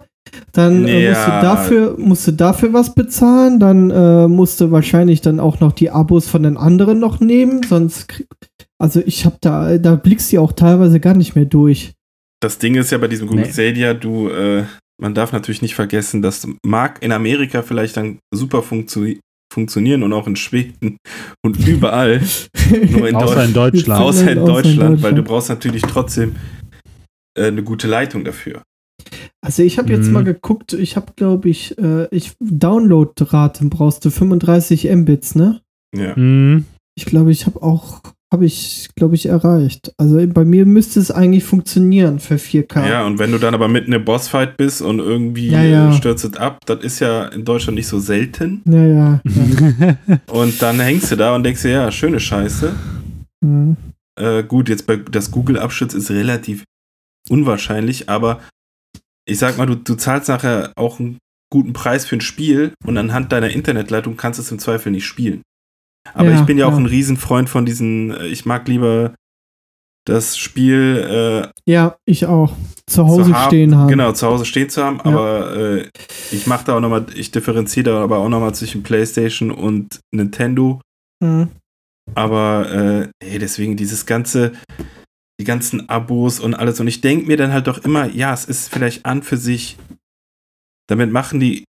Dann 0.51 0.87
äh, 0.87 1.09
musst, 1.09 1.25
du 1.25 1.31
dafür, 1.41 1.95
musst 1.97 2.27
du 2.27 2.31
dafür 2.33 2.71
was 2.73 2.93
bezahlen. 2.93 3.59
Dann 3.59 3.89
äh, 3.89 4.27
musst 4.27 4.61
du 4.61 4.69
wahrscheinlich 4.69 5.21
dann 5.21 5.39
auch 5.39 5.59
noch 5.59 5.71
die 5.71 5.89
Abos 5.89 6.27
von 6.27 6.43
den 6.43 6.55
anderen 6.55 6.99
noch 6.99 7.19
nehmen. 7.19 7.63
Sonst, 7.67 8.07
krieg- 8.09 8.27
also 8.81 9.01
ich 9.05 9.25
habe 9.25 9.37
da, 9.41 9.77
da 9.77 9.95
blickst 9.95 10.31
du 10.31 10.37
ja 10.37 10.41
auch 10.41 10.51
teilweise 10.53 10.99
gar 10.99 11.13
nicht 11.15 11.35
mehr 11.35 11.45
durch. 11.45 11.93
Das 12.41 12.57
Ding 12.57 12.75
ist 12.75 12.91
ja 12.91 12.97
bei 12.97 13.07
diesem 13.07 13.27
Google 13.27 13.45
Nee. 13.45 13.51
Stadia, 13.51 13.93
du, 13.93 14.29
äh, 14.29 14.63
man 15.01 15.13
darf 15.13 15.33
natürlich 15.33 15.61
nicht 15.61 15.75
vergessen, 15.75 16.21
das 16.21 16.47
mag 16.65 17.01
in 17.03 17.11
Amerika 17.11 17.61
vielleicht 17.61 17.97
dann 17.97 18.19
super 18.33 18.61
funktio 18.63 19.15
funktionieren 19.51 20.03
und 20.03 20.13
auch 20.13 20.27
in 20.27 20.35
Schweden 20.35 20.97
und 21.43 21.57
überall, 21.67 22.21
nur 22.91 23.09
in, 23.09 23.15
außer 23.15 23.45
in 23.45 23.53
Deutschland, 23.53 23.55
Deutschland. 23.55 24.01
außer 24.01 24.31
in 24.31 24.37
Außer 24.37 24.39
in 24.39 24.45
Deutschland, 24.45 24.79
weil 24.79 24.95
du 24.95 24.99
Deutschland. 25.23 25.27
brauchst 25.27 25.49
natürlich 25.49 25.81
trotzdem 25.81 26.35
äh, 27.37 27.45
eine 27.47 27.63
gute 27.63 27.87
Leitung 27.87 28.23
dafür. 28.23 28.61
Also 29.41 29.63
ich 29.63 29.77
habe 29.79 29.91
jetzt 29.91 30.07
Mhm. 30.07 30.13
mal 30.13 30.23
geguckt, 30.23 30.73
ich 30.73 30.95
habe 30.95 31.13
glaube 31.15 31.49
ich, 31.49 31.75
äh, 31.79 32.07
ich 32.15 32.33
Downloadraten 32.39 33.69
brauchst 33.69 34.05
du 34.05 34.11
35 34.11 34.85
Mbits, 34.95 35.35
ne? 35.35 35.61
Ja. 35.97 36.15
Mhm. 36.15 36.65
Ich 36.95 37.05
glaube, 37.05 37.31
ich 37.31 37.45
habe 37.45 37.61
auch, 37.63 38.01
habe 38.31 38.45
ich, 38.45 38.89
glaube 38.95 39.15
ich, 39.15 39.25
erreicht. 39.25 39.91
Also 39.97 40.25
bei 40.27 40.45
mir 40.45 40.65
müsste 40.65 40.99
es 40.99 41.09
eigentlich 41.09 41.43
funktionieren 41.43 42.19
für 42.19 42.35
4K. 42.35 42.87
ja, 42.87 43.05
und 43.05 43.17
wenn 43.17 43.31
du 43.31 43.39
dann 43.39 43.55
aber 43.55 43.67
mitten 43.67 43.91
im 43.91 44.05
Bossfight 44.05 44.55
bist 44.55 44.81
und 44.81 44.99
irgendwie 44.99 45.49
Ja, 45.49 45.63
ja. 45.63 45.89
Äh, 45.89 45.93
stürzt 45.93 46.25
es 46.25 46.37
ab, 46.37 46.59
das 46.65 46.83
ist 46.83 46.99
ja 46.99 47.25
in 47.25 47.43
Deutschland 47.43 47.75
nicht 47.75 47.87
so 47.87 47.99
selten. 47.99 48.61
Ja, 48.65 48.85
ja. 48.85 49.21
ja. 50.07 50.19
Und 50.27 50.61
dann 50.61 50.79
hängst 50.79 51.11
du 51.11 51.15
da 51.15 51.35
und 51.35 51.43
denkst 51.43 51.63
dir, 51.63 51.71
ja, 51.71 51.91
schöne 51.91 52.19
Scheiße. 52.19 52.75
Mhm. 53.41 53.77
Äh, 54.19 54.43
gut, 54.43 54.69
jetzt 54.69 54.85
bei 54.85 54.97
das 54.97 55.31
Google-Abschutz 55.31 55.93
ist 55.93 56.11
relativ 56.11 56.63
unwahrscheinlich, 57.29 58.09
aber 58.09 58.41
ich 59.25 59.39
sag 59.39 59.57
mal, 59.57 59.65
du, 59.65 59.75
du 59.75 59.95
zahlst 59.95 60.29
nachher 60.29 60.71
auch 60.75 60.99
einen 60.99 61.17
guten 61.51 61.73
Preis 61.73 62.05
für 62.05 62.15
ein 62.15 62.21
Spiel 62.21 62.73
und 62.85 62.97
anhand 62.97 63.31
deiner 63.31 63.49
Internetleitung 63.49 64.17
kannst 64.17 64.39
du 64.39 64.43
es 64.43 64.51
im 64.51 64.59
Zweifel 64.59 64.91
nicht 64.91 65.05
spielen. 65.05 65.41
Aber 66.13 66.29
Ja, 66.29 66.39
ich 66.39 66.45
bin 66.45 66.57
ja 66.57 66.65
auch 66.67 66.71
ja. 66.71 66.77
ein 66.77 66.85
Riesenfreund 66.85 67.49
von 67.49 67.65
diesen, 67.65 68.11
äh, 68.11 68.27
ich 68.27 68.45
mag 68.45 68.67
lieber 68.67 69.13
das 70.05 70.37
Spiel 70.37 71.51
Ja, 71.67 71.97
ich 72.05 72.25
auch. 72.25 72.53
Zu 72.87 72.95
zu 72.95 73.07
Hause 73.07 73.33
haben- 73.33 73.47
stehen 73.47 73.75
haben. 73.75 73.87
Genau, 73.89 74.11
zu 74.13 74.25
Hause 74.25 74.45
stehen 74.45 74.69
zu 74.69 74.83
haben, 74.83 74.99
aber 75.01 75.55
äh, 75.55 75.89
ich 76.31 76.47
mache 76.47 76.65
da 76.65 76.75
auch 76.77 76.79
nochmal, 76.79 77.05
ich 77.13 77.29
differenziere 77.29 77.91
da 77.91 78.03
aber 78.03 78.17
auch 78.17 78.29
nochmal 78.29 78.55
zwischen 78.55 78.81
Playstation 78.81 79.51
und 79.51 79.99
Nintendo. 80.11 80.81
Mhm. 81.23 81.49
Aber 82.15 82.71
äh, 82.71 83.09
ey, 83.23 83.37
deswegen 83.37 83.77
dieses 83.77 84.07
ganze, 84.07 84.53
die 85.39 85.43
ganzen 85.43 85.89
Abos 85.89 86.39
und 86.39 86.55
alles. 86.55 86.79
Und 86.79 86.87
ich 86.87 87.01
denke 87.01 87.27
mir 87.27 87.37
dann 87.37 87.53
halt 87.53 87.67
doch 87.67 87.77
immer, 87.85 88.07
ja, 88.07 88.33
es 88.33 88.45
ist 88.45 88.73
vielleicht 88.73 89.05
an 89.05 89.21
für 89.21 89.37
sich, 89.37 89.77
damit 90.87 91.11
machen 91.11 91.39
die 91.39 91.65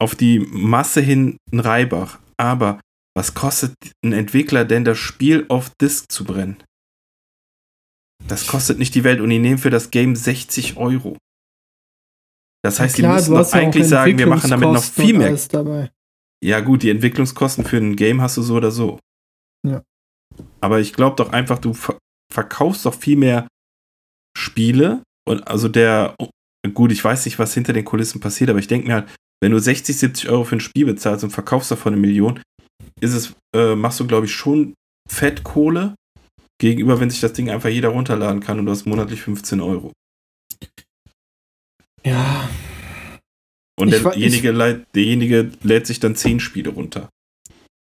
auf 0.00 0.14
die 0.14 0.38
Masse 0.38 1.00
hin 1.00 1.36
einen 1.50 1.60
Reibach. 1.60 2.20
Aber 2.36 2.78
was 3.14 3.34
kostet 3.34 3.74
ein 4.04 4.12
Entwickler 4.12 4.64
denn 4.64 4.84
das 4.84 4.98
Spiel 4.98 5.46
auf 5.48 5.70
Disk 5.80 6.10
zu 6.10 6.24
brennen? 6.24 6.62
Das 8.26 8.46
kostet 8.46 8.78
nicht 8.78 8.94
die 8.94 9.04
Welt 9.04 9.20
und 9.20 9.30
die 9.30 9.38
nehmen 9.38 9.58
für 9.58 9.70
das 9.70 9.90
Game 9.90 10.16
60 10.16 10.76
Euro. 10.76 11.16
Das 12.64 12.78
heißt, 12.78 12.96
Klar, 12.96 13.12
die 13.12 13.16
müssen 13.16 13.34
doch 13.34 13.52
ja 13.52 13.60
eigentlich 13.60 13.88
sagen, 13.88 14.18
wir 14.18 14.26
machen 14.26 14.50
damit 14.50 14.68
noch 14.68 14.82
viel 14.82 15.18
mehr. 15.18 15.36
Dabei. 15.50 15.90
Ja, 16.42 16.60
gut, 16.60 16.82
die 16.82 16.90
Entwicklungskosten 16.90 17.64
für 17.64 17.76
ein 17.76 17.96
Game 17.96 18.20
hast 18.20 18.36
du 18.36 18.42
so 18.42 18.54
oder 18.54 18.70
so. 18.70 18.98
Ja. 19.66 19.82
Aber 20.60 20.80
ich 20.80 20.92
glaube 20.92 21.16
doch 21.16 21.32
einfach, 21.32 21.58
du 21.58 21.74
ver 21.74 21.98
verkaufst 22.32 22.86
doch 22.86 22.94
viel 22.94 23.16
mehr 23.16 23.46
Spiele. 24.36 25.02
Und 25.28 25.46
also 25.46 25.68
der, 25.68 26.16
gut, 26.72 26.92
ich 26.92 27.04
weiß 27.04 27.26
nicht, 27.26 27.38
was 27.38 27.52
hinter 27.52 27.72
den 27.72 27.84
Kulissen 27.84 28.20
passiert, 28.20 28.48
aber 28.48 28.58
ich 28.58 28.68
denke 28.68 28.86
mir 28.86 28.94
halt, 28.94 29.08
wenn 29.42 29.52
du 29.52 29.58
60, 29.58 29.96
70 29.96 30.30
Euro 30.30 30.44
für 30.44 30.56
ein 30.56 30.60
Spiel 30.60 30.86
bezahlst 30.86 31.24
und 31.24 31.30
verkaufst 31.30 31.70
davon 31.70 31.92
eine 31.92 32.00
Million, 32.00 32.40
ist 33.00 33.14
es, 33.14 33.34
äh, 33.54 33.74
machst 33.74 34.00
du, 34.00 34.06
glaube 34.06 34.26
ich, 34.26 34.32
schon 34.34 34.74
Fettkohle 35.08 35.94
gegenüber, 36.60 37.00
wenn 37.00 37.10
sich 37.10 37.20
das 37.20 37.32
Ding 37.32 37.50
einfach 37.50 37.68
jeder 37.68 37.88
runterladen 37.88 38.40
kann 38.40 38.58
und 38.58 38.66
du 38.66 38.72
hast 38.72 38.86
monatlich 38.86 39.20
15 39.22 39.60
Euro. 39.60 39.92
Ja, 42.04 42.48
Und 43.80 43.92
Ich 43.92 44.02
derjenige, 44.02 44.50
leid- 44.52 44.86
derjenige 44.94 45.50
lädt 45.62 45.86
sich 45.86 45.98
dann 46.00 46.14
10 46.14 46.40
Spiele 46.40 46.70
runter. 46.70 47.08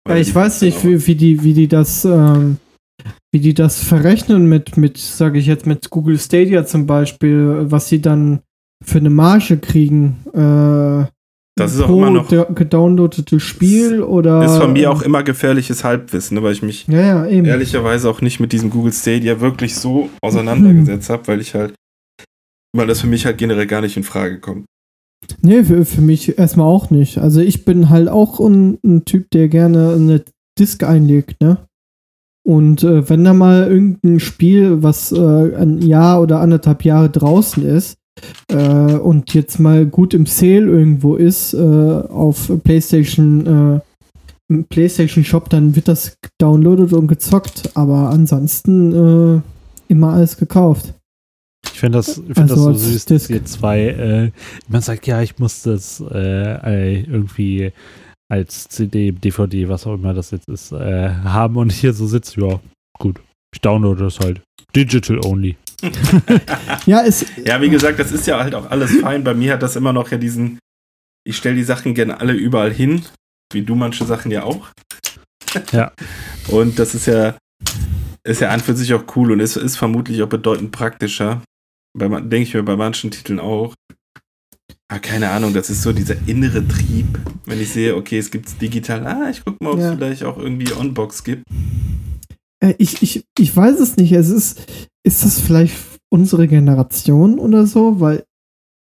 Ja, 0.07 0.15
ich 0.17 0.33
weiß 0.33 0.59
15 0.59 0.67
nicht, 0.69 0.83
wie, 0.85 1.07
wie, 1.07 1.15
die, 1.15 1.43
wie 1.43 1.53
die 1.53 1.67
das, 1.67 2.05
ähm, 2.05 2.57
wie 3.33 3.39
die 3.39 3.53
das 3.53 3.83
verrechnen 3.83 4.47
mit, 4.47 4.77
mit, 4.77 4.97
sage 4.97 5.39
ich 5.39 5.45
jetzt, 5.45 5.65
mit 5.65 5.89
Google 5.89 6.17
Stadia 6.19 6.65
zum 6.65 6.85
Beispiel, 6.85 7.65
was 7.71 7.89
sie 7.89 8.01
dann 8.01 8.41
für 8.83 8.99
eine 8.99 9.09
Marge 9.09 9.57
kriegen. 9.57 10.17
Äh, 10.33 11.07
Das 11.59 11.75
ist 11.75 11.81
auch 11.81 11.89
immer 11.89 12.09
noch- 12.09 12.27
gedownloadetes 12.55 13.41
Spiel 13.43 14.01
oder. 14.01 14.43
ist 14.45 14.57
von 14.57 14.73
mir 14.73 14.91
auch 14.91 15.01
immer 15.01 15.23
gefährliches 15.23 15.83
Halbwissen, 15.83 16.35
ne, 16.35 16.43
weil 16.43 16.53
ich 16.53 16.61
mich 16.61 16.87
Ja, 16.87 17.25
ja, 17.25 17.25
ehrlicherweise 17.25 18.09
auch 18.09 18.21
nicht 18.21 18.39
mit 18.39 18.51
diesem 18.51 18.69
Google 18.69 18.93
Stadia 18.93 19.39
wirklich 19.41 19.75
so 19.75 20.09
auseinandergesetzt 20.21 21.09
habe, 21.09 21.27
weil 21.27 21.41
ich 21.41 21.53
halt, 21.55 21.73
weil 22.75 22.87
das 22.87 23.01
für 23.01 23.07
mich 23.07 23.25
halt 23.25 23.37
generell 23.37 23.67
gar 23.67 23.81
nicht 23.81 23.97
in 23.97 24.03
Frage 24.03 24.39
kommt. 24.39 24.65
Nee, 25.41 25.63
für, 25.63 25.85
für 25.85 26.01
mich 26.01 26.37
erstmal 26.37 26.65
auch 26.67 26.89
nicht. 26.89 27.17
Also 27.17 27.41
ich 27.41 27.65
bin 27.65 27.89
halt 27.89 28.07
auch 28.07 28.39
ein, 28.39 28.79
ein 28.83 29.05
Typ, 29.05 29.29
der 29.31 29.47
gerne 29.49 29.93
eine 29.93 30.23
Disk 30.57 30.83
einlegt, 30.83 31.41
ne? 31.41 31.57
Und 32.47 32.83
äh, 32.83 33.07
wenn 33.09 33.23
da 33.25 33.33
mal 33.33 33.67
irgendein 33.69 34.19
Spiel, 34.19 34.81
was 34.81 35.11
äh, 35.11 35.55
ein 35.55 35.81
Jahr 35.81 36.21
oder 36.21 36.39
anderthalb 36.39 36.83
Jahre 36.83 37.09
draußen 37.09 37.63
ist 37.63 37.97
äh, 38.47 38.57
und 38.57 39.33
jetzt 39.33 39.59
mal 39.59 39.85
gut 39.85 40.13
im 40.13 40.25
Sale 40.25 40.65
irgendwo 40.67 41.15
ist, 41.15 41.53
äh, 41.53 41.57
auf 41.57 42.51
PlayStation, 42.63 43.81
äh, 44.49 44.63
PlayStation 44.69 45.23
Shop, 45.23 45.49
dann 45.49 45.75
wird 45.75 45.87
das 45.87 46.17
downloadet 46.39 46.93
und 46.93 47.07
gezockt. 47.07 47.71
Aber 47.75 48.09
ansonsten 48.09 49.37
äh, 49.37 49.41
immer 49.91 50.13
alles 50.13 50.37
gekauft. 50.37 50.93
Ich 51.73 51.79
finde 51.79 51.97
das, 51.99 52.17
ich 52.17 52.23
find 52.23 52.39
Also 52.39 52.71
das 52.71 52.81
so 52.81 52.89
süß, 52.91 53.05
dass 53.05 53.27
Disc. 53.27 53.29
ihr 53.29 53.45
zwei, 53.45 53.79
äh, 53.87 54.31
man 54.67 54.81
sagt, 54.81 55.07
ja, 55.07 55.21
ich 55.21 55.39
muss 55.39 55.63
das 55.63 56.01
äh, 56.11 57.01
irgendwie 57.03 57.71
als 58.29 58.67
CD, 58.69 59.11
DVD, 59.11 59.67
was 59.69 59.87
auch 59.87 59.95
immer 59.95 60.13
das 60.13 60.31
jetzt 60.31 60.47
ist, 60.47 60.71
äh, 60.71 61.09
haben 61.09 61.57
und 61.57 61.71
hier 61.71 61.93
so 61.93 62.05
sitzt, 62.07 62.37
ja, 62.37 62.59
gut, 62.97 63.19
ich 63.53 63.61
downloade 63.61 64.03
das 64.03 64.19
halt. 64.19 64.41
Digital 64.75 65.19
only. 65.25 65.57
Ja, 66.85 67.03
es, 67.05 67.25
Ja, 67.45 67.61
wie 67.61 67.69
gesagt, 67.69 67.99
das 67.99 68.11
ist 68.11 68.27
ja 68.27 68.39
halt 68.39 68.55
auch 68.55 68.69
alles 68.69 68.91
fein. 69.01 69.23
Bei 69.23 69.33
mir 69.33 69.53
hat 69.53 69.63
das 69.63 69.75
immer 69.75 69.93
noch 69.93 70.11
ja 70.11 70.17
diesen, 70.17 70.59
ich 71.27 71.37
stelle 71.37 71.55
die 71.55 71.63
Sachen 71.63 71.93
gerne 71.93 72.19
alle 72.19 72.33
überall 72.33 72.71
hin, 72.73 73.03
wie 73.53 73.61
du 73.63 73.75
manche 73.75 74.05
Sachen 74.05 74.31
ja 74.31 74.43
auch. 74.43 74.67
Ja. 75.71 75.91
Und 76.47 76.79
das 76.79 76.95
ist 76.95 77.07
ja, 77.07 77.35
ist 78.23 78.41
ja 78.41 78.49
an 78.49 78.59
für 78.59 78.75
sich 78.75 78.93
auch 78.93 79.03
cool 79.15 79.31
und 79.31 79.39
ist, 79.39 79.55
ist 79.55 79.77
vermutlich 79.77 80.21
auch 80.23 80.27
bedeutend 80.29 80.71
praktischer. 80.71 81.41
Denke 81.97 82.37
ich 82.37 82.53
mir 82.53 82.63
bei 82.63 82.75
manchen 82.75 83.11
Titeln 83.11 83.39
auch. 83.39 83.73
Ah, 84.91 84.99
keine 84.99 85.29
Ahnung, 85.29 85.53
das 85.53 85.69
ist 85.69 85.81
so 85.83 85.93
dieser 85.93 86.15
innere 86.27 86.67
Trieb. 86.67 87.19
Wenn 87.45 87.61
ich 87.61 87.71
sehe, 87.71 87.95
okay, 87.95 88.17
es 88.17 88.31
gibt's 88.31 88.57
digital, 88.57 89.05
ah, 89.05 89.29
ich 89.29 89.43
guck 89.45 89.61
mal, 89.61 89.71
ob 89.71 89.79
es 89.79 89.85
Ja. 89.85 89.95
vielleicht 89.95 90.23
auch 90.23 90.37
irgendwie 90.37 90.71
Onbox 90.73 91.23
gibt. 91.23 91.43
Äh, 92.63 92.73
ich, 92.79 93.01
ich, 93.03 93.23
ich 93.37 93.55
weiß 93.55 93.79
es 93.79 93.97
nicht. 93.97 94.11
Es 94.11 94.29
ist, 94.29 94.61
ist 95.09 95.25
das 95.25 95.39
vielleicht 95.41 95.75
unsere 96.09 96.47
Generation 96.47 97.39
oder 97.39 97.65
so? 97.65 97.99
Weil 97.99 98.23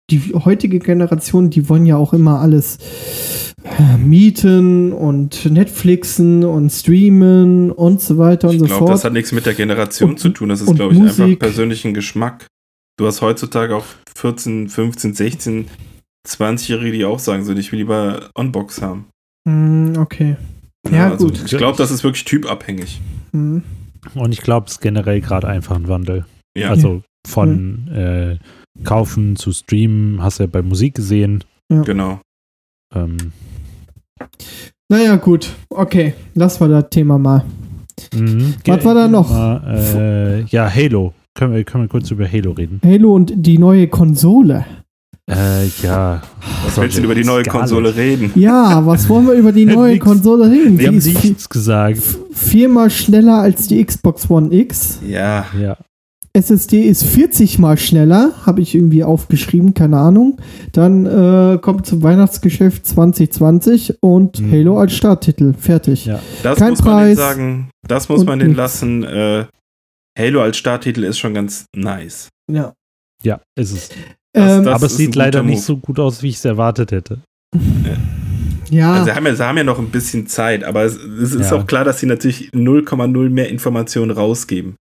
die 0.10 0.20
heutige 0.34 0.80
Generation, 0.80 1.50
die 1.50 1.68
wollen 1.70 1.86
ja 1.86 1.98
auch 1.98 2.14
immer 2.14 2.40
alles 2.40 2.78
äh, 3.64 3.98
mieten 3.98 4.92
und 4.94 5.46
Netflixen 5.50 6.44
und 6.44 6.70
streamen 6.72 7.72
und 7.72 8.02
so 8.02 8.18
weiter 8.18 8.48
und 8.50 8.56
Ich 8.56 8.60
so 8.62 8.66
glaube, 8.66 8.80
fort. 8.80 8.92
das 8.92 9.04
hat 9.04 9.14
nichts 9.14 9.32
mit 9.32 9.46
der 9.46 9.54
Generation 9.54 10.12
Und- 10.12 10.20
zu 10.20 10.30
tun. 10.30 10.50
Das 10.50 10.62
ist, 10.62 10.74
glaube 10.76 10.94
ich, 10.94 11.02
einfach 11.02 11.18
Musik. 11.20 11.40
persönlichen 11.40 11.94
Geschmack. 11.94 12.48
Du 12.98 13.06
hast 13.06 13.22
heutzutage 13.22 13.76
auch 13.76 13.86
14, 14.16 14.70
15, 14.70 15.14
16, 15.14 15.68
20-Jährige, 16.28 16.98
die 16.98 17.06
auch 17.06 17.20
sagen, 17.20 17.44
so, 17.44 17.54
ich 17.54 17.72
will 17.72 17.80
lieber 17.80 18.30
Onbox 18.36 18.82
haben. 18.82 19.06
Hm, 19.48 19.94
okay. 19.98 20.38
Ja, 20.92 21.12
also 21.12 21.26
gut. 21.28 21.42
Ich 21.46 21.58
glaube, 21.58 21.78
das 21.78 21.92
ist 21.92 22.04
wirklich 22.04 22.24
typabhängig. 22.26 23.02
Hm. 23.32 23.64
Und 24.16 24.32
ich 24.34 24.42
glaube, 24.42 24.68
es 24.68 24.74
ist 24.74 24.82
generell 24.82 25.22
gerade 25.22 25.48
einfach 25.48 25.76
ein 25.76 25.88
Wandel. 25.88 26.26
Ja. 26.58 26.70
Also 26.70 27.02
von 27.28 27.88
äh, 27.88 28.38
kaufen 28.84 29.36
zu 29.36 29.52
streamen, 29.54 30.22
hast 30.22 30.40
du 30.40 30.44
ja 30.44 30.50
bei 30.52 30.62
Musik 30.62 30.96
gesehen. 30.96 31.44
Genau. 31.70 32.20
Ähm, 32.94 33.18
Naja, 34.90 35.16
gut. 35.16 35.50
Okay, 35.70 36.14
lassen 36.36 36.60
wir 36.70 36.82
das 36.82 36.90
Thema 36.90 37.18
mal. 37.18 37.44
mhm. 38.14 38.56
Was 38.66 38.86
war 38.86 38.94
da 38.94 39.08
noch? 39.08 39.32
Äh, 39.66 40.42
ja, 40.46 40.70
Halo. 40.74 41.14
Können 41.36 41.56
wir, 41.56 41.64
können 41.64 41.86
wir 41.86 41.88
kurz 41.88 42.12
über 42.12 42.32
Halo 42.32 42.52
reden? 42.52 42.80
Halo 42.86 43.16
und 43.16 43.34
die 43.36 43.58
neue 43.58 43.88
Konsole. 43.88 44.66
Äh, 45.28 45.68
ja. 45.82 46.22
Was 46.66 46.78
willst 46.78 46.98
du 46.98 47.04
über 47.04 47.16
die 47.16 47.24
neue 47.24 47.44
Konsole 47.44 47.96
reden? 47.96 48.32
Ja, 48.36 48.86
was 48.86 49.08
wollen 49.10 49.26
wir 49.26 49.34
über 49.34 49.52
die 49.52 49.66
neue. 49.80 49.98
Konsole 49.98 50.52
reden? 50.52 50.78
Wir 50.78 50.90
Die 50.92 50.98
haben 50.98 51.22
nichts 51.24 51.50
gesagt. 51.50 52.18
Viermal 52.34 52.90
schneller 52.90 53.36
als 53.40 53.68
die 53.68 53.84
Xbox 53.84 54.30
One 54.30 54.54
X. 54.54 55.00
Ja, 55.08 55.46
Ja. 55.60 55.78
SSD 56.36 56.82
ist 56.82 57.04
40 57.04 57.60
mal 57.60 57.78
schneller, 57.78 58.32
habe 58.44 58.60
ich 58.62 58.74
irgendwie 58.74 59.04
aufgeschrieben, 59.04 59.76
keine 59.76 59.98
Ahnung. 60.00 60.42
Dann 60.72 61.06
äh, 61.06 61.60
kommt 61.62 61.86
zum 61.86 62.02
Weihnachtsgeschäft 62.02 62.88
2020 62.88 64.02
und 64.02 64.40
Mhm. 64.40 64.52
Halo 64.52 64.80
als 64.80 64.94
Starttitel. 64.94 65.54
Fertig. 65.54 66.06
Ja. 66.08 66.20
das 66.42 66.58
Kein 66.58 66.72
muss 66.72 66.84
man 66.84 66.94
Preis 66.96 67.10
den 67.10 67.18
sagen. 67.18 67.70
Das 67.88 68.10
muss 68.10 68.26
man 68.26 68.40
den 68.40 68.56
lassen. 68.56 69.04
Äh, 69.04 69.46
Halo 70.18 70.42
als 70.42 70.58
Starttitel 70.58 71.04
ist 71.04 71.20
schon 71.20 71.36
ganz 71.36 71.66
nice. 71.76 72.30
Ja. 72.52 72.74
Ja, 73.22 73.40
ist 73.56 73.72
es. 73.74 73.90
Das- 74.34 74.58
ähm, 74.58 74.64
das- 74.66 74.74
Aber 74.74 74.86
es 74.88 74.98
sieht 74.98 75.14
leider 75.16 75.42
guter 75.42 75.50
nicht 75.52 75.58
Move. 75.58 75.66
so 75.66 75.78
gut 75.78 76.00
aus, 76.00 76.24
wie 76.24 76.30
ich 76.30 76.38
es 76.38 76.46
erwartet 76.46 76.92
hätte. 76.94 77.20
Ja, 78.70 78.94
Also 78.94 79.06
sie 79.06 79.12
haben, 79.12 79.26
ja, 79.26 79.36
sie 79.36 79.44
haben 79.44 79.58
ja 79.58 79.64
noch 79.64 79.80
ein 79.80 79.90
bisschen 79.90 80.28
Zeit, 80.28 80.64
aber 80.64 80.84
es, 80.84 80.96
es 80.96 81.34
ist 81.34 81.52
Ja. 81.52 81.58
auch 81.58 81.68
klar, 81.68 81.84
dass 81.84 82.00
sie 82.00 82.06
natürlich 82.06 82.50
0,0 82.54 83.30
mehr 83.30 83.50
Informationen 83.50 84.12
rausgeben. 84.12 84.76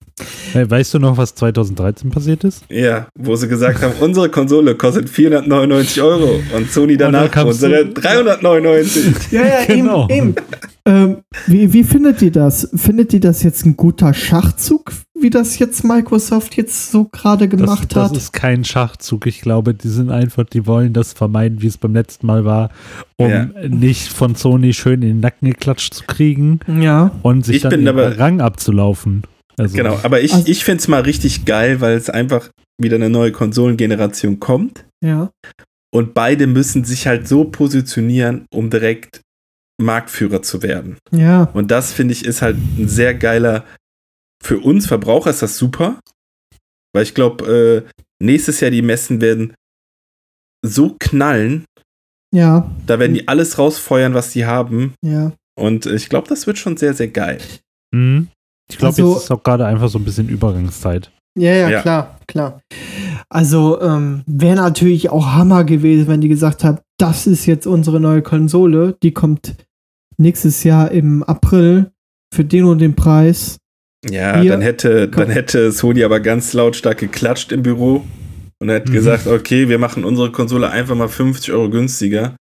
Äh, 0.55 0.69
weißt 0.69 0.95
du 0.95 0.99
noch, 0.99 1.17
was 1.17 1.35
2013 1.37 2.11
passiert 2.11 2.43
ist? 2.43 2.65
Ja, 2.69 3.07
wo 3.15 3.37
sie 3.37 3.47
gesagt 3.49 3.83
haben, 3.83 3.93
unsere 4.01 4.29
Konsole 4.29 4.75
kostet 4.75 5.09
499 5.09 6.03
Euro 6.03 6.41
und 6.57 6.71
Sony 6.73 6.97
danach 6.97 7.31
kamst 7.31 7.63
unsere 7.63 7.87
du- 7.87 7.95
399. 8.01 9.15
ja, 9.31 9.43
ja, 9.47 9.65
genau. 9.67 10.09
eben. 10.09 10.29
eben. 10.31 10.35
Ähm, 10.89 11.19
wie, 11.47 11.73
wie 11.75 11.85
findet 11.85 12.23
ihr 12.23 12.33
das? 12.33 12.71
Findet 12.75 13.13
ihr 13.13 13.21
das 13.21 13.43
jetzt 13.43 13.67
ein 13.67 13.77
guter 13.77 14.15
Schachzug, 14.15 14.93
wie 15.21 15.29
das 15.29 15.59
jetzt 15.59 15.85
Microsoft 15.85 16.57
jetzt 16.57 16.91
so 16.91 17.05
gerade 17.05 17.47
Das, 17.47 17.61
gemacht 17.61 17.95
das 17.95 18.09
hat? 18.11 18.17
ist 18.17 18.33
kein 18.33 18.65
Schachzug. 18.65 19.27
Ich 19.27 19.43
glaube, 19.43 19.75
die 19.75 19.89
sind 19.89 20.11
einfach, 20.11 20.45
die 20.45 20.67
wollen 20.67 20.95
das 20.95 21.13
vermeiden, 21.13 21.61
wie 21.61 21.67
es 21.67 21.77
beim 21.77 21.93
letzten 21.93 22.27
Mal 22.27 22.47
war, 22.47 22.71
um 23.19 23.29
Ja. 23.29 23.45
nicht 23.69 24.09
von 24.09 24.35
Sony 24.35 24.73
schön 24.73 25.03
in 25.03 25.09
den 25.09 25.21
Nacken 25.21 25.51
geklatscht 25.51 25.93
zu 25.93 26.05
kriegen 26.07 26.61
ja. 26.81 27.11
und 27.23 27.45
sich 27.45 27.57
Ich 27.57 27.63
dann 27.63 27.71
bin 27.71 27.81
den 27.81 27.89
aber- 27.89 28.19
Rang 28.19 28.41
abzulaufen. 28.41 29.25
Also, 29.59 29.77
Genau, 29.77 29.99
aber 30.03 30.23
ich, 30.23 30.33
Also- 30.33 30.47
ich 30.49 30.65
finde 30.65 30.79
es 30.81 30.89
mal 30.89 31.03
richtig 31.03 31.45
geil, 31.45 31.81
weil 31.83 31.97
es 31.99 32.09
einfach 32.09 32.49
wieder 32.81 32.97
eine 32.97 33.11
neue 33.11 33.33
Konsolengeneration 33.33 34.41
kommt 34.41 34.87
Ja. 35.05 35.31
und 35.93 36.15
beide 36.15 36.47
müssen 36.47 36.85
sich 36.85 37.07
halt 37.07 37.29
so 37.29 37.45
positionieren, 37.45 38.47
um 38.55 38.71
direkt 38.71 39.21
Marktführer 39.81 40.43
zu 40.43 40.63
werden. 40.63 40.99
Ja. 41.13 41.45
Und 41.55 41.71
das 41.71 41.93
finde 41.93 42.13
ich 42.13 42.25
ist 42.25 42.43
halt 42.43 42.57
ein 42.57 42.89
sehr 42.89 43.15
geiler, 43.15 43.65
für 44.43 44.59
uns 44.59 44.87
Verbraucher 44.87 45.31
ist 45.31 45.43
das 45.43 45.57
super, 45.59 46.01
weil 46.95 47.03
ich 47.05 47.15
glaube, 47.15 47.85
äh, 47.87 48.03
nächstes 48.23 48.61
Jahr 48.61 48.71
die 48.71 48.83
Messen 48.83 49.21
werden 49.21 49.55
so 50.65 50.97
knallen, 50.99 51.65
Ja. 52.35 52.71
da 52.87 52.99
werden 52.99 53.15
die 53.15 53.29
alles 53.29 53.59
rausfeuern, 53.59 54.15
was 54.15 54.33
die 54.33 54.45
haben. 54.47 54.95
Ja. 55.05 55.33
Und 55.59 55.87
ich 55.87 56.09
glaube, 56.09 56.29
das 56.29 56.47
wird 56.47 56.59
schon 56.59 56.77
sehr, 56.77 56.95
sehr 56.95 57.09
geil. 57.09 57.39
Mhm. 57.95 58.29
Ich 58.71 58.79
glaube, 58.79 58.93
Also- 58.97 59.15
jetzt 59.15 59.25
ist 59.25 59.31
auch 59.31 59.43
gerade 59.43 59.67
einfach 59.67 59.89
so 59.89 59.99
ein 59.99 60.05
bisschen 60.05 60.29
Übergangszeit. 60.29 61.11
Ja, 61.39 61.53
ja, 61.55 61.71
Ja. 61.71 61.83
klar, 61.83 62.19
klar. 62.27 62.61
Also 63.31 63.81
ähm, 63.81 64.23
wäre 64.27 64.57
natürlich 64.57 65.11
auch 65.11 65.27
Hammer 65.27 65.65
gewesen, 65.65 66.07
wenn 66.09 66.21
die 66.21 66.29
gesagt 66.29 66.65
haben, 66.65 66.79
das 66.99 67.27
ist 67.27 67.47
jetzt 67.47 67.67
unsere 67.67 68.01
neue 68.01 68.23
Konsole, 68.23 68.97
die 69.03 69.13
kommt 69.13 69.55
nächstes 70.19 70.65
Jahr 70.65 70.91
im 70.91 71.23
April 71.23 71.91
für 72.35 72.45
den 72.45 72.65
und 72.65 72.79
den 72.81 72.95
Preis. 72.95 73.57
Ja, 74.09 74.41
Hier- 74.41 74.53
dann 74.53 74.61
hätte, 74.61 75.09
Komm. 75.11 75.23
dann 75.25 75.31
hätte 75.31 75.73
Sony 75.73 76.05
aber 76.05 76.21
ganz 76.21 76.53
lautstark 76.53 76.99
geklatscht 76.99 77.53
im 77.53 77.63
Büro 77.63 78.05
und 78.61 78.69
hätte 78.69 78.91
Mhm. 78.91 78.95
gesagt, 78.95 79.27
okay, 79.27 79.69
wir 79.69 79.79
machen 79.79 80.05
unsere 80.05 80.31
Konsole 80.31 80.71
einfach 80.71 80.95
mal 80.95 81.09
50 81.09 81.53
Euro 81.53 81.71
günstiger. 81.71 82.37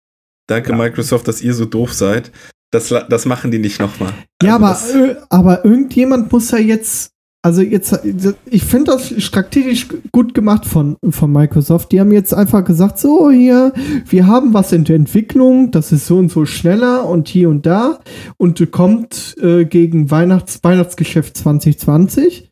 Danke 0.50 0.72
Ja. 0.72 0.78
Microsoft, 0.78 1.28
dass 1.28 1.42
ihr 1.42 1.54
so 1.54 1.66
doof 1.66 1.94
seid. 1.94 2.32
Das, 2.72 2.90
das 3.10 3.26
machen 3.26 3.52
die 3.52 3.60
nicht 3.60 3.80
nochmal. 3.80 4.14
Ja, 4.42 4.56
aber, 4.56 4.70
das, 4.70 4.94
äh, 4.96 5.16
aber 5.30 5.64
irgendjemand 5.64 6.32
muss 6.32 6.50
ja 6.52 6.58
jetzt, 6.58 7.12
also 7.46 7.62
jetzt, 7.62 8.00
ich 8.46 8.64
finde 8.64 8.92
das 8.94 9.22
strategisch 9.22 9.90
gut 10.14 10.34
gemacht 10.34 10.66
von, 10.66 10.96
von 11.10 11.30
Microsoft. 11.30 11.92
Die 11.92 12.00
haben 12.00 12.14
jetzt 12.14 12.34
einfach 12.34 12.64
gesagt, 12.64 12.98
so 13.00 13.30
hier, 13.30 13.74
wir 14.08 14.28
haben 14.28 14.54
was 14.54 14.72
in 14.72 14.86
der 14.86 14.96
Entwicklung, 14.96 15.70
das 15.70 15.92
ist 15.92 16.08
so 16.08 16.18
und 16.18 16.32
so 16.32 16.46
schneller 16.46 17.06
und 17.06 17.28
hier 17.28 17.50
und 17.50 17.66
da 17.66 18.00
und 18.38 18.72
kommt 18.72 19.36
äh, 19.42 19.66
gegen 19.66 20.10
Weihnachts 20.10 20.64
Weihnachtsgeschäft 20.64 21.36
2020. 21.36 22.48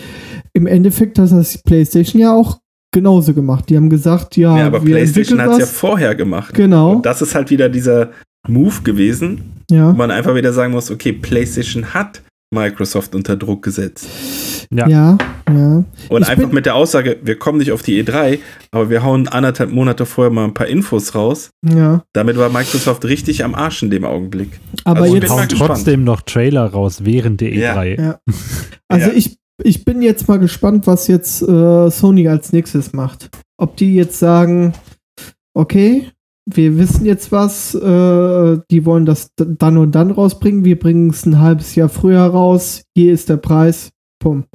Im 0.51 0.67
Endeffekt 0.67 1.17
hat 1.19 1.31
das 1.31 1.57
PlayStation 1.59 2.21
ja 2.21 2.33
auch 2.33 2.59
genauso 2.93 3.33
gemacht. 3.33 3.69
Die 3.69 3.77
haben 3.77 3.89
gesagt, 3.89 4.35
ja, 4.35 4.57
ja, 4.57 4.67
aber 4.67 4.85
wir 4.85 4.95
PlayStation 4.95 5.41
hat 5.41 5.51
es 5.51 5.59
ja 5.59 5.65
vorher 5.67 6.15
gemacht. 6.15 6.53
Genau, 6.53 6.95
Und 6.97 7.05
das 7.05 7.21
ist 7.21 7.33
halt 7.33 7.49
wieder 7.49 7.69
dieser 7.69 8.09
Move 8.45 8.81
gewesen, 8.83 9.53
ja. 9.69 9.93
wo 9.93 9.93
man 9.93 10.11
einfach 10.11 10.35
wieder 10.35 10.51
sagen 10.51 10.73
muss, 10.73 10.91
okay, 10.91 11.13
PlayStation 11.13 11.93
hat 11.93 12.21
Microsoft 12.53 13.15
unter 13.15 13.35
Druck 13.37 13.63
gesetzt. 13.63 14.07
Ja. 14.73 14.87
Ja, 14.87 15.17
ja. 15.49 15.83
Und 16.09 16.21
Ich 16.21 16.27
einfach 16.29 16.51
mit 16.51 16.65
der 16.65 16.75
Aussage, 16.75 17.17
wir 17.23 17.37
kommen 17.39 17.59
nicht 17.59 17.71
auf 17.71 17.81
die 17.81 18.01
E3, 18.03 18.39
aber 18.71 18.89
wir 18.89 19.03
hauen 19.03 19.27
anderthalb 19.27 19.71
Monate 19.71 20.05
vorher 20.05 20.31
mal 20.31 20.45
ein 20.45 20.53
paar 20.53 20.67
Infos 20.67 21.15
raus. 21.15 21.49
ja. 21.65 22.03
Damit 22.13 22.37
war 22.37 22.49
Microsoft 22.49 23.05
richtig 23.05 23.43
am 23.43 23.55
Arsch 23.55 23.83
in 23.83 23.89
dem 23.89 24.03
Augenblick. 24.03 24.59
Aber 24.83 25.01
Also 25.01 25.15
jetzt, 25.15 25.29
Hauen 25.29 25.47
trotzdem 25.49 26.03
noch 26.03 26.21
Trailer 26.21 26.65
raus 26.65 27.03
während 27.05 27.39
der 27.41 27.53
Ja. 27.53 27.75
E3. 27.77 28.01
Ja. 28.01 28.19
Also 28.89 29.07
Ja. 29.09 29.13
ich, 29.15 29.37
ich 29.63 29.85
bin 29.85 30.01
jetzt 30.01 30.27
mal 30.27 30.37
gespannt, 30.39 30.85
was 30.87 31.07
jetzt 31.07 31.41
äh, 31.41 31.89
Sony 31.89 32.27
als 32.27 32.51
nächstes 32.51 32.91
macht. 32.91 33.29
Ob 33.57 33.77
die 33.77 33.95
jetzt 33.95 34.19
sagen, 34.19 34.73
okay, 35.53 36.09
wir 36.45 36.77
wissen 36.77 37.05
jetzt 37.05 37.31
was, 37.31 37.75
äh, 37.75 38.59
die 38.71 38.85
wollen 38.85 39.05
das 39.05 39.31
dann 39.35 39.77
und 39.77 39.93
dann 39.93 40.11
rausbringen, 40.11 40.65
wir 40.65 40.79
bringen 40.79 41.09
es 41.09 41.25
ein 41.25 41.39
halbes 41.39 41.75
Jahr 41.75 41.89
früher 41.89 42.21
raus, 42.21 42.83
hier 42.95 43.13
ist 43.13 43.29
der 43.29 43.37
Preis, 43.37 43.91
pum. 44.19 44.45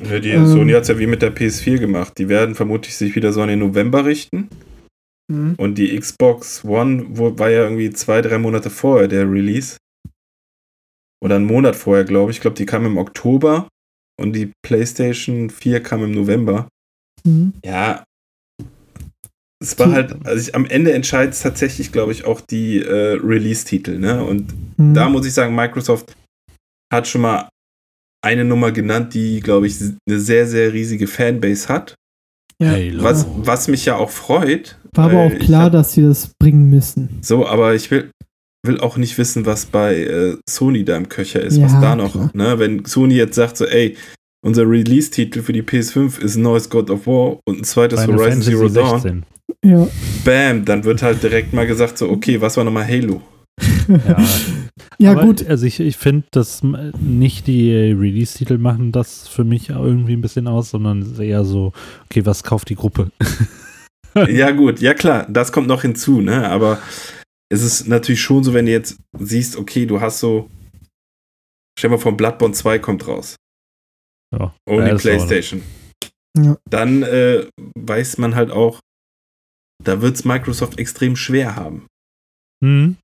Ja, 0.00 0.18
die, 0.18 0.30
Ähm. 0.30 0.46
Sony 0.46 0.72
hat 0.72 0.82
es 0.82 0.88
ja 0.88 0.98
wie 0.98 1.06
mit 1.06 1.22
der 1.22 1.34
PS4 1.34 1.78
gemacht. 1.78 2.14
Die 2.18 2.28
werden 2.28 2.54
vermutlich 2.54 2.96
sich 2.96 3.14
wieder 3.14 3.32
so 3.32 3.42
an 3.42 3.48
den 3.48 3.58
November 3.58 4.04
richten. 4.04 4.48
Mhm. 5.30 5.54
Und 5.58 5.78
die 5.78 5.98
Xbox 5.98 6.64
One 6.64 7.06
wo, 7.10 7.38
war 7.38 7.50
ja 7.50 7.64
irgendwie 7.64 7.90
zwei, 7.90 8.20
drei 8.22 8.38
Monate 8.38 8.70
vorher 8.70 9.08
der 9.08 9.30
Release. 9.30 9.76
Oder 11.22 11.36
einen 11.36 11.46
Monat 11.46 11.76
vorher, 11.76 12.04
glaube 12.04 12.30
ich. 12.30 12.38
Ich 12.38 12.40
glaube, 12.40 12.56
die 12.56 12.66
kam 12.66 12.84
im 12.84 12.98
Oktober 12.98 13.68
und 14.20 14.34
die 14.34 14.50
PlayStation 14.64 15.50
4 15.50 15.82
kam 15.82 16.02
im 16.02 16.12
November. 16.12 16.68
Mhm. 17.24 17.52
Ja. 17.64 18.02
Es 19.62 19.78
war 19.78 19.92
halt, 19.92 20.14
also 20.26 20.40
ich, 20.48 20.54
am 20.54 20.66
Ende 20.66 20.92
entscheidet 20.92 21.34
es 21.34 21.40
tatsächlich, 21.40 21.92
glaube 21.92 22.12
ich, 22.12 22.24
auch 22.24 22.40
die 22.40 22.80
äh, 22.82 23.12
Release-Titel. 23.22 23.98
Ne? 23.98 24.22
Und 24.24 24.52
Mhm. 24.76 24.94
da 24.94 25.08
muss 25.08 25.24
ich 25.26 25.32
sagen, 25.32 25.54
Microsoft 25.54 26.12
hat 26.92 27.06
schon 27.08 27.20
mal 27.22 27.48
eine 28.24 28.44
Nummer 28.44 28.72
genannt, 28.72 29.14
die, 29.14 29.40
glaube 29.40 29.66
ich, 29.66 29.76
eine 30.08 30.18
sehr, 30.20 30.46
sehr 30.46 30.72
riesige 30.72 31.06
Fanbase 31.06 31.68
hat. 31.68 31.94
ja. 32.60 32.72
Was, 33.02 33.26
was 33.38 33.68
mich 33.68 33.84
ja 33.86 33.96
auch 33.96 34.10
freut. 34.10 34.78
War 34.94 35.06
aber 35.06 35.14
weil 35.14 35.36
auch 35.36 35.38
klar, 35.40 35.64
hab- 35.64 35.72
dass 35.72 35.92
sie 35.94 36.02
das 36.02 36.30
bringen 36.40 36.68
müssen. 36.70 37.18
So, 37.22 37.46
aber 37.46 37.74
ich 37.74 37.90
will, 37.90 38.10
will 38.64 38.78
auch 38.80 38.96
nicht 38.96 39.16
wissen, 39.18 39.46
was 39.46 39.64
bei 39.66 39.96
äh, 40.04 40.36
Sony 40.48 40.84
da 40.84 40.96
im 40.96 41.08
Köcher 41.08 41.40
ist, 41.42 41.56
Ja, 41.56 41.64
was 41.64 41.72
da 41.80 41.96
noch, 41.96 42.12
klar. 42.12 42.30
ne? 42.34 42.58
Wenn 42.58 42.84
Sony 42.84 43.14
jetzt 43.14 43.34
sagt 43.34 43.56
so, 43.56 43.64
ey, 43.66 43.96
unser 44.44 44.68
Release-Titel 44.68 45.40
für 45.42 45.52
die 45.52 45.62
PS5 45.62 46.20
ist 46.20 46.36
ein 46.36 46.42
neues 46.42 46.68
God 46.68 46.90
of 46.90 47.06
War 47.06 47.38
und 47.48 47.58
ein 47.60 47.64
zweites 47.64 48.00
Final 48.00 48.16
Horizon 48.18 48.42
Fantasy 48.42 48.50
Zero 48.50 48.68
Dawn, 48.68 49.00
16. 49.00 49.22
Ja. 49.64 49.88
bam, 50.24 50.64
dann 50.64 50.84
wird 50.84 51.02
halt 51.02 51.22
direkt 51.22 51.52
mal 51.52 51.66
gesagt 51.66 51.98
so, 51.98 52.08
okay, 52.10 52.40
was 52.40 52.56
war 52.56 52.64
nochmal 52.64 52.86
Halo? 52.86 53.22
Ja, 53.88 54.16
Ja, 54.98 55.12
Aber, 55.12 55.24
gut. 55.24 55.46
Also 55.46 55.66
ich, 55.66 55.80
ich 55.80 55.96
finde, 55.96 56.26
dass 56.30 56.62
nicht 56.62 57.46
die 57.46 57.72
Release-Titel 57.72 58.58
machen 58.58 58.92
das 58.92 59.28
für 59.28 59.44
mich 59.44 59.70
irgendwie 59.70 60.14
ein 60.14 60.20
bisschen 60.20 60.46
aus, 60.46 60.70
sondern 60.70 61.18
eher 61.20 61.44
so, 61.44 61.72
okay, 62.04 62.24
was 62.24 62.42
kauft 62.44 62.68
die 62.68 62.76
Gruppe? 62.76 63.10
ja, 64.28 64.50
gut, 64.52 64.80
ja 64.80 64.94
klar, 64.94 65.26
das 65.28 65.52
kommt 65.52 65.66
noch 65.66 65.82
hinzu, 65.82 66.20
ne? 66.20 66.48
Aber 66.48 66.80
es 67.48 67.62
ist 67.62 67.88
natürlich 67.88 68.22
schon 68.22 68.44
so, 68.44 68.54
wenn 68.54 68.66
du 68.66 68.72
jetzt 68.72 68.98
siehst, 69.18 69.56
okay, 69.56 69.86
du 69.86 70.00
hast 70.00 70.20
so, 70.20 70.48
stell 71.78 71.90
mal 71.90 71.98
vor, 71.98 72.16
Bloodborne 72.16 72.54
2 72.54 72.78
kommt 72.78 73.06
raus. 73.06 73.36
Ja, 74.34 74.54
Only 74.68 74.90
ja. 74.90 74.94
PlayStation. 74.96 75.62
Ja. 76.38 76.56
Dann 76.70 77.02
äh, 77.02 77.46
weiß 77.76 78.18
man 78.18 78.34
halt 78.34 78.50
auch, 78.50 78.80
da 79.84 80.00
wird 80.00 80.16
es 80.16 80.24
Microsoft 80.24 80.78
extrem 80.78 81.16
schwer 81.16 81.56
haben. 81.56 81.86
Mhm. 82.62 82.96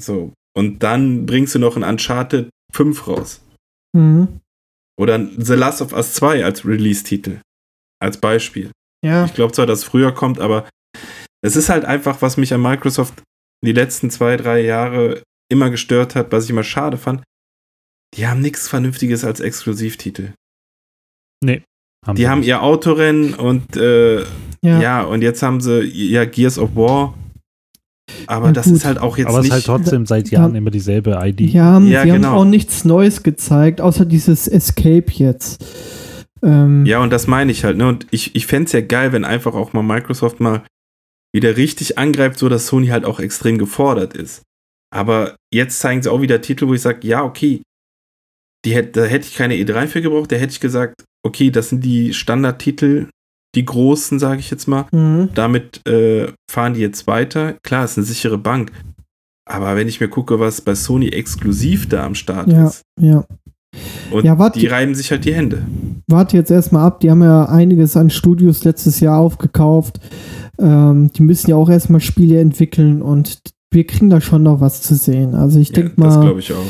So. 0.00 0.32
Und 0.56 0.82
dann 0.82 1.26
bringst 1.26 1.54
du 1.54 1.58
noch 1.58 1.76
ein 1.76 1.84
Uncharted 1.84 2.50
5 2.72 3.06
raus. 3.06 3.40
Mhm. 3.96 4.40
Oder 4.98 5.14
ein 5.14 5.40
The 5.40 5.54
Last 5.54 5.80
of 5.80 5.92
Us 5.92 6.14
2 6.14 6.44
als 6.44 6.64
Release-Titel. 6.64 7.40
Als 8.00 8.18
Beispiel. 8.18 8.70
Ja. 9.04 9.24
Ich 9.24 9.34
glaube 9.34 9.52
zwar, 9.52 9.66
dass 9.66 9.80
es 9.80 9.84
früher 9.84 10.12
kommt, 10.12 10.40
aber 10.40 10.68
es 11.42 11.56
ist 11.56 11.68
halt 11.68 11.84
einfach, 11.84 12.20
was 12.22 12.36
mich 12.36 12.52
an 12.52 12.62
Microsoft 12.62 13.22
die 13.64 13.72
letzten 13.72 14.10
zwei, 14.10 14.36
drei 14.36 14.60
Jahre 14.60 15.22
immer 15.50 15.70
gestört 15.70 16.14
hat, 16.14 16.32
was 16.32 16.44
ich 16.44 16.50
immer 16.50 16.64
schade 16.64 16.96
fand. 16.96 17.22
Die 18.16 18.26
haben 18.26 18.40
nichts 18.40 18.68
Vernünftiges 18.68 19.24
als 19.24 19.40
Exklusivtitel. 19.40 20.32
Haben 22.06 22.16
Die 22.16 22.28
haben 22.28 22.40
nicht. 22.40 22.48
ihr 22.48 22.62
Autorennen 22.62 23.34
und 23.34 23.76
äh, 23.76 24.24
Ja. 24.62 24.80
Ja. 24.80 25.02
und 25.02 25.22
jetzt 25.22 25.42
haben 25.42 25.60
sie 25.60 25.82
ja 25.84 26.24
Gears 26.24 26.58
of 26.58 26.74
War. 26.76 27.14
Aber 28.26 28.46
Ja, 28.46 28.52
das 28.52 28.66
gut. 28.66 28.76
ist 28.76 28.84
halt 28.84 28.98
auch 28.98 29.18
jetzt 29.18 29.28
Aber 29.28 29.38
es 29.38 29.44
nicht. 29.44 29.48
ist 29.54 29.68
halt 29.68 29.80
trotzdem 29.82 30.06
seit 30.06 30.30
Jahren 30.30 30.54
immer 30.54 30.70
dieselbe 30.70 31.18
ID. 31.22 31.54
Haben, 31.56 31.86
Ja, 31.88 32.04
die 32.04 32.10
genau. 32.10 32.28
haben 32.28 32.34
auch 32.38 32.44
nichts 32.44 32.84
Neues 32.84 33.22
gezeigt, 33.22 33.80
außer 33.80 34.04
dieses 34.06 34.48
Escape 34.48 35.04
jetzt. 35.08 35.64
Ähm, 36.42 36.86
ja, 36.86 37.00
und 37.00 37.10
das 37.10 37.26
meine 37.26 37.52
ich 37.52 37.64
halt. 37.64 37.76
Ne? 37.76 37.86
Und 37.88 38.06
ich, 38.10 38.34
ich 38.34 38.46
fände 38.46 38.66
es 38.66 38.72
ja 38.72 38.80
geil, 38.80 39.12
wenn 39.12 39.24
einfach 39.24 39.54
auch 39.54 39.72
mal 39.72 39.82
Microsoft 39.82 40.40
mal 40.40 40.62
wieder 41.34 41.56
richtig 41.56 41.98
angreift, 41.98 42.38
so 42.38 42.48
dass 42.48 42.66
Sony 42.68 42.86
halt 42.88 43.04
auch 43.04 43.20
extrem 43.20 43.58
gefordert 43.58 44.14
ist. 44.14 44.42
Aber 44.90 45.36
jetzt 45.52 45.78
zeigen 45.80 46.02
sie 46.02 46.10
auch 46.10 46.22
wieder 46.22 46.40
Titel, 46.40 46.66
wo 46.68 46.74
ich 46.74 46.80
sage, 46.80 47.06
ja, 47.06 47.22
okay, 47.22 47.60
die 48.64 48.74
hätt, 48.74 48.96
da 48.96 49.04
hätte 49.04 49.26
ich 49.28 49.34
keine 49.36 49.54
E3 49.54 49.86
für 49.86 50.00
gebraucht. 50.00 50.32
Da 50.32 50.36
hätte 50.36 50.52
ich 50.52 50.60
gesagt, 50.60 51.04
okay, 51.22 51.50
das 51.50 51.68
sind 51.68 51.84
die 51.84 52.14
Standardtitel, 52.14 53.08
die 53.58 53.64
großen, 53.64 54.18
sage 54.18 54.40
ich 54.40 54.50
jetzt 54.50 54.66
mal. 54.68 54.86
Mhm. 54.92 55.28
damit 55.34 55.86
äh, 55.86 56.28
fahren 56.50 56.74
die 56.74 56.80
jetzt 56.80 57.06
weiter. 57.06 57.54
Klar, 57.62 57.84
ist 57.84 57.98
eine 57.98 58.06
sichere 58.06 58.38
Bank. 58.38 58.70
Aber 59.50 59.76
wenn 59.76 59.88
ich 59.88 60.00
mir 60.00 60.08
gucke, 60.08 60.38
was 60.40 60.60
bei 60.60 60.74
Sony 60.74 61.08
exklusiv 61.08 61.88
da 61.88 62.04
am 62.04 62.14
Start 62.14 62.50
Ja. 62.52 62.66
ist, 62.68 62.82
Ja. 63.00 63.24
und 64.10 64.24
Ja, 64.24 64.38
warte. 64.38 64.58
die 64.58 64.66
reiben 64.66 64.94
sich 64.94 65.10
halt 65.10 65.24
die 65.24 65.34
Hände. 65.34 65.62
Warte 66.06 66.36
jetzt 66.36 66.50
erstmal 66.50 66.86
ab, 66.86 67.00
die 67.00 67.10
haben 67.10 67.22
ja 67.22 67.44
einiges 67.46 67.96
an 67.96 68.10
Studios 68.10 68.64
letztes 68.64 69.00
Jahr 69.00 69.18
aufgekauft. 69.18 70.00
Ähm, 70.58 71.10
die 71.14 71.22
müssen 71.22 71.50
ja 71.50 71.56
auch 71.56 71.68
erstmal 71.70 72.00
Spiele 72.00 72.40
entwickeln 72.40 73.00
und 73.02 73.38
wir 73.72 73.86
kriegen 73.86 74.10
da 74.10 74.20
schon 74.20 74.42
noch 74.42 74.60
was 74.60 74.82
zu 74.82 74.94
sehen. 74.94 75.34
Also 75.34 75.60
ich 75.60 75.68
Ja, 75.68 75.74
denke 75.74 75.92
das 75.96 76.14
mal, 76.16 76.20
glaube 76.22 76.40
ich 76.40 76.52
auch. 76.52 76.64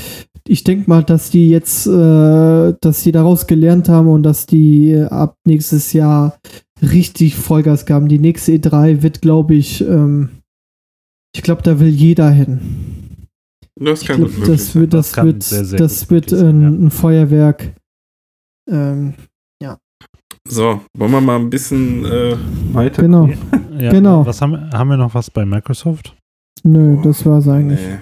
ich 0.46 0.64
denke 0.64 0.88
mal, 0.90 1.02
dass 1.04 1.30
die 1.30 1.48
jetzt, 1.50 1.86
äh, 1.86 2.74
dass 2.80 3.02
die 3.04 3.12
daraus 3.12 3.46
gelernt 3.46 3.88
haben 3.88 4.08
und 4.08 4.22
dass 4.24 4.46
die 4.46 4.96
ab 5.08 5.34
nächstes 5.46 5.92
Jahr 5.92 6.36
richtig 6.82 7.36
Vollgas 7.36 7.86
gaben. 7.86 8.08
Die 8.08 8.18
nächste 8.18 8.52
E3 8.52 9.02
wird, 9.02 9.20
glaube 9.22 9.54
ich, 9.54 9.80
ähm, 9.82 10.30
ich 11.34 11.42
glaube, 11.42 11.62
da 11.62 11.78
will 11.80 11.88
jeder 11.88 12.30
hin. 12.30 12.60
Das 13.80 14.02
Ich 14.02 14.08
kann 14.08 14.20
gut 14.22 14.38
möglich 14.38 14.48
das 14.48 14.74
wird, 14.74 14.92
Das 14.94 15.06
das 15.08 15.12
kann 15.14 15.26
wird, 15.26 15.42
sehr, 15.42 15.64
sehr 15.64 15.78
das 15.78 16.10
wird 16.10 16.30
sein, 16.30 16.62
ein, 16.64 16.86
ein 16.86 16.90
Feuerwerk. 16.90 17.74
Ähm, 18.68 19.14
sein. 19.14 19.28
So, 20.50 20.80
wollen 20.96 21.12
wir 21.12 21.20
mal 21.20 21.36
ein 21.36 21.50
bisschen 21.50 22.04
äh, 22.04 22.36
weiter? 22.72 23.02
genau. 23.02 23.28
Ja, 23.78 23.92
Genau. 23.92 24.26
Was 24.26 24.42
haben, 24.42 24.72
haben 24.72 24.90
wir 24.90 24.96
noch 24.96 25.14
was 25.14 25.30
bei 25.30 25.46
Microsoft? 25.46 26.16
Nö, 26.64 27.00
das 27.00 27.24
war's 27.24 27.46
eigentlich. 27.46 27.78
Nee. 27.78 27.98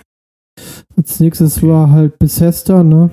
Als 0.96 1.20
nächstes 1.20 1.62
war 1.62 1.90
halt 1.90 2.18
Bethesda, 2.18 2.82
ne? 2.82 3.10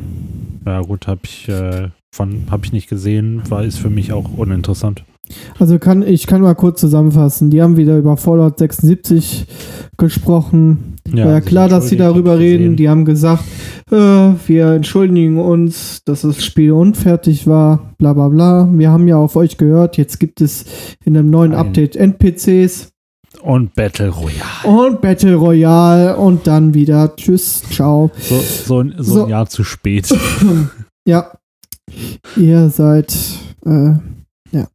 Ja 0.66 0.80
gut, 0.80 1.08
habe 1.08 1.20
ich 1.26 1.50
äh, 1.50 1.90
von 2.16 2.46
habe 2.50 2.66
ich 2.66 2.72
nicht 2.72 2.88
gesehen, 2.88 3.42
war 3.50 3.66
ist 3.66 3.80
für 3.80 3.90
mich 3.90 4.14
auch 4.14 4.38
uninteressant. 4.38 5.04
Also 5.58 5.80
kann 5.80 6.04
ich 6.06 6.28
kann 6.28 6.42
mal 6.42 6.54
kurz 6.54 6.80
zusammenfassen. 6.82 7.50
Die 7.50 7.62
haben 7.62 7.78
wieder 7.78 7.98
über 7.98 8.18
Fallout 8.18 8.60
76 8.60 9.46
gesprochen. 9.98 10.96
War 11.10 11.32
ja 11.32 11.42
klar, 11.42 11.70
dass 11.70 11.90
sie 11.90 11.98
darüber 11.98 12.40
reden. 12.40 12.76
Die 12.76 12.90
haben 12.90 13.06
gesagt, 13.06 13.44
äh, 13.92 13.96
wir 13.96 14.68
entschuldigen 14.74 15.40
uns, 15.40 16.02
dass 16.06 16.22
das 16.22 16.44
Spiel 16.44 16.72
unfertig 16.72 17.48
war, 17.48 17.94
bla 17.98 18.14
bla 18.14 18.30
bla. 18.30 18.70
Wir 18.72 18.90
haben 18.92 19.08
ja 19.08 19.18
auf 19.18 19.36
euch 19.36 19.58
gehört, 19.58 19.98
jetzt 19.98 20.20
gibt 20.20 20.42
es 20.42 20.66
in 21.06 21.16
einem 21.18 21.30
neuen 21.30 21.54
Ein- 21.54 21.60
Update 21.60 21.96
NPCs 21.96 22.90
Und 23.42 23.74
Battle 23.76 24.10
Royale. 24.10 24.66
und 24.88 25.02
Battle 25.02 25.36
Royale 25.36 26.16
und 26.18 26.48
dann 26.48 26.74
wieder 26.74 27.16
Tschüss, 27.16 27.64
ciao. 27.70 28.12
So, 28.18 28.40
so, 28.40 28.80
ein- 28.82 28.94
so, 28.98 29.14
So. 29.14 29.24
ein 29.24 29.30
Jahr 29.30 29.48
zu 29.48 29.64
spät. 29.64 30.08
Ja, 31.06 31.32
ihr 32.38 32.70
seid, 32.70 33.14
äh, 33.66 33.92
ja. 34.54 34.68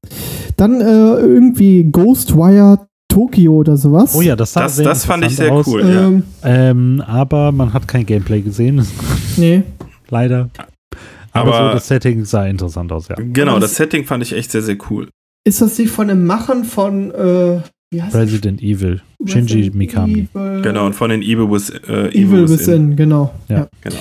Dann 0.56 0.80
äh, 0.80 0.84
irgendwie 1.20 1.84
Ghostwire 1.84 2.86
Tokyo 3.10 3.54
oder 3.54 3.76
sowas. 3.76 4.14
Oh 4.14 4.20
ja, 4.20 4.36
das 4.36 4.52
sah 4.52 4.62
Das, 4.64 4.76
sehr 4.76 4.84
das 4.84 5.04
fand 5.06 5.24
ich 5.24 5.36
sehr 5.36 5.50
aus. 5.52 5.66
cool, 5.66 5.80
ja. 5.88 6.08
Ähm, 6.08 6.22
Ähm, 6.44 7.02
aber 7.06 7.52
man 7.52 7.72
hat 7.72 7.88
kein 7.88 8.04
Gameplay 8.04 8.40
gesehen. 8.42 8.86
nee. 9.36 9.62
Leider. 10.10 10.50
Aber, 11.32 11.54
Aber- 11.54 11.68
so 11.68 11.74
das 11.74 11.88
Setting 11.88 12.24
sah 12.24 12.46
interessant 12.46 12.92
aus, 12.92 13.08
ja. 13.08 13.16
Genau, 13.16 13.54
das 13.54 13.70
das- 13.70 13.76
Setting 13.76 14.04
fand 14.04 14.22
ich 14.24 14.32
echt 14.34 14.50
sehr, 14.50 14.62
sehr 14.62 14.76
cool. 14.90 15.08
Ist 15.46 15.62
das 15.62 15.78
nicht 15.78 15.90
von 15.90 16.08
den 16.08 16.26
Machern 16.26 16.64
von, 16.64 17.10
äh, 17.12 17.60
wie 17.90 18.02
heißt 18.02 18.14
das? 18.14 18.22
Resident 18.22 18.60
Evil. 18.62 19.00
Shinji 19.24 19.70
Mikami. 19.72 20.28
Evil, 20.34 20.60
Genau, 20.62 20.86
und 20.86 20.92
von 20.94 21.08
den 21.10 21.22
Evil, 21.22 21.50
Wis, 21.50 21.70
äh, 21.70 22.08
Evil 22.12 22.48
Within, 22.48 22.94
genau. 22.96 23.32
Ja. 23.48 23.56
Ja. 23.60 23.68
Genau. 23.80 24.00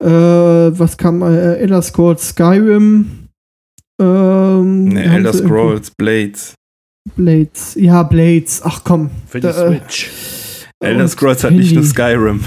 Äh, 0.00 0.78
was 0.78 0.96
kam? 0.96 1.22
Äh, 1.22 1.54
Elder 1.58 1.80
Scrolls 1.82 2.30
Skyrim. 2.30 3.21
Ähm, 4.02 4.84
Ne, 4.84 5.04
haben 5.04 5.16
Elder 5.16 5.32
Scrolls, 5.32 5.90
Blades. 5.96 6.54
Blades. 7.16 7.74
Ja, 7.78 8.02
Blades. 8.02 8.60
Ach 8.64 8.82
komm. 8.84 9.10
Für 9.26 9.40
die 9.40 9.46
Da, 9.46 9.50
äh, 9.50 9.78
Switch. 9.78 10.10
Elder 10.80 11.02
Und 11.04 11.08
Scrolls 11.08 11.44
hat 11.44 11.52
nicht 11.52 11.74
nur. 11.74 11.84
Skyrim. 11.84 12.40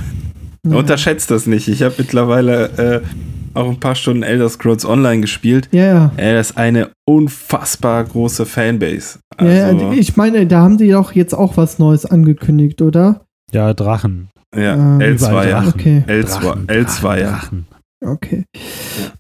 Ja. 0.68 0.78
Unterschätzt 0.78 1.30
das 1.32 1.46
nicht. 1.46 1.68
Ich 1.68 1.84
habe 1.84 1.96
mittlerweile 1.98 3.02
äh, 3.04 3.58
auch 3.58 3.70
ein 3.70 3.80
paar 3.80 3.96
Stunden 3.96 4.24
Elder 4.24 4.50
Scrolls 4.50 4.86
Online 4.86 5.22
gespielt. 5.22 5.70
Ja, 5.72 5.86
ja. 5.86 6.12
Ey, 6.18 6.34
das 6.34 6.52
ist 6.52 6.58
eine 6.58 6.90
unfassbar 7.08 8.04
große 8.04 8.46
Fanbase. 8.46 9.20
ja, 9.40 9.68
Also, 9.68 9.92
ja, 9.92 9.94
ich 9.94 10.18
meine, 10.18 10.46
da 10.48 10.62
haben 10.62 10.78
die 10.78 10.90
doch 10.90 11.12
jetzt 11.14 11.34
auch 11.34 11.56
was 11.58 11.80
Neues 11.80 12.06
angekündigt, 12.06 12.82
oder? 12.82 13.22
Ja, 13.52 13.74
Drachen. 13.74 14.30
ja, 14.56 14.74
ähm, 14.74 15.00
L2, 15.00 15.30
Überall 15.30 15.50
ja. 15.50 15.62
Drachen. 15.62 15.74
Okay. 15.80 16.04
L2, 16.08 16.42
Drachen, 16.42 16.68
L2, 16.68 17.20
ja. 17.22 17.30
Drachen. 17.32 17.66
Okay. 18.06 18.44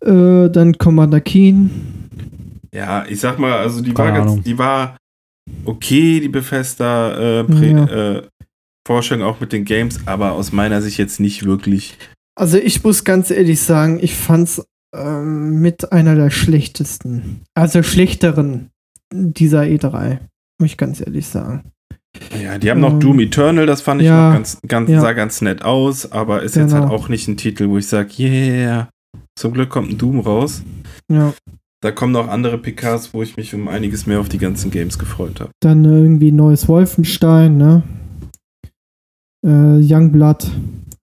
Äh, 0.05 0.49
dann 0.49 0.77
Commander 0.77 1.21
Keen. 1.21 2.04
Ja, 2.75 3.05
ich 3.07 3.19
sag 3.19 3.39
mal, 3.39 3.53
also 3.53 3.81
die 3.81 3.95
war 3.97 4.11
ganz, 4.11 4.43
die 4.43 4.57
war 4.57 4.97
okay, 5.65 6.19
die 6.19 6.27
Bethesda 6.29 7.39
äh, 7.39 7.43
Prä- 7.43 7.71
Ja. 7.71 7.85
äh, 8.17 8.27
Forschung 8.87 9.23
auch 9.23 9.39
mit 9.39 9.51
den 9.53 9.65
Games, 9.65 9.99
aber 10.05 10.33
aus 10.33 10.51
meiner 10.51 10.81
Sicht 10.81 10.97
jetzt 10.97 11.19
nicht 11.19 11.45
wirklich. 11.45 11.97
Also 12.37 12.57
ich 12.57 12.83
muss 12.83 13.03
ganz 13.03 13.31
ehrlich 13.31 13.59
sagen, 13.61 13.97
ich 14.01 14.15
fand's 14.15 14.61
ähm, 14.95 15.59
mit 15.61 15.91
einer 15.91 16.15
der 16.15 16.29
schlechtesten, 16.29 17.41
also 17.55 17.81
schlechteren 17.81 18.69
dieser 19.13 19.61
E3. 19.61 20.19
Muss 20.59 20.71
ich 20.71 20.77
ganz 20.77 20.99
ehrlich 21.01 21.25
sagen. 21.27 21.63
Ja, 22.41 22.57
die 22.57 22.69
haben 22.71 22.79
noch 22.79 22.93
Ähm, 22.93 22.99
Doom 22.99 23.19
Eternal, 23.19 23.65
das 23.65 23.81
fand 23.81 24.01
ich 24.01 24.07
ja, 24.07 24.29
noch 24.29 24.35
ganz, 24.35 24.57
ganz, 24.67 24.89
ja. 24.89 25.01
sah 25.01 25.13
ganz 25.13 25.41
nett 25.41 25.63
aus, 25.63 26.11
aber 26.11 26.43
ist 26.43 26.55
jetzt 26.55 26.69
Genau. 26.71 26.83
halt 26.83 26.91
auch 26.91 27.09
nicht 27.09 27.27
ein 27.27 27.35
Titel, 27.37 27.67
wo 27.69 27.77
ich 27.77 27.87
sage, 27.87 28.09
yeah, 28.19 28.89
zum 29.37 29.53
Glück 29.53 29.69
kommt 29.69 29.89
ein 29.91 29.97
Doom 29.97 30.19
raus. 30.21 30.63
Ja. 31.11 31.33
Da 31.85 31.91
kommen 31.91 32.13
noch 32.13 32.27
andere 32.29 32.57
PKs, 32.57 33.13
wo 33.13 33.21
ich 33.21 33.37
mich 33.37 33.53
um 33.53 33.67
einiges 33.67 34.07
mehr 34.07 34.19
auf 34.19 34.27
die 34.27 34.39
ganzen 34.39 34.71
Games 34.71 34.97
gefreut 34.97 35.39
habe. 35.39 35.51
Dann 35.59 35.85
irgendwie 35.85 36.31
neues 36.31 36.67
Wolfenstein, 36.67 37.57
ne? 37.57 37.83
Äh, 39.45 39.77
Youngblood 39.81 40.49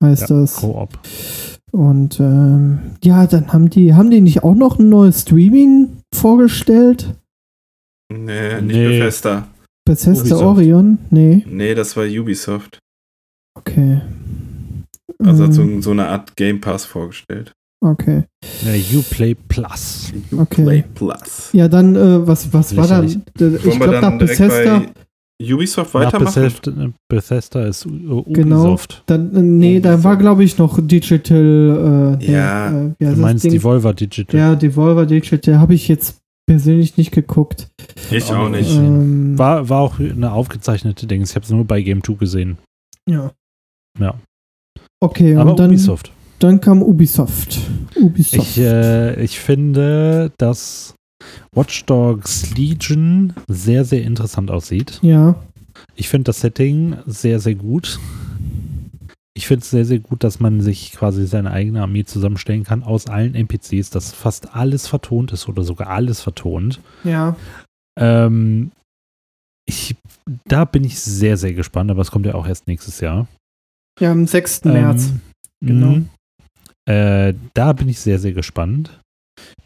heißt 0.02 0.28
Ja, 0.30 0.40
das. 0.40 0.56
Co-op. 0.56 0.98
Und 1.70 2.18
ähm, 2.18 2.80
ja, 3.04 3.28
dann 3.28 3.52
haben 3.52 3.70
die, 3.70 3.94
haben 3.94 4.10
die 4.10 4.20
nicht 4.20 4.42
auch 4.42 4.56
noch 4.56 4.80
ein 4.80 4.88
neues 4.88 5.20
Streaming 5.22 5.98
vorgestellt? 6.12 7.14
Nee, 8.12 8.60
nicht 8.60 8.74
Nee. 8.76 8.88
Bethesda. 8.98 9.46
Bethesda 9.86 10.20
Ubisoft. 10.34 10.42
Orion? 10.42 10.98
Nee, 11.10 11.44
Nee, 11.48 11.74
das 11.76 11.96
war 11.96 12.06
Ubisoft. 12.06 12.80
okay. 13.56 14.00
Also 15.22 15.44
hat 15.44 15.56
Ähm, 15.56 15.76
so, 15.76 15.80
so 15.82 15.90
eine 15.92 16.08
Art 16.08 16.34
Game 16.34 16.60
Pass 16.60 16.84
vorgestellt. 16.84 17.52
Okay. 17.82 18.24
Ja, 18.64 18.98
Uplay 18.98 19.34
Plus. 19.34 20.12
Okay. 20.36 20.62
Play 20.64 20.84
Plus. 20.94 21.50
Ja, 21.52 21.68
dann, 21.68 21.94
äh, 21.96 22.26
was, 22.26 22.52
was 22.52 22.74
war 22.76 22.86
da? 22.86 23.00
Lächerlich. 23.00 23.18
Ich 23.64 23.78
glaube, 23.78 24.00
nach 24.00 24.18
Bethesda, 24.18 24.78
bei 24.80 25.54
Ubisoft 25.54 25.92
Nach 25.94 26.00
weitermachen? 26.12 26.34
Bethesda, 26.42 26.90
Bethesda 27.08 27.66
ist 27.66 27.84
Genau. 27.84 28.20
Ubisoft. 28.20 29.02
dann, 29.06 29.34
äh, 29.34 29.42
nee, 29.42 29.80
da 29.80 30.02
war, 30.04 30.16
glaube 30.16 30.44
ich, 30.44 30.56
noch 30.58 30.78
Digital, 30.80 32.16
äh, 32.20 32.24
nee, 32.24 32.32
Ja, 32.32 32.68
äh, 32.68 32.72
wie 32.72 32.76
heißt 32.86 32.96
Du 33.00 33.04
das 33.06 33.16
meinst 33.18 33.44
Ding? 33.44 33.52
Devolver 33.52 33.92
Digital. 33.94 34.38
Ja, 34.40 34.54
Devolver 34.54 35.04
Digital 35.06 35.58
habe 35.58 35.74
ich 35.74 35.88
jetzt 35.88 36.18
persönlich 36.46 36.96
nicht 36.96 37.10
geguckt. 37.12 37.68
Ich 38.10 38.30
auch 38.32 38.48
nicht. 38.48 38.68
nicht. 38.68 38.78
Ähm, 38.78 39.36
War, 39.38 39.68
war 39.68 39.80
auch 39.80 39.98
eine 39.98 40.32
aufgezeichnete 40.32 41.06
Ding. 41.06 41.22
Ich 41.22 41.34
habe 41.34 41.44
es 41.44 41.50
nur 41.50 41.64
bei 41.64 41.82
Game 41.82 42.02
2 42.04 42.14
gesehen. 42.14 42.58
ja. 43.08 43.32
Ja. 43.98 44.14
Okay, 45.00 45.34
Aber 45.36 45.50
und 45.50 45.58
dann, 45.58 45.70
Ubisoft. 45.70 46.12
Dann 46.42 46.60
kam 46.60 46.82
Ubisoft. 46.82 47.60
Ubisoft. 47.94 48.56
Ich, 48.56 48.58
äh, 48.58 49.22
ich 49.22 49.38
finde, 49.38 50.32
dass 50.38 50.94
Watch 51.54 51.84
Dogs 51.86 52.56
Legion 52.56 53.32
sehr, 53.48 53.84
sehr 53.84 54.02
interessant 54.02 54.50
aussieht. 54.50 54.98
ja, 55.02 55.36
Ich 55.94 56.08
finde 56.08 56.24
das 56.24 56.40
Setting 56.40 56.96
sehr, 57.06 57.38
sehr 57.40 57.54
gut. 57.54 57.98
Ich 59.34 59.46
finde 59.46 59.62
es 59.62 59.70
sehr, 59.70 59.84
sehr 59.84 59.98
gut, 59.98 60.24
dass 60.24 60.40
man 60.40 60.60
sich 60.60 60.92
quasi 60.92 61.26
seine 61.26 61.52
eigene 61.52 61.80
Armee 61.82 62.04
zusammenstellen 62.04 62.64
kann 62.64 62.82
aus 62.82 63.06
allen 63.06 63.34
NPCs, 63.34 63.90
dass 63.90 64.12
fast 64.12 64.54
alles 64.54 64.88
vertont 64.88 65.32
ist 65.32 65.48
oder 65.48 65.62
sogar 65.62 65.88
alles 65.88 66.20
vertont. 66.20 66.80
ja. 67.04 67.36
Ähm, 67.98 68.72
ich, 69.68 69.94
da 70.46 70.64
bin 70.64 70.82
ich 70.82 70.98
sehr, 70.98 71.36
sehr 71.36 71.52
gespannt, 71.52 71.90
aber 71.90 72.00
es 72.00 72.10
kommt 72.10 72.26
ja 72.26 72.34
auch 72.34 72.46
erst 72.46 72.66
nächstes 72.66 73.00
Jahr. 73.00 73.28
Ja, 74.00 74.10
am 74.10 74.26
6. 74.26 74.64
März. 74.64 75.10
Ähm, 75.10 75.20
genau. 75.60 76.00
Äh, 76.88 77.34
da 77.54 77.72
bin 77.72 77.88
ich 77.88 78.00
sehr, 78.00 78.18
sehr 78.18 78.32
gespannt. 78.32 79.00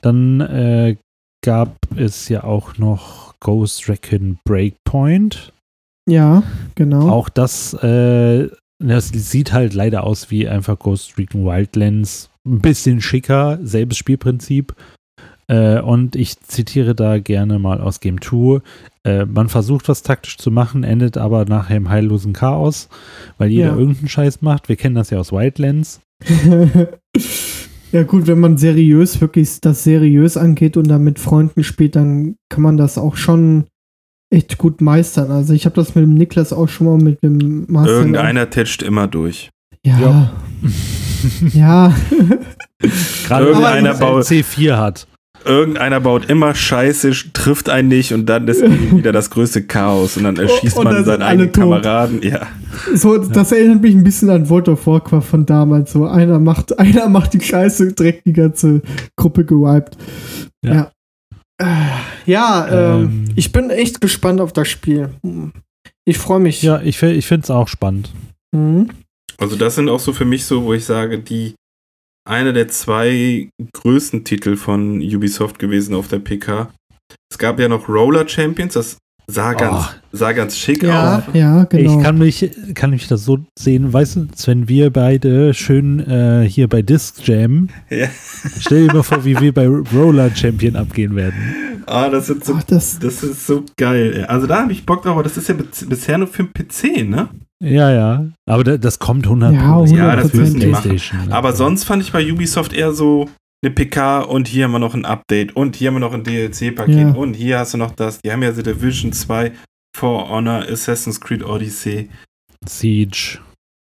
Dann 0.02 0.40
äh, 0.40 0.96
gab 1.44 1.76
es 1.96 2.28
ja 2.28 2.44
auch 2.44 2.78
noch 2.78 3.34
Ghost 3.40 3.88
Recon 3.88 4.38
Breakpoint. 4.46 5.52
Ja, 6.08 6.42
genau. 6.74 7.08
Auch 7.10 7.28
das, 7.28 7.74
äh, 7.74 8.48
das 8.78 9.08
sieht 9.08 9.52
halt 9.52 9.74
leider 9.74 10.04
aus 10.04 10.30
wie 10.30 10.48
einfach 10.48 10.78
Ghost 10.78 11.18
Recon 11.18 11.44
Wildlands. 11.44 12.30
Ein 12.46 12.60
bisschen 12.60 13.00
schicker, 13.00 13.58
selbes 13.62 13.96
Spielprinzip. 13.98 14.74
Äh, 15.48 15.80
und 15.80 16.16
ich 16.16 16.40
zitiere 16.40 16.94
da 16.94 17.18
gerne 17.18 17.58
mal 17.58 17.80
aus 17.80 18.00
Game 18.00 18.20
2. 18.20 18.60
Äh, 19.04 19.24
man 19.26 19.48
versucht 19.48 19.88
was 19.88 20.02
taktisch 20.02 20.38
zu 20.38 20.50
machen, 20.50 20.84
endet 20.84 21.16
aber 21.16 21.44
nachher 21.44 21.76
im 21.76 21.88
heillosen 21.88 22.32
Chaos, 22.32 22.88
weil 23.38 23.50
jeder 23.50 23.68
Ja. 23.68 23.76
irgendeinen 23.76 24.08
Scheiß 24.08 24.42
macht. 24.42 24.68
Wir 24.68 24.76
kennen 24.76 24.94
das 24.96 25.10
ja 25.10 25.18
aus 25.18 25.32
Wildlands. 25.32 26.00
ja, 27.92 28.02
gut, 28.02 28.26
wenn 28.26 28.40
man 28.40 28.58
seriös, 28.58 29.20
wirklich 29.20 29.60
das 29.60 29.84
seriös 29.84 30.36
angeht 30.36 30.76
und 30.76 30.88
dann 30.88 31.04
mit 31.04 31.18
Freunden 31.18 31.62
spielt, 31.64 31.96
dann 31.96 32.36
kann 32.48 32.62
man 32.62 32.76
das 32.76 32.98
auch 32.98 33.16
schon 33.16 33.64
echt 34.30 34.58
gut 34.58 34.80
meistern. 34.80 35.30
Also 35.30 35.52
ich 35.52 35.64
habe 35.66 35.76
das 35.76 35.94
mit 35.94 36.02
dem 36.04 36.14
Niklas 36.14 36.52
auch 36.52 36.68
schon 36.68 36.86
mal 36.86 36.98
mit 36.98 37.22
dem 37.22 37.64
Master. 37.68 37.92
Irgendeiner 37.92 38.50
tätscht 38.50 38.82
immer 38.82 39.06
durch. 39.06 39.50
Ja. 39.84 39.98
Ja. 40.00 40.32
Ja. 41.54 41.94
Gerade 43.26 43.46
wenn 43.46 43.82
man 43.82 43.98
baut- 43.98 44.24
C4 44.26 44.76
hat. 44.76 45.08
Irgendeiner 45.44 46.00
baut 46.00 46.28
immer 46.28 46.54
Scheiße, 46.54 47.12
trifft 47.32 47.68
einen 47.68 47.88
nicht 47.88 48.12
und 48.12 48.26
dann 48.26 48.48
ist 48.48 48.62
wieder 48.62 49.12
das 49.12 49.30
größte 49.30 49.62
Chaos 49.62 50.16
und 50.16 50.24
dann 50.24 50.36
erschießt 50.36 50.76
Und 50.76 50.84
man 50.84 51.04
seinen 51.04 51.22
alle 51.22 51.42
eigenen 51.42 51.52
tot. 51.52 51.62
Kameraden. 51.62 52.22
Ja. 52.22 52.46
So, 52.94 53.18
das 53.18 53.52
erinnert 53.52 53.80
mich 53.82 53.94
ein 53.94 54.02
bisschen 54.02 54.28
an 54.30 54.48
World 54.48 54.68
of 54.68 54.86
Warcraft 54.86 55.22
von 55.22 55.46
damals. 55.46 55.92
So, 55.92 56.06
einer 56.06 56.40
macht, 56.40 56.76
einer 56.78 57.08
macht 57.08 57.32
die 57.34 57.40
Scheiße, 57.40 57.92
direkt 57.92 58.26
die 58.26 58.32
ganze 58.32 58.82
Gruppe 59.16 59.44
gewiped. 59.44 59.96
Ja. 60.64 60.74
Ja. 60.74 60.90
Äh, 61.58 61.66
Ja, 62.30 62.66
ähm, 62.96 63.02
Ähm. 63.02 63.24
ich 63.36 63.52
bin 63.52 63.70
echt 63.70 64.00
gespannt 64.00 64.40
auf 64.40 64.52
das 64.52 64.68
Spiel. 64.68 65.10
Ich 66.04 66.18
freue 66.18 66.40
mich. 66.40 66.62
Ja, 66.62 66.80
ich, 66.82 67.00
ich 67.02 67.26
finde 67.26 67.44
es 67.44 67.50
auch 67.50 67.68
spannend. 67.68 68.10
Mhm. 68.52 68.90
Also 69.38 69.54
das 69.56 69.74
sind 69.76 69.88
auch 69.88 70.00
so 70.00 70.12
für 70.12 70.24
mich 70.24 70.44
so, 70.44 70.64
wo 70.64 70.72
ich 70.72 70.84
sage, 70.84 71.18
die 71.18 71.54
einer 72.26 72.52
der 72.52 72.68
zwei 72.68 73.48
größten 73.72 74.24
Titel 74.24 74.56
von 74.56 75.00
Ubisoft 75.00 75.58
gewesen 75.58 75.94
auf 75.94 76.08
der 76.08 76.18
PK. 76.18 76.68
Es 77.30 77.38
gab 77.38 77.58
ja 77.60 77.68
noch 77.68 77.88
Roller 77.88 78.28
Champions, 78.28 78.74
das 78.74 78.96
sah 79.28 79.54
ganz, 79.54 79.96
sah 80.12 80.32
ganz 80.32 80.56
schick 80.56 80.82
Ja, 80.84 81.18
aus. 81.18 81.22
ja, 81.34 81.64
genau. 81.64 81.98
Ich 81.98 82.04
kann 82.04 82.18
mich, 82.18 82.50
kann 82.74 82.90
mich 82.90 83.08
das 83.08 83.24
so 83.24 83.38
sehen, 83.58 83.92
weißt 83.92 84.16
du, 84.16 84.28
wenn 84.46 84.68
wir 84.68 84.90
beide 84.90 85.52
schön 85.54 86.00
äh, 86.00 86.46
hier 86.48 86.68
bei 86.68 86.82
Disc 86.82 87.26
Jam, 87.26 87.68
Ja. 87.90 88.08
stell 88.60 88.86
dir 88.88 88.94
mal 88.94 89.02
vor, 89.02 89.24
wie 89.24 89.38
wir 89.40 89.52
bei 89.52 89.66
Roller 89.68 90.34
Champion 90.34 90.76
abgehen 90.76 91.16
werden. 91.16 91.54
Ah, 91.86 92.08
das 92.08 92.26
sind 92.26 92.44
so 92.44 92.58
das, 92.66 92.98
Das 92.98 93.22
ist 93.22 93.46
so 93.46 93.64
geil. 93.76 94.12
ey. 94.16 94.22
Also 94.24 94.46
da 94.48 94.62
habe 94.62 94.72
ich 94.72 94.84
Bock 94.86 95.02
drauf, 95.02 95.12
aber 95.12 95.22
das 95.22 95.36
ist 95.36 95.48
ja 95.48 95.54
bis- 95.54 95.86
bisher 95.88 96.18
nur 96.18 96.26
für 96.28 96.42
den 96.44 96.52
PC, 96.52 97.04
ne? 97.08 97.28
Ja, 97.64 97.90
ja. 97.90 98.26
Aber 98.48 98.64
da, 98.64 98.76
das 98.76 98.98
kommt 98.98 99.26
100 99.26 99.54
Ja, 99.54 99.84
Ja, 99.86 100.16
das 100.16 100.32
müssen 100.34 100.60
die 100.60 100.66
machen. 100.66 100.90
PlayStation. 100.90 101.32
Aber 101.32 101.52
sonst 101.54 101.84
fand 101.84 102.02
ich 102.02 102.12
bei 102.12 102.30
Ubisoft 102.30 102.72
eher 102.72 102.92
so 102.92 103.28
eine 103.64 103.72
PK 103.74 104.20
und 104.20 104.46
hier 104.48 104.64
haben 104.64 104.72
wir 104.72 104.78
noch 104.78 104.94
ein 104.94 105.04
Update 105.06 105.56
und 105.56 105.76
hier 105.76 105.88
haben 105.88 105.94
wir 105.96 106.00
noch 106.00 106.12
ein 106.12 106.22
DLC-Paket 106.24 106.94
Ja. 106.98 107.10
und 107.12 107.34
hier 107.34 107.58
hast 107.58 107.72
du 107.74 107.78
noch 107.78 107.92
das. 107.92 108.20
Die 108.20 108.30
haben 108.30 108.42
ja 108.42 108.52
The 108.52 108.62
Division 108.62 109.12
2, 109.12 109.52
For 109.96 110.28
Honor, 110.28 110.64
Assassin's 110.70 111.20
Creed 111.20 111.42
Odyssey. 111.42 112.10
Siege. 112.68 113.38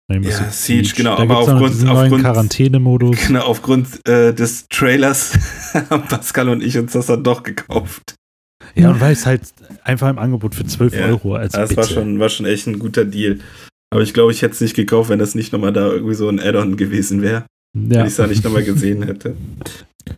Ja, 0.09 0.21
Six 0.21 0.65
Siege, 0.65 0.93
genau, 0.95 1.17
Da 1.17 1.23
aber 1.23 1.37
aufgrund- 1.39 1.85
aufgrund- 1.89 2.21
Quarantänemodus. 2.23 3.17
Genau, 3.27 3.41
aufgrund 3.41 4.07
äh, 4.07 4.33
des 4.33 4.65
Trailers 4.69 5.37
haben 5.89 6.03
Pascal 6.07 6.47
und 6.47 6.63
ich 6.63 6.77
uns 6.77 6.93
das 6.93 7.07
dann 7.07 7.25
doch 7.25 7.43
gekauft. 7.43 8.15
Ja, 8.77 8.91
und 8.91 9.01
weil 9.01 9.13
es 9.13 9.25
halt 9.25 9.41
einfach 9.83 10.09
im 10.09 10.19
Angebot 10.19 10.55
für 10.55 10.65
12 10.65 10.93
Ja. 10.95 11.05
Euro 11.07 11.35
als 11.35 11.53
Das 11.53 11.69
bitte. 11.69 11.81
war 11.81 11.87
schon, 11.87 12.19
war 12.19 12.29
schon 12.29 12.45
echt 12.45 12.67
ein 12.67 12.79
guter 12.79 13.05
Deal. 13.05 13.39
Aber 13.89 14.01
ich 14.01 14.13
glaube, 14.13 14.31
ich 14.31 14.41
hätte 14.41 14.53
es 14.53 14.61
nicht 14.61 14.75
gekauft, 14.75 15.09
wenn 15.09 15.19
das 15.19 15.33
nicht 15.35 15.53
nochmal 15.53 15.73
da 15.73 15.87
irgendwie 15.91 16.13
so 16.15 16.27
ein 16.29 16.39
Add-on 16.39 16.75
gewesen 16.77 17.21
wäre. 17.21 17.35
ja. 17.43 17.45
Wenn 17.73 17.99
ich 18.01 18.07
es 18.07 18.15
da 18.17 18.27
nicht 18.27 18.43
nochmal 18.43 18.63
gesehen 18.63 19.03
hätte. 19.03 19.35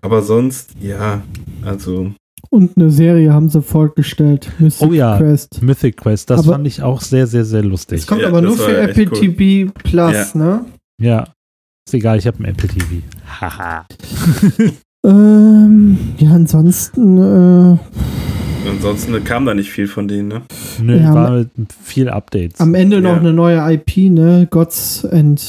Aber 0.01 0.21
sonst, 0.21 0.71
ja, 0.81 1.21
also 1.63 2.11
Und 2.49 2.77
eine 2.77 2.89
Serie 2.89 3.31
haben 3.33 3.49
sie 3.49 3.61
vorgestellt. 3.61 4.51
Mystic 4.59 4.87
Oh 4.87 4.93
ja. 4.93 5.17
Quest. 5.17 5.61
Mythic 5.61 5.97
Quest, 5.97 6.29
das 6.29 6.39
Aber- 6.41 6.53
fand 6.53 6.67
ich 6.67 6.81
auch 6.81 7.01
sehr, 7.01 7.27
sehr, 7.27 7.45
sehr 7.45 7.63
lustig. 7.63 7.99
Das 7.99 8.07
kommt 8.07 8.21
Ja, 8.21 8.27
aber 8.29 8.41
nur 8.41 8.57
für 8.57 8.75
Apple 8.77 9.07
cool. 9.11 9.19
TV 9.19 9.71
Plus, 9.83 10.35
ne? 10.35 10.65
Ja. 11.01 11.27
Ist 11.87 11.93
egal, 11.93 12.17
ich 12.19 12.27
habe 12.27 12.37
ein 12.39 12.45
Apple 12.45 12.69
TV. 12.69 12.85
Haha. 13.41 13.85
Ähm, 15.05 15.97
ja, 16.17 16.31
ansonsten, 16.31 17.17
äh, 17.17 17.77
ansonsten 18.67 19.23
kam 19.23 19.45
da 19.45 19.53
nicht 19.53 19.71
viel 19.71 19.87
von 19.87 20.07
denen, 20.07 20.27
ne? 20.27 20.41
Nö, 20.81 20.97
Ja, 20.99 21.13
war 21.13 21.45
viel 21.83 22.09
Updates. 22.09 22.59
am 22.59 22.73
Ende 22.75 23.01
noch 23.01 23.13
Ja. 23.13 23.19
eine 23.19 23.33
neue 23.33 23.73
IP, 23.73 24.09
ne? 24.09 24.47
Gods 24.49 25.05
and 25.05 25.41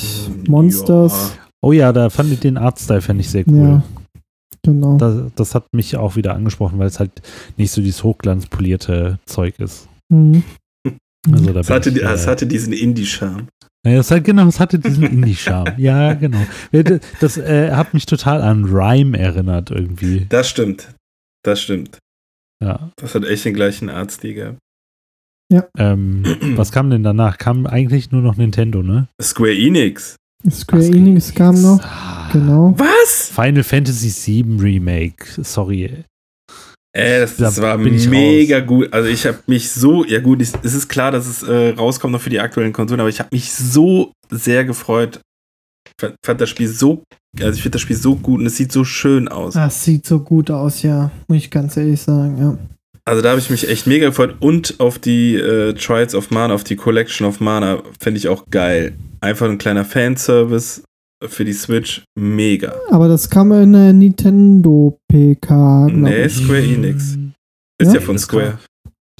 Monsters. 0.49 1.37
Oh 1.63 1.73
ja, 1.73 1.93
da 1.93 2.11
fand 2.11 2.33
ich 2.33 2.41
den 2.41 2.57
Artstyle 2.57 3.01
fände 3.01 3.21
ich 3.23 3.31
sehr 3.31 3.47
cool. 3.49 3.57
Ja, 3.69 3.83
genau. 4.63 4.97
Das, 4.97 5.15
das 5.35 5.55
hat 5.55 5.67
mich 5.73 5.97
auch 5.97 6.17
wieder 6.17 6.35
angesprochen, 6.35 6.79
weil 6.79 6.87
es 6.87 6.99
halt 6.99 7.11
nicht 7.57 7.71
so 7.71 7.81
dieses 7.83 8.03
hochglanzpolierte 8.05 9.19
Zeug 9.27 9.59
ist. 9.59 9.89
Mhm. 10.09 10.43
Also 11.31 11.53
da 11.53 11.61
Es 11.61 11.67
bin 11.67 11.77
hatte, 11.77 11.91
ich, 11.91 12.03
es 12.03 12.25
äh, 12.25 12.29
hatte 12.29 12.47
diesen 12.47 12.73
Indie-Charme. 12.73 13.49
Ja, 13.87 13.93
es 13.93 14.11
hat, 14.11 14.25
genau, 14.25 14.47
es 14.47 14.59
hatte 14.59 14.79
diesen 14.79 15.05
Indie-Charme. 15.05 15.75
ja, 15.79 16.15
genau. 16.15 16.41
Ja, 16.73 16.83
Das, 16.83 17.01
das 17.21 17.37
äh, 17.39 17.73
hat 17.73 17.93
mich 17.95 18.07
total 18.07 18.41
an 18.43 18.65
Rhyme 18.65 19.17
erinnert 19.19 19.71
irgendwie. 19.71 20.27
Das 20.31 20.49
stimmt. 20.49 20.95
Das 21.45 21.61
stimmt. 21.61 21.99
Ja. 22.63 22.91
Das 22.97 23.15
hat 23.15 23.25
echt 23.25 23.45
den 23.45 23.55
gleichen 23.55 23.89
Artstil 23.89 24.35
gehabt. 24.35 24.59
Ähm, 25.79 26.23
was 26.57 26.73
kam 26.73 26.91
denn 26.91 27.03
danach? 27.03 27.39
Kam 27.39 27.67
eigentlich 27.67 28.11
nur 28.11 28.23
noch 28.23 28.37
Nintendo, 28.37 28.83
ne? 28.83 29.09
Square 29.21 29.55
Enix. 29.55 30.17
Square 30.49 30.83
Was 30.83 30.89
Enix 30.91 31.35
kam 31.35 31.61
noch, 31.61 31.81
Ah, 31.83 32.31
genau. 32.33 32.75
Was? 32.77 33.31
Final 33.35 33.63
Fantasy 33.63 34.45
VII 34.45 34.57
Remake. 34.61 35.25
Sorry. 35.43 36.05
Ey, 36.93 37.21
das, 37.21 37.37
das 37.37 37.57
Da 37.57 37.63
war 37.63 37.79
mega 37.79 38.61
gut. 38.61 38.93
Also 38.93 39.09
ich 39.09 39.27
habe 39.27 39.39
mich 39.47 39.71
so, 39.71 40.05
ja 40.05 40.21
gut, 40.21 40.41
es 40.43 40.53
es 40.63 40.75
ist 40.75 40.89
klar, 40.89 41.13
dass 41.13 41.27
es 41.27 41.43
äh, 41.43 41.71
rauskommt 41.71 42.13
noch 42.13 42.21
für 42.21 42.31
die 42.31 42.41
aktuellen 42.41 42.73
Konsolen, 42.73 43.01
aber 43.01 43.11
ich 43.11 43.21
habe 43.21 43.29
mich 43.33 43.53
so 43.53 44.13
sehr 44.31 44.65
gefreut. 44.65 45.21
Fand, 46.01 46.15
fand 46.25 46.41
das 46.41 46.49
Spiel 46.51 46.69
so, 46.69 47.03
also 47.39 47.53
ich 47.53 47.63
finde 47.63 47.77
das 47.77 47.83
Spiel 47.83 47.97
so 47.97 48.17
gut 48.17 48.41
und 48.41 48.47
es 48.47 48.57
sieht 48.57 48.73
so 48.73 48.85
schön 48.85 49.29
aus. 49.29 49.55
Das 49.55 49.85
sieht 49.85 50.07
so 50.07 50.21
gut 50.21 50.51
aus, 50.51 50.83
ja. 50.83 51.11
Muss 51.29 51.39
ich 51.39 51.51
ganz 51.51 51.77
ehrlich 51.77 52.01
sagen, 52.01 52.39
ja. 52.39 52.59
Also 53.05 53.23
da 53.23 53.31
habe 53.31 53.41
ich 53.41 53.51
mich 53.51 53.69
echt 53.69 53.87
mega 53.87 54.07
gefreut 54.09 54.37
und 54.41 54.79
auf 54.79 54.99
die 54.99 55.35
äh, 55.35 55.73
Trials 55.75 56.15
of 56.15 56.31
Mana, 56.31 56.55
auf 56.55 56.65
die 56.65 56.77
Collection 56.77 57.27
of 57.27 57.41
Mana 57.41 57.83
finde 57.99 58.19
ich 58.19 58.29
auch 58.29 58.47
geil. 58.51 58.95
Einfach 59.21 59.49
ein 59.49 59.59
kleiner 59.59 59.85
Fanservice 59.85 60.83
für 61.27 61.45
die 61.45 61.53
Switch, 61.53 62.03
mega. 62.19 62.75
Aber 62.91 63.09
das 63.09 63.29
kam 63.29 63.53
in 63.53 63.73
der 63.73 63.93
Nintendo 63.93 64.99
PK, 65.09 65.89
Nee. 65.93 66.29
Square 66.29 66.63
Enix. 66.63 67.17
Ist 67.79 67.89
Ja? 67.89 67.95
ja, 67.95 68.01
von 68.01 68.19
Square. 68.19 68.59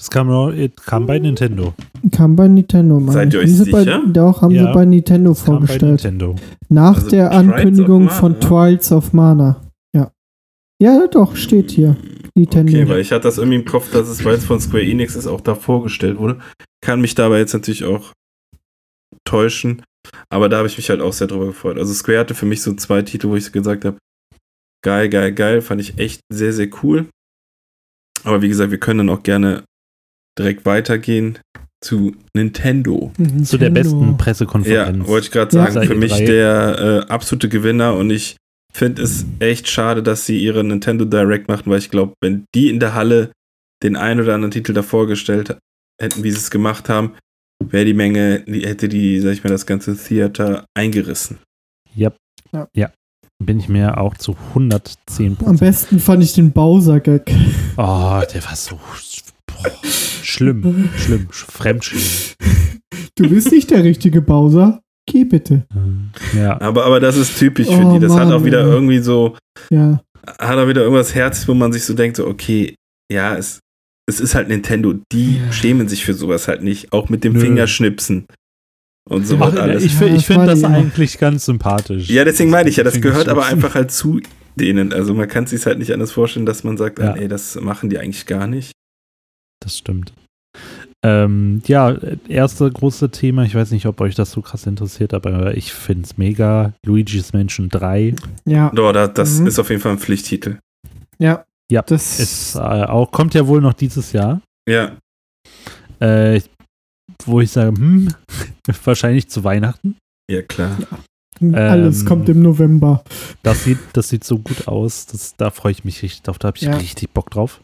Das 0.01 0.09
kam, 0.09 0.31
äh, 0.55 0.71
kam 0.87 1.05
bei 1.05 1.19
Nintendo. 1.19 1.75
Kam 2.11 2.35
bei 2.35 2.49
Nintendo, 2.49 2.99
meine 2.99 3.13
Seid 3.13 3.35
ihr 3.35 3.41
euch 3.41 3.55
sie 3.55 3.71
bei, 3.71 3.81
sicher? 3.81 4.03
Doch, 4.07 4.41
haben 4.41 4.51
Ja. 4.55 4.69
sie 4.69 4.73
bei 4.73 4.87
Nintendo 4.87 5.33
Das 5.33 5.45
kam 5.45 5.57
bei 5.61 5.67
vorgestellt. 5.67 5.91
Nintendo. 6.05 6.37
Nach 6.71 6.97
Also 6.97 7.11
der 7.11 7.33
Ankündigung 7.33 8.05
Mana, 8.05 8.17
von 8.17 8.33
ja? 8.33 8.39
Trials 8.41 8.93
of 8.93 9.13
Mana. 9.13 9.61
Ja. 9.95 10.11
Ja, 10.81 11.07
doch, 11.07 11.37
steht 11.37 11.71
hier. 11.73 11.99
Nintendo. 12.35 12.73
Okay, 12.73 12.89
weil 12.89 13.01
ich 13.01 13.13
hatte 13.13 13.25
das 13.25 13.37
irgendwie 13.37 13.59
im 13.59 13.67
Kopf, 13.67 13.93
dass 13.93 14.09
es, 14.09 14.25
weil 14.25 14.37
es 14.37 14.45
von 14.47 14.59
Square 14.59 14.83
Enix 14.85 15.17
ist, 15.17 15.27
auch 15.27 15.43
da 15.43 15.55
vorgestellt 15.55 16.17
wurde. 16.17 16.39
Kann 16.83 17.03
mich 17.03 17.15
dabei 17.15 17.39
jetzt 17.41 17.53
natürlich 17.53 17.85
auch 17.85 18.13
täuschen. 19.25 19.83
Aber 20.31 20.49
da 20.49 20.57
habe 20.59 20.67
ich 20.69 20.79
mich 20.79 20.89
halt 20.89 21.03
auch 21.03 21.13
sehr 21.13 21.27
drüber 21.27 21.45
gefreut. 21.47 21.77
Also 21.77 21.93
Square 21.93 22.21
hatte 22.21 22.35
für 22.35 22.47
mich 22.47 22.63
so 22.63 22.73
zwei 22.73 23.03
Titel, 23.03 23.29
wo 23.29 23.37
ich 23.37 23.45
so 23.45 23.51
gesagt 23.53 23.85
habe, 23.85 23.99
geil, 24.83 25.11
geil, 25.11 25.33
geil. 25.33 25.61
Fand 25.61 25.83
ich 25.83 25.99
echt 25.99 26.21
sehr, 26.33 26.55
sehr 26.55 26.71
cool. 26.83 27.07
Aber 28.25 28.41
wie 28.41 28.49
gesagt, 28.49 28.71
wir 28.71 28.81
können 28.81 29.07
dann 29.07 29.11
auch 29.11 29.23
gerne 29.23 29.65
direkt 30.39 30.65
weitergehen 30.67 31.39
zu 31.83 32.15
Nintendo. 32.35 33.11
Nintendo. 33.17 33.45
Zu 33.45 33.59
der 33.59 33.71
besten 33.71 34.03
Ja, 34.03 34.13
Pressekonferenz. 34.13 35.07
wollte 35.09 35.27
ich 35.27 35.31
gerade 35.33 35.57
Ja. 35.57 35.63
sagen, 35.63 35.75
Seit 35.75 35.87
für 35.87 35.95
mich 35.95 36.13
E3. 36.13 36.27
der 36.27 37.05
äh, 37.09 37.13
absolute 37.13 37.49
Gewinner 37.49 37.95
und 37.95 38.11
ich 38.11 38.37
finde 38.73 39.03
es 39.03 39.25
echt 39.41 39.69
schade, 39.69 40.03
dass 40.03 40.27
sie 40.27 40.39
ihre 40.39 40.63
Nintendo 40.63 41.05
Direct 41.05 41.49
machten, 41.49 41.71
weil 41.71 41.79
ich 41.79 41.91
glaube, 41.91 42.13
wenn 42.23 42.45
die 42.55 42.69
in 42.69 42.81
der 42.81 42.95
Halle 42.95 43.33
den 43.83 43.97
einen 43.97 44.21
oder 44.21 44.35
anderen 44.35 44.51
Titel 44.53 44.75
davor 44.75 45.07
gestellt 45.07 45.57
hätten, 46.01 46.23
wie 46.23 46.31
sie 46.31 46.37
es 46.37 46.51
gemacht 46.51 46.89
haben, 46.91 47.15
wäre 47.65 47.85
die 47.87 47.95
Menge, 47.95 48.41
die, 48.41 48.67
hätte 48.67 48.89
die, 48.89 49.19
sag 49.21 49.33
ich 49.33 49.43
mal, 49.43 49.51
das 49.51 49.65
ganze 49.67 49.97
Theater 49.97 50.67
eingerissen. 50.77 51.39
Yep. 51.97 52.17
Ja. 52.53 52.69
ja. 52.77 52.91
Bin 53.43 53.59
ich 53.59 53.69
mir 53.71 53.97
auch 53.99 54.17
zu 54.19 54.37
110 54.51 55.39
Am 55.47 55.57
besten 55.57 55.99
fand 55.99 56.23
ich 56.23 56.35
den 56.35 56.53
Bowser-Gag. 56.53 57.33
Oh, 57.79 58.21
der 58.33 58.45
war 58.45 58.55
so 58.55 58.79
schlimm, 60.23 60.89
schlimm, 60.97 61.29
fremdschlimm. 61.31 62.03
Du 63.17 63.29
bist 63.29 63.53
nicht 63.53 63.71
der 63.71 63.85
richtige 63.85 64.21
Bowser. 64.23 64.81
Geh 65.07 65.25
bitte. 65.25 65.67
Ja, 66.37 66.61
Aber, 66.61 66.85
aber 66.87 67.01
das 67.01 67.17
ist 67.17 67.39
typisch 67.39 67.67
für 67.67 67.85
Oh, 67.85 67.95
die. 67.95 67.99
Das 68.01 68.13
hat 68.13 68.29
Mann, 68.29 68.33
auch 68.33 68.45
wieder 68.45 68.61
ey. 68.61 68.71
irgendwie 68.71 68.99
so, 69.01 69.37
Ja. 69.71 70.01
hat 70.39 70.59
auch 70.59 70.69
wieder 70.69 70.83
irgendwas 70.83 71.15
Herz, 71.15 71.49
wo 71.49 71.55
man 71.55 71.73
sich 71.73 71.85
so 71.85 71.95
denkt, 71.95 72.17
so, 72.17 72.27
okay, 72.27 72.77
ja, 73.13 73.37
es, 73.37 73.59
es 74.09 74.21
ist 74.21 74.35
halt 74.35 74.49
Nintendo. 74.49 74.95
Die 75.13 75.39
Ja. 75.39 75.53
schämen 75.53 75.89
sich 75.89 76.05
für 76.05 76.15
sowas 76.15 76.47
halt 76.49 76.63
nicht. 76.63 76.93
Auch 76.93 77.09
mit 77.09 77.25
dem 77.25 77.33
Nö. 77.33 77.41
Fingerschnipsen 77.41 78.27
und 79.09 79.27
so 79.27 79.39
Ach, 79.41 79.53
alles. 79.57 79.83
ich, 79.83 80.01
ich 80.01 80.27
finde 80.27 80.47
das 80.47 80.63
eigentlich 80.63 81.19
ganz 81.19 81.45
sympathisch. 81.47 82.09
Ja, 82.09 82.25
deswegen 82.25 82.51
meine 82.51 82.69
ich 82.71 82.77
ja, 82.77 82.85
das 82.85 83.01
gehört 83.01 83.29
aber 83.29 83.47
einfach 83.47 83.75
halt 83.75 83.91
zu 83.91 84.21
denen. 84.55 84.93
Also 84.93 85.15
man 85.15 85.27
kann 85.29 85.47
sich 85.47 85.65
halt 85.67 85.79
nicht 85.79 85.93
anders 85.93 86.13
vorstellen, 86.13 86.47
dass 86.47 86.63
man 86.63 86.77
sagt, 86.77 86.99
Ja. 87.01 87.15
ey, 87.17 87.27
das 87.27 87.57
machen 87.61 87.91
die 87.91 87.99
eigentlich 87.99 88.27
gar 88.27 88.47
nicht. 88.47 88.73
Das 89.61 89.77
stimmt. 89.79 90.13
Ähm, 91.03 91.63
ja, 91.67 91.97
erste 92.29 92.71
große 92.71 93.11
Thema, 93.11 93.45
ich 93.45 93.55
weiß 93.55 93.71
nicht, 93.71 93.87
ob 93.87 94.01
euch 94.01 94.15
das 94.15 94.33
so 94.33 94.43
krass 94.43 94.67
interessiert, 94.67 95.15
aber 95.15 95.57
ich 95.57 95.73
finde 95.73 96.05
es 96.05 96.19
mega. 96.19 96.75
Luigi's 96.85 97.33
Mansion 97.33 97.69
3 97.69 98.15
Ja. 98.45 98.71
Doch, 98.75 98.93
da, 98.93 99.07
das 99.07 99.39
Mhm. 99.41 99.47
ist 99.47 99.59
auf 99.59 99.71
jeden 99.71 99.81
Fall 99.81 99.93
ein 99.93 99.99
Pflichttitel. 99.99 100.59
Ja. 101.19 101.45
Ja, 101.73 101.83
Das 101.83 102.19
ist 102.19 102.57
äh, 102.57 102.59
auch, 102.59 103.11
kommt 103.13 103.33
ja 103.35 103.47
wohl 103.47 103.61
noch 103.61 103.75
dieses 103.75 104.13
Jahr. 104.13 104.43
Ja, 104.69 104.97
Äh, 106.01 106.41
wo 107.27 107.41
ich 107.41 107.51
sage, 107.53 107.77
hm, 107.77 108.13
wahrscheinlich 108.85 109.29
zu 109.29 109.45
Weihnachten. 109.45 109.97
ja 110.31 110.43
klar. 110.43 110.77
alles 111.53 112.01
ähm, 112.01 112.07
kommt 112.07 112.29
im 112.29 112.43
November. 112.43 113.05
Das 113.43 113.65
sieht, 113.65 113.79
das 113.95 114.09
sieht 114.09 114.25
so 114.25 114.39
gut 114.39 114.67
aus. 114.69 115.07
Das, 115.07 115.37
da 115.37 115.51
freue 115.51 115.73
ich 115.73 115.85
mich 115.85 116.03
richtig 116.03 116.23
drauf. 116.23 116.39
Da 116.39 116.49
habe 116.49 116.57
ich 116.59 116.65
Ja. 116.65 116.77
richtig 116.77 117.11
Bock 117.11 117.31
drauf. 117.31 117.61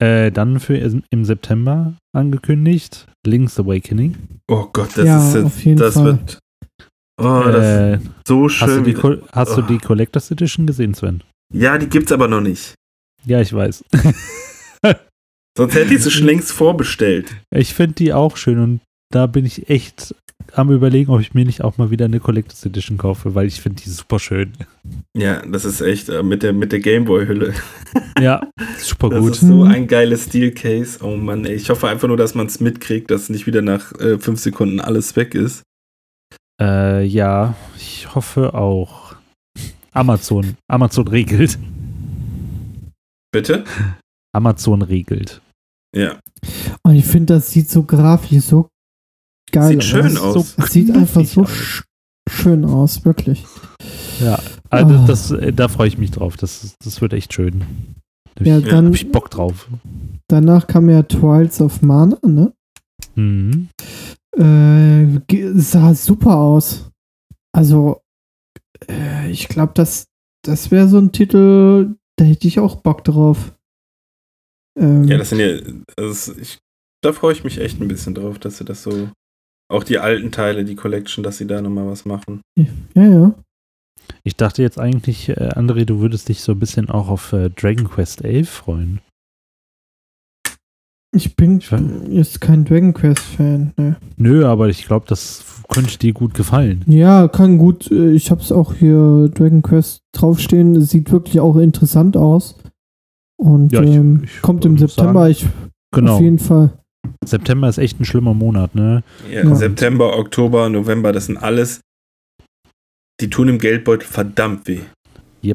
Äh, 0.00 0.30
dann 0.32 0.60
für 0.60 0.76
im 0.76 1.24
September 1.24 1.94
angekündigt 2.16 3.06
Link's 3.26 3.58
Awakening. 3.60 4.16
Oh 4.50 4.66
Gott, 4.72 4.96
das 4.96 5.06
Ja, 5.06 5.28
ist 5.28 5.34
jetzt, 5.34 5.44
auf 5.44 5.64
jeden 5.64 5.78
das 5.78 5.94
Fall. 5.94 6.04
wird 6.06 6.38
oh, 7.20 7.42
das 7.44 7.64
äh, 7.64 7.94
ist 7.96 8.02
so 8.26 8.44
hast 8.48 8.60
du, 8.62 8.66
schön. 8.66 8.84
die. 8.84 8.94
Co- 8.94 9.18
hast 9.32 9.56
du 9.56 9.62
Oh. 9.62 9.66
die 9.66 9.78
Collectors 9.78 10.30
Edition 10.30 10.66
gesehen, 10.66 10.94
Sven? 10.94 11.22
Ja, 11.52 11.76
die 11.76 11.86
gibt's 11.88 12.12
aber 12.12 12.28
noch 12.28 12.40
nicht. 12.40 12.74
Ja, 13.26 13.40
ich 13.42 13.52
weiß. 13.52 13.84
Sonst 15.56 15.74
hätte 15.74 15.92
ich 15.94 16.02
sie 16.02 16.10
schon 16.10 16.26
längst 16.26 16.52
vorbestellt. 16.52 17.34
Ich 17.54 17.74
finde 17.74 17.94
die 17.96 18.12
auch 18.14 18.36
schön 18.36 18.58
und 18.58 18.80
da 19.12 19.26
bin 19.26 19.44
ich 19.44 19.68
echt 19.68 20.14
am 20.52 20.70
überlegen, 20.70 21.10
ob 21.10 21.20
ich 21.20 21.34
mir 21.34 21.44
nicht 21.44 21.62
auch 21.62 21.78
mal 21.78 21.90
wieder 21.90 22.06
eine 22.06 22.20
Collectors 22.20 22.64
Edition 22.66 22.98
kaufe, 22.98 23.34
weil 23.34 23.46
ich 23.46 23.60
finde 23.60 23.82
die 23.82 23.90
super 23.90 24.18
schön. 24.18 24.52
Ja, 25.16 25.44
das 25.46 25.64
ist 25.64 25.80
echt 25.80 26.08
äh, 26.08 26.22
mit 26.22 26.42
der, 26.42 26.52
mit 26.52 26.72
der 26.72 26.80
Gameboy-Hülle. 26.80 27.54
Ja, 28.20 28.48
super 28.78 29.10
Das 29.10 29.20
gut. 29.20 29.32
ist 29.32 29.40
so 29.40 29.62
ein 29.64 29.86
geiles 29.86 30.24
Steel-Case. 30.26 30.98
Oh 31.04 31.16
Mann, 31.16 31.44
ey. 31.44 31.54
Ich 31.54 31.70
hoffe 31.70 31.88
einfach 31.88 32.08
nur, 32.08 32.16
dass 32.16 32.34
man 32.34 32.46
es 32.46 32.60
mitkriegt, 32.60 33.10
dass 33.10 33.28
nicht 33.28 33.46
wieder 33.46 33.62
nach 33.62 33.92
äh, 34.00 34.18
fünf 34.18 34.40
Sekunden 34.40 34.80
alles 34.80 35.16
weg 35.16 35.34
ist. 35.34 35.62
Äh, 36.60 37.04
ja, 37.04 37.54
ich 37.76 38.14
hoffe 38.14 38.54
auch. 38.54 39.14
Amazon. 39.92 40.56
Amazon 40.68 41.08
regelt. 41.08 41.58
Bitte? 43.32 43.64
Amazon 44.32 44.82
regelt. 44.82 45.40
Ja. 45.96 46.18
Und 46.82 46.94
ich 46.94 47.04
finde, 47.04 47.34
das 47.34 47.50
sieht 47.50 47.68
so 47.68 47.82
grafisch 47.82 48.44
so 48.44 48.68
geil 49.52 49.72
Sieht 49.74 49.84
schön 49.84 50.16
aus. 50.16 50.54
Es 50.58 50.66
sieht 50.72 50.90
einfach 50.94 51.24
so 51.24 51.42
aus. 51.42 51.50
sch 51.50 51.84
schön 52.28 52.64
aus, 52.64 53.04
wirklich. 53.04 53.44
Ja, 54.20 54.38
also 54.70 54.94
Ah. 54.94 55.04
das, 55.06 55.30
äh, 55.32 55.52
da 55.52 55.68
freue 55.68 55.88
ich 55.88 55.98
mich 55.98 56.10
drauf. 56.12 56.36
Das, 56.36 56.76
das 56.84 57.00
wird 57.00 57.12
echt 57.12 57.32
schön. 57.34 57.60
Da 58.36 58.40
hab 58.40 58.46
Ja, 58.46 58.58
ich, 58.58 58.68
dann- 58.68 58.86
hab 58.86 58.94
ich 58.94 59.10
Bock 59.10 59.30
drauf. 59.30 59.68
Danach 60.28 60.66
kam 60.68 60.88
ja 60.88 61.02
Trials 61.02 61.60
of 61.60 61.82
Mana, 61.82 62.18
ne? 62.24 62.52
Mhm. 63.16 63.68
Äh, 64.36 65.18
sah 65.54 65.92
super 65.94 66.36
aus. 66.36 66.88
Also, 67.52 68.00
äh, 68.88 69.28
ich 69.30 69.48
glaube, 69.48 69.72
das, 69.74 70.04
das 70.44 70.70
wäre 70.70 70.88
so 70.88 70.98
ein 70.98 71.10
Titel, 71.10 71.96
da 72.16 72.24
hätte 72.24 72.46
ich 72.46 72.60
auch 72.60 72.76
Bock 72.76 73.02
drauf. 73.02 73.56
Ähm, 74.78 75.04
Ja, 75.04 75.18
das 75.18 75.30
sind 75.30 75.40
ja, 75.40 75.58
also 75.96 76.32
ich, 76.38 76.58
da 77.02 77.12
freue 77.12 77.32
ich 77.32 77.42
mich 77.42 77.58
echt 77.58 77.80
ein 77.80 77.88
bisschen 77.88 78.14
drauf, 78.14 78.38
dass 78.38 78.58
sie 78.58 78.64
das 78.64 78.84
so, 78.84 79.08
auch 79.70 79.84
die 79.84 79.98
alten 79.98 80.30
Teile, 80.32 80.64
die 80.64 80.74
Collection, 80.76 81.22
dass 81.22 81.38
sie 81.38 81.46
da 81.46 81.60
nochmal 81.62 81.86
was 81.86 82.04
machen. 82.04 82.40
ja, 82.56 82.64
ja. 83.02 83.34
Ich 84.24 84.36
dachte 84.36 84.60
jetzt 84.62 84.78
eigentlich, 84.78 85.28
äh, 85.28 85.50
André, 85.54 85.84
du 85.84 86.00
würdest 86.00 86.28
dich 86.28 86.40
so 86.42 86.52
ein 86.52 86.58
bisschen 86.58 86.90
auch 86.90 87.08
auf 87.08 87.32
äh, 87.32 87.48
Dragon 87.50 87.88
Quest 87.88 88.24
11 88.24 88.48
freuen. 88.50 89.00
Ich 91.12 91.34
bin 91.34 91.58
Ich 91.58 91.70
jetzt 92.08 92.40
kein 92.40 92.64
Dragon 92.64 92.92
Quest-Fan. 92.94 93.72
Ne. 93.76 93.96
Nö, 94.16 94.46
aber 94.46 94.68
ich 94.68 94.84
glaube, 94.86 95.06
das 95.08 95.44
könnte 95.68 95.98
dir 95.98 96.12
gut 96.12 96.34
gefallen. 96.34 96.84
Ja, 96.86 97.26
kann 97.26 97.58
gut. 97.58 97.90
äh, 97.90 98.12
Ich 98.12 98.30
habe 98.30 98.40
es 98.40 98.52
auch 98.52 98.74
hier 98.74 99.28
Dragon 99.34 99.62
Quest 99.62 100.02
draufstehen. 100.12 100.80
Sieht 100.82 101.10
wirklich 101.10 101.40
auch 101.40 101.56
interessant 101.56 102.16
aus. 102.16 102.56
Und 103.36 103.72
Ja, 103.72 103.82
ich- 103.82 103.96
ähm, 103.96 104.22
ich 104.24 104.40
kommt 104.42 104.64
im 104.64 104.78
September. 104.78 105.20
sagen, 105.22 105.30
ich 105.32 105.46
Genau. 105.92 106.14
auf 106.14 106.20
jeden 106.20 106.38
Fall. 106.38 106.78
September 107.24 107.68
ist 107.68 107.78
echt 107.78 108.00
ein 108.00 108.04
schlimmer 108.04 108.34
Monat, 108.34 108.74
ne? 108.74 109.02
Ja, 109.30 109.44
Ja. 109.44 109.54
September, 109.54 110.16
Oktober, 110.18 110.68
November, 110.68 111.12
das 111.12 111.26
sind 111.26 111.36
alles, 111.36 111.80
die 113.20 113.30
tun 113.30 113.48
im 113.48 113.58
Geldbeutel 113.58 114.06
verdammt 114.08 114.66
weh. 114.68 114.80
Äh, 115.42 115.54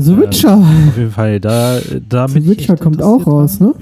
The 0.00 0.16
Witcher. 0.16 0.54
Auf 0.56 0.96
jeden 0.96 1.10
Fall, 1.10 1.40
da, 1.40 1.80
da 2.08 2.26
bin 2.26 2.42
The 2.44 2.52
ich 2.52 2.58
Witcher 2.58 2.74
echt 2.74 2.82
kommt 2.82 3.02
auch 3.02 3.26
raus, 3.26 3.60
ne? 3.60 3.74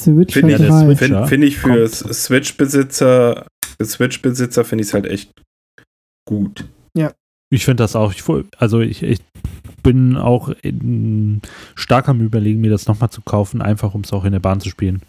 The 0.00 0.16
Witcher 0.16 0.40
Finde 0.40 0.52
Ja, 0.52 0.58
der 0.58 0.68
3. 0.68 0.84
Switch- 0.86 0.98
Finde 0.98 1.14
Ja, 1.18 1.26
find 1.26 1.44
ich 1.44 1.58
für. 1.58 1.88
Switch-Besitzer, 1.88 3.46
für 3.78 3.84
Switch-Besitzer 3.84 4.64
finde 4.64 4.82
ich 4.82 4.88
es 4.88 4.94
halt 4.94 5.06
echt 5.06 5.30
gut. 6.26 6.64
Ich 7.52 7.64
finde 7.64 7.82
das 7.82 7.96
auch. 7.96 8.12
Ich, 8.12 8.22
also 8.58 8.78
ich, 8.78 9.02
ich 9.02 9.18
bin 9.82 10.16
auch 10.16 10.50
in, 10.62 11.40
stark 11.74 12.08
am 12.08 12.20
überlegen, 12.20 12.60
mir 12.60 12.70
das 12.70 12.86
nochmal 12.86 13.10
zu 13.10 13.22
kaufen, 13.22 13.62
einfach 13.62 13.94
um 13.94 14.02
es 14.02 14.12
auch 14.12 14.24
in 14.24 14.32
der 14.32 14.40
Bahn 14.40 14.60
zu 14.60 14.68
spielen. 14.68 15.02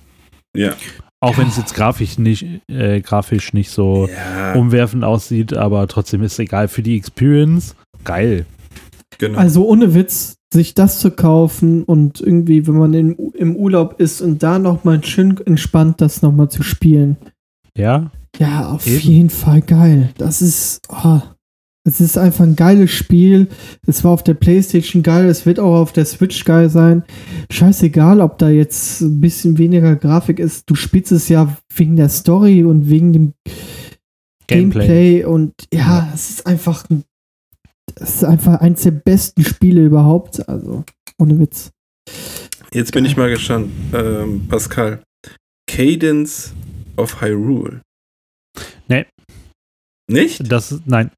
Ja. 0.56 0.72
Auch 1.20 1.38
wenn 1.38 1.48
es 1.48 1.58
jetzt 1.58 1.76
grafisch 1.76 2.18
nicht, 2.18 2.46
äh, 2.68 3.00
grafisch 3.02 3.54
nicht 3.54 3.70
so 3.70 4.08
Ja, 4.08 4.54
umwerfend 4.54 5.04
aussieht, 5.04 5.54
aber 5.56 5.88
trotzdem 5.88 6.24
ist 6.24 6.34
es 6.34 6.40
egal 6.40 6.68
für 6.68 6.82
die 6.82 6.96
Experience. 6.98 7.76
Geil. 8.04 8.46
genau. 9.20 9.38
Also 9.38 9.68
ohne 9.68 9.94
Witz, 9.94 10.36
sich 10.54 10.74
das 10.74 11.00
zu 11.00 11.12
kaufen 11.12 11.84
und 11.84 12.20
irgendwie, 12.20 12.66
wenn 12.68 12.76
man 12.78 12.94
in, 12.94 13.14
im 13.36 13.56
Urlaub 13.56 14.00
ist 14.02 14.20
und 14.22 14.42
da 14.44 14.60
nochmal 14.60 15.02
schön 15.04 15.38
entspannt 15.46 16.02
das 16.02 16.22
nochmal 16.22 16.50
zu 16.50 16.64
spielen. 16.64 17.16
Ja, 17.78 18.12
Ja, 18.38 18.70
auf 18.70 18.86
Eben. 18.88 19.00
jeden 19.00 19.30
Fall 19.30 19.62
geil. 19.62 20.10
Das 20.18 20.42
ist, 20.42 20.82
oh, 20.90 21.22
es 21.84 22.00
ist 22.00 22.18
einfach 22.18 22.44
ein 22.44 22.56
geiles 22.56 22.92
Spiel. 22.92 23.48
Es 23.88 24.04
war 24.04 24.12
auf 24.12 24.24
der 24.24 24.36
Playstation 24.36 25.02
geil, 25.02 25.26
es 25.26 25.46
wird 25.46 25.60
auch 25.60 25.80
auf 25.80 25.92
der 25.92 26.06
Switch 26.06 26.44
geil 26.46 26.70
sein. 26.70 27.04
Scheißegal, 27.52 28.22
ob 28.22 28.38
da 28.38 28.50
jetzt 28.50 29.02
ein 29.02 29.20
bisschen 29.20 29.58
weniger 29.58 29.96
Grafik 29.96 30.40
ist. 30.40 30.70
Du 30.70 30.76
spielst 30.76 31.12
es 31.12 31.28
ja 31.30 31.58
wegen 31.76 31.96
der 31.96 32.10
Story 32.10 32.64
und 32.64 32.90
wegen 32.90 33.14
dem 33.14 33.34
Gameplay. 34.48 34.88
Gameplay, 34.88 35.24
und 35.24 35.54
ja, 35.74 36.12
es 36.14 36.30
ist 36.30 36.46
einfach 36.46 36.88
ein, 36.90 37.04
es 37.96 38.16
ist 38.16 38.26
einfach 38.26 38.62
eins 38.62 38.84
der 38.84 38.92
besten 38.92 39.44
Spiele 39.44 39.84
überhaupt. 39.84 40.48
Also, 40.48 40.84
ohne 41.18 41.40
Witz. 41.40 41.72
Jetzt 42.74 42.94
bin 42.94 43.06
ich 43.06 43.18
mal 43.18 43.30
gespannt, 43.30 43.72
ähm, 43.94 44.48
Pascal. 44.48 45.02
Cadence 45.68 46.54
of 46.98 47.22
Hyrule. 47.22 47.82
Nee. 48.88 49.06
Nicht? 50.12 50.52
Das, 50.52 50.82
nein, 50.86 51.12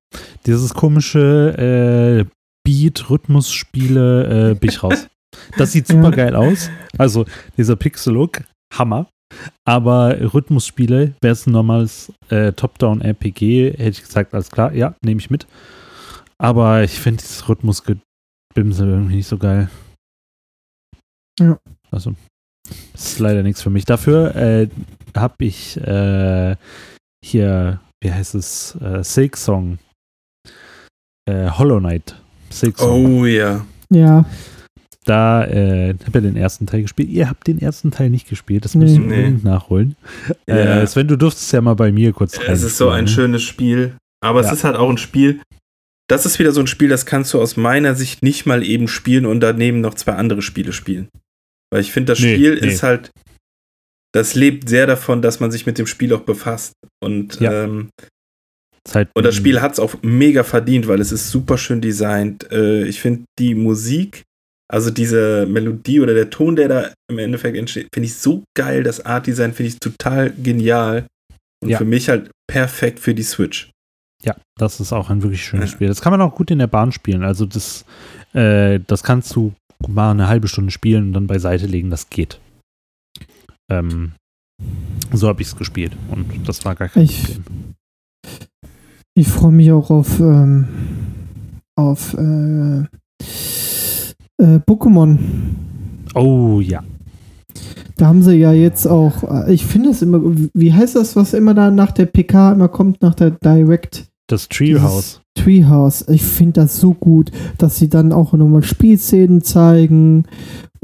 dieses 0.45 0.73
komische 0.73 2.25
äh, 2.27 2.31
Beat-Rhythmus-Spiele 2.65 4.51
äh, 4.51 4.55
bin 4.55 4.69
ich 4.69 4.83
raus. 4.83 5.07
Das 5.57 5.71
sieht 5.71 5.87
super 5.87 6.11
geil 6.11 6.35
aus. 6.35 6.69
Also 6.95 7.25
dieser 7.57 7.75
Pixel-Look, 7.75 8.43
Hammer. 8.71 9.07
Aber 9.65 10.15
Rhythmusspiele, 10.33 11.15
wäre 11.21 11.33
es 11.33 11.47
ein 11.47 11.53
normales 11.53 12.13
äh, 12.29 12.53
Top-Down-RPG, 12.53 13.71
hätte 13.71 13.89
ich 13.89 14.01
gesagt, 14.01 14.33
alles 14.35 14.51
klar, 14.51 14.73
ja, 14.73 14.95
nehme 15.03 15.19
ich 15.19 15.31
mit. 15.31 15.47
Aber 16.37 16.83
ich 16.83 16.99
finde 16.99 17.21
dieses 17.21 17.49
Rhythmusgebimsel 17.49 18.03
irgendwie 18.55 19.15
nicht 19.15 19.27
so 19.27 19.37
geil. 19.37 19.69
Ja. 21.39 21.57
Also, 21.91 22.13
das 22.93 23.11
ist 23.11 23.19
leider 23.19 23.43
nichts 23.43 23.61
für 23.61 23.69
mich. 23.69 23.85
Dafür 23.85 24.35
äh, 24.35 24.69
habe 25.15 25.45
ich 25.45 25.77
äh, 25.77 26.55
hier, 27.23 27.79
wie 28.03 28.11
heißt 28.11 28.35
es, 28.35 28.75
äh, 28.81 29.03
Silk 29.03 29.37
Song. 29.37 29.79
Äh, 31.25 31.49
Hollow 31.49 31.79
Knight. 31.79 32.15
Silk 32.49 32.77
Song. 32.77 33.19
Oh 33.21 33.25
ja. 33.25 33.65
Ja, 33.89 34.25
Da 35.05 35.45
äh, 35.45 35.89
habe 36.05 36.19
ich 36.19 36.23
den 36.25 36.35
ersten 36.37 36.65
Teil 36.65 36.81
gespielt. 36.83 37.09
Ihr 37.09 37.29
habt 37.29 37.45
den 37.47 37.59
ersten 37.61 37.91
Teil 37.91 38.09
nicht 38.09 38.27
gespielt, 38.29 38.65
das 38.65 38.73
müsst 38.75 38.93
ihr 38.95 38.99
Nee. 39.01 39.05
unbedingt 39.05 39.43
nachholen. 39.43 39.95
Ja. 40.47 40.81
Äh, 40.81 40.87
Sven, 40.87 41.07
du 41.07 41.17
durftest 41.17 41.51
ja 41.53 41.61
mal 41.61 41.75
bei 41.75 41.91
mir 41.91 42.13
kurz 42.13 42.37
Es 42.47 42.63
ist 42.63 42.77
so 42.77 42.89
ein 42.89 43.05
ne? 43.05 43.09
schönes 43.09 43.43
Spiel. 43.43 43.95
Aber 44.23 44.41
Ja. 44.41 44.47
es 44.47 44.53
ist 44.53 44.63
halt 44.63 44.75
auch 44.77 44.89
ein 44.89 44.97
Spiel. 44.97 45.41
Das 46.09 46.25
ist 46.25 46.39
wieder 46.39 46.51
so 46.51 46.59
ein 46.61 46.67
Spiel, 46.67 46.89
das 46.89 47.05
kannst 47.05 47.33
du 47.33 47.41
aus 47.41 47.55
meiner 47.57 47.95
Sicht 47.95 48.23
nicht 48.23 48.45
mal 48.45 48.63
eben 48.63 48.87
spielen 48.87 49.25
und 49.25 49.39
daneben 49.41 49.81
noch 49.81 49.93
zwei 49.93 50.13
andere 50.13 50.41
Spiele 50.41 50.73
spielen. 50.73 51.09
Weil 51.71 51.81
ich 51.81 51.91
finde, 51.91 52.13
das 52.13 52.19
Nee, 52.19 52.35
Spiel 52.35 52.59
nee. 52.61 52.67
ist 52.67 52.83
halt. 52.83 53.11
Das 54.13 54.35
lebt 54.35 54.69
sehr 54.69 54.85
davon, 54.87 55.21
dass 55.21 55.39
man 55.39 55.51
sich 55.51 55.65
mit 55.65 55.77
dem 55.77 55.87
Spiel 55.87 56.13
auch 56.13 56.21
befasst. 56.21 56.73
Und, 57.03 57.39
Ja. 57.39 57.63
ähm, 57.63 57.89
Ist 58.85 58.95
halt 58.95 59.09
und 59.15 59.23
das 59.25 59.35
Spiel 59.35 59.61
hat 59.61 59.73
es 59.73 59.79
auch 59.79 59.95
mega 60.01 60.43
verdient, 60.43 60.87
weil 60.87 60.99
es 61.01 61.11
ist 61.11 61.29
super 61.31 61.57
schön 61.57 61.81
designt. 61.81 62.51
Äh, 62.51 62.83
ich 62.83 62.99
finde 62.99 63.23
die 63.39 63.55
Musik, 63.55 64.23
also 64.71 64.89
diese 64.91 65.45
Melodie 65.45 65.99
oder 66.01 66.13
der 66.13 66.29
Ton, 66.29 66.55
der 66.55 66.67
da 66.67 66.93
im 67.09 67.17
Endeffekt 67.17 67.57
entsteht, 67.57 67.87
finde 67.93 68.07
ich 68.07 68.15
so 68.15 68.43
geil. 68.57 68.83
Das 68.83 69.05
Art-Design 69.05 69.53
finde 69.53 69.69
ich 69.69 69.79
total 69.79 70.31
genial. 70.31 71.05
Und 71.63 71.69
Ja. 71.69 71.77
für 71.77 71.85
mich 71.85 72.09
halt 72.09 72.29
perfekt 72.47 72.99
für 72.99 73.13
die 73.15 73.23
Switch. 73.23 73.71
Ja, 74.21 74.35
das 74.57 74.79
ist 74.79 74.91
auch 74.93 75.09
ein 75.09 75.23
wirklich 75.23 75.43
schönes. 75.45 75.71
Spiel. 75.71 75.87
Das 75.87 76.01
kann 76.01 76.11
man 76.11 76.21
auch 76.21 76.35
gut 76.35 76.51
in 76.51 76.59
der 76.59 76.67
Bahn 76.67 76.91
spielen. 76.91 77.23
Also 77.23 77.45
das, 77.45 77.85
äh, 78.33 78.79
das 78.85 79.01
kannst 79.03 79.33
du 79.35 79.53
mal 79.87 80.11
eine 80.11 80.27
halbe 80.27 80.47
Stunde 80.49 80.71
spielen 80.71 81.07
und 81.07 81.13
dann 81.13 81.27
beiseite 81.27 81.65
legen. 81.67 81.89
Das 81.89 82.09
geht. 82.09 82.39
Ähm, 83.71 84.11
so 85.11 85.27
habe 85.27 85.41
ich 85.41 85.47
es 85.49 85.55
gespielt 85.55 85.95
und 86.11 86.25
das 86.47 86.63
war 86.65 86.75
gar 86.75 86.89
kein 86.89 87.03
Ich- 87.03 87.23
Problem. 87.23 87.43
ich 89.15 89.27
freue 89.27 89.51
mich 89.51 89.71
auch 89.71 89.89
auf, 89.89 90.19
ähm, 90.19 90.67
auf 91.75 92.13
äh, 92.15 92.79
äh, 94.41 94.59
Pokémon. 94.67 95.17
Oh 96.15 96.59
ja. 96.61 96.83
Da 97.97 98.07
haben 98.07 98.23
sie 98.23 98.35
ja 98.35 98.51
jetzt 98.53 98.87
auch, 98.87 99.23
äh, 99.23 99.53
ich 99.53 99.65
finde 99.65 99.89
es 99.89 100.01
immer, 100.01 100.19
wie 100.53 100.73
heißt 100.73 100.95
das, 100.95 101.15
was 101.15 101.33
immer 101.33 101.53
da 101.53 101.69
nach 101.71 101.91
der 101.91 102.07
PK 102.07 102.53
immer 102.53 102.67
kommt, 102.67 103.01
nach 103.01 103.15
der 103.15 103.31
Direct? 103.31 104.07
Das 104.27 104.49
Treehouse. 104.49 105.21
Treehouse. 105.37 106.05
Ich 106.09 106.23
finde 106.23 106.61
das 106.61 106.79
so 106.79 106.93
gut, 106.93 107.31
dass 107.57 107.77
sie 107.77 107.89
dann 107.89 108.11
auch 108.11 108.33
nochmal 108.33 108.63
Spielszenen 108.63 109.41
zeigen 109.41 110.25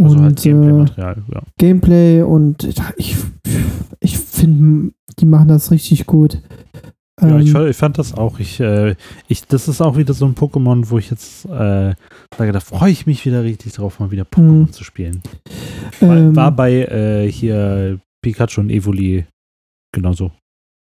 Also 0.02 0.16
und 0.18 0.24
halt 0.24 0.40
äh, 0.46 0.50
Gameplay-Material. 0.50 1.24
Ja. 1.34 1.42
Gameplay 1.58 2.22
und 2.22 2.64
ich, 2.98 3.16
ich 4.00 4.18
finde, 4.18 4.92
die 5.20 5.26
machen 5.26 5.48
das 5.50 5.72
richtig 5.72 6.06
gut. 6.06 6.42
Ja, 7.22 7.38
ich, 7.40 7.48
Ähm, 7.48 7.52
fand- 7.54 7.70
ich 7.70 7.76
fand 7.78 7.98
das 7.98 8.14
auch. 8.14 8.40
Ich, 8.40 8.60
äh, 8.62 8.96
ich, 9.28 9.46
das 9.46 9.68
ist 9.68 9.82
auch 9.82 9.98
wieder 9.98 10.14
so 10.14 10.26
ein 10.26 10.36
Pokémon, 10.36 10.90
wo 10.90 10.98
ich 11.00 11.10
jetzt 11.12 11.44
äh, 11.46 11.94
sage, 12.38 12.52
da 12.54 12.60
freue 12.62 12.92
ich 12.92 13.06
mich 13.06 13.26
wieder 13.26 13.44
richtig 13.44 13.74
drauf, 13.74 14.00
mal 14.00 14.10
wieder 14.12 14.24
Pokémon 14.24 14.68
Mhm. 14.68 14.72
zu 14.72 14.84
spielen. 14.86 15.22
War, 16.00 16.16
ähm, 16.18 16.36
war 16.36 16.52
bei 16.52 16.72
äh, 16.84 17.30
hier 17.30 18.00
Pikachu 18.24 18.62
und 18.62 18.70
Evoli 18.70 19.26
genauso. 19.94 20.32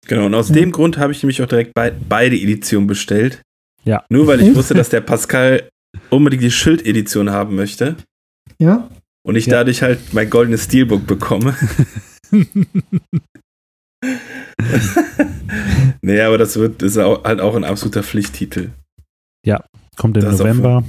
Genau, 0.08 0.28
und 0.28 0.36
aus 0.36 0.50
Ja. 0.50 0.56
dem 0.56 0.72
Grund 0.72 0.98
habe 1.00 1.12
ich 1.12 1.24
nämlich 1.24 1.42
auch 1.42 1.48
direkt 1.48 1.74
bei, 1.74 1.92
beide 1.92 2.36
Editionen 2.38 2.86
bestellt. 2.88 3.42
Ja. 3.84 4.04
Nur 4.10 4.28
weil 4.28 4.42
ich 4.42 4.56
wusste, 4.56 4.74
dass 4.76 4.90
der 4.90 5.02
Pascal 5.02 5.68
unbedingt 6.12 6.44
die 6.44 6.52
Schild-Edition 6.52 7.32
haben 7.32 7.56
möchte. 7.56 7.96
ja, 8.60 8.88
Und 9.28 9.36
ich 9.36 9.46
Ja. 9.48 9.54
dadurch 9.58 9.82
halt 9.82 10.14
mein 10.14 10.30
goldenes 10.30 10.64
Steelbook 10.66 11.06
bekomme. 11.06 11.54
nee, 16.02 16.22
aber 16.22 16.38
das 16.38 16.56
wird 16.58 16.82
ist 16.82 16.98
auch, 16.98 17.24
halt 17.24 17.40
auch 17.42 17.56
ein 17.56 17.64
absoluter 17.64 18.04
Pflichttitel. 18.04 18.70
Kommt 19.98 20.16
im 20.18 20.24
Das 20.24 20.38
November. 20.40 20.84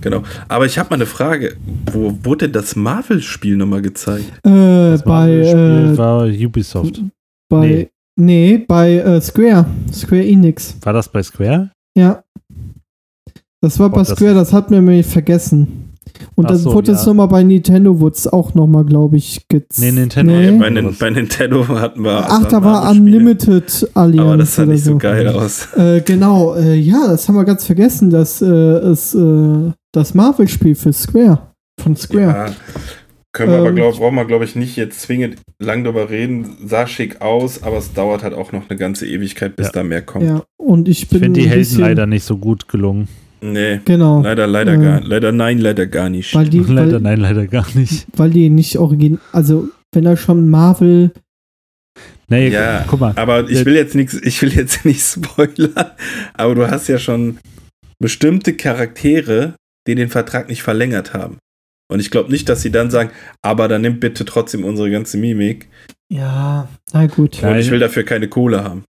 Genau. 0.00 0.22
Aber 0.46 0.64
ich 0.64 0.78
habe 0.78 0.90
mal 0.90 0.94
eine 0.94 1.06
Frage. 1.06 1.56
Wo 1.90 2.16
wurde 2.22 2.48
das 2.48 2.76
Marvel-Spiel 2.76 3.56
nochmal 3.56 3.82
gezeigt? 3.82 4.30
Äh, 4.44 4.50
Das 4.92 5.02
bei, 5.02 5.10
Marvel-Spiel 5.26 5.94
äh, 5.94 5.98
war 5.98 6.24
Ubisoft. 6.28 7.02
bei, 7.50 7.90
nee, 8.16 8.58
bei 8.58 8.92
äh, 8.98 9.20
Square. 9.20 9.66
Square 9.92 10.24
Enix. 10.24 10.76
War 10.82 10.92
das 10.92 11.08
bei 11.10 11.20
Square? 11.20 11.72
Ja. 11.98 12.22
Das 13.60 13.80
war 13.80 13.90
bei 13.90 13.96
Oh, 13.96 14.04
das- 14.04 14.10
Square, 14.10 14.34
das 14.34 14.52
hat 14.52 14.70
mir 14.70 14.80
nämlich 14.80 15.04
vergessen. 15.06 15.87
Und 16.34 16.50
dann 16.50 16.56
so, 16.58 16.72
wurde 16.74 16.92
es 16.92 17.02
ja. 17.02 17.08
nochmal 17.08 17.28
bei 17.28 17.42
Nintendo, 17.42 17.98
wurde 18.00 18.14
es 18.16 18.26
auch 18.26 18.54
nochmal, 18.54 18.84
glaube 18.84 19.16
ich, 19.16 19.46
gezeigt. 19.48 19.78
Nee, 19.80 19.90
Nintendo- 19.92 20.32
Nee. 20.32 20.58
Bei, 20.58 20.68
Nin- 20.70 20.96
bei 20.98 21.10
Nintendo 21.10 21.66
hatten 21.68 22.02
wir. 22.02 22.24
Ach, 22.28 22.44
da 22.46 22.62
war. 22.62 22.90
Unlimited 22.90 23.90
Alliance. 23.94 24.22
Aber 24.28 24.36
das 24.36 24.54
sah 24.54 24.62
oder 24.62 24.72
nicht 24.72 24.84
so 24.84 24.96
geil 24.98 25.28
aus. 25.28 25.68
Äh, 25.76 26.00
genau, 26.02 26.54
äh, 26.54 26.74
ja, 26.74 27.06
das 27.08 27.28
haben 27.28 27.34
wir 27.36 27.44
ganz 27.44 27.64
vergessen, 27.66 28.10
dass 28.10 28.40
äh, 28.42 28.46
es 28.46 29.14
äh, 29.14 29.72
das 29.92 30.14
Marvel-Spiel 30.14 30.74
für 30.74 30.92
Square. 30.92 31.38
Von 31.80 31.96
Square. 31.96 32.22
Ja. 32.26 32.46
Können 33.32 33.52
wir 33.52 33.58
aber, 33.58 33.68
Ähm, 33.68 33.76
glaub, 33.76 33.96
brauchen 33.98 34.16
wir, 34.16 34.24
glaube 34.24 34.44
ich, 34.46 34.56
nicht 34.56 34.74
jetzt 34.76 35.02
zwingend 35.02 35.36
lang 35.60 35.84
drüber 35.84 36.10
reden. 36.10 36.56
Sah 36.66 36.86
schick 36.86 37.20
aus, 37.20 37.62
aber 37.62 37.76
es 37.76 37.92
dauert 37.92 38.22
halt 38.24 38.34
auch 38.34 38.52
noch 38.52 38.68
eine 38.68 38.78
ganze 38.78 39.06
Ewigkeit, 39.06 39.54
bis 39.54 39.66
Ja. 39.66 39.72
da 39.72 39.82
mehr 39.84 40.02
kommt. 40.02 40.24
Ja, 40.24 40.42
und 40.56 40.88
ich 40.88 41.02
Ich 41.02 41.08
bin 41.08 41.20
finde 41.20 41.40
die 41.40 41.48
Helden 41.48 41.78
leider 41.78 42.06
nicht 42.06 42.24
so 42.24 42.36
gut 42.38 42.68
gelungen. 42.68 43.06
Nee, 43.40 43.80
Genau, 43.84 44.22
leider, 44.22 44.46
leider 44.46 44.72
Äh, 44.74 44.78
gar 44.82 45.00
Leider 45.02 45.32
nein, 45.32 45.58
leider 45.58 45.86
gar 45.86 46.10
nicht. 46.10 46.34
weil 46.34 46.48
die, 46.48 46.58
leider, 46.68 46.94
weil, 46.94 47.00
nein, 47.00 47.20
leider 47.20 47.46
gar 47.46 47.66
nicht. 47.74 48.06
weil 48.16 48.30
die 48.30 48.50
nicht 48.50 48.78
original, 48.78 49.20
also 49.32 49.68
wenn 49.94 50.06
er 50.06 50.16
schon 50.16 50.48
Marvel, 50.50 51.12
Nee, 52.30 52.48
Ja, 52.50 52.84
guck 52.86 53.00
mal. 53.00 53.14
Aber 53.16 53.48
ich 53.48 53.64
will 53.64 53.74
jetzt 53.74 53.94
nichts, 53.94 54.14
ich 54.14 54.42
will 54.42 54.52
jetzt 54.52 54.84
nicht 54.84 55.00
spoilern, 55.02 55.92
aber 56.34 56.54
du 56.54 56.70
hast 56.70 56.86
ja 56.88 56.98
schon 56.98 57.38
bestimmte 57.98 58.52
Charaktere, 58.54 59.54
die 59.86 59.94
den 59.94 60.10
Vertrag 60.10 60.48
nicht 60.48 60.62
verlängert 60.62 61.14
haben. 61.14 61.38
Und 61.90 62.00
ich 62.00 62.10
glaube 62.10 62.30
nicht, 62.30 62.48
dass 62.50 62.60
sie 62.60 62.70
dann 62.70 62.90
sagen, 62.90 63.10
aber 63.42 63.66
dann 63.66 63.80
nimmt 63.80 64.00
bitte 64.00 64.26
trotzdem 64.26 64.62
unsere 64.64 64.90
ganze 64.90 65.16
Mimik 65.16 65.68
ja, 66.10 66.68
na 66.92 67.06
gut. 67.06 67.40
Ja. 67.40 67.50
und 67.50 67.58
ich 67.58 67.70
will 67.70 67.78
dafür 67.80 68.02
keine 68.02 68.28
Kohle 68.28 68.62
haben. 68.64 68.84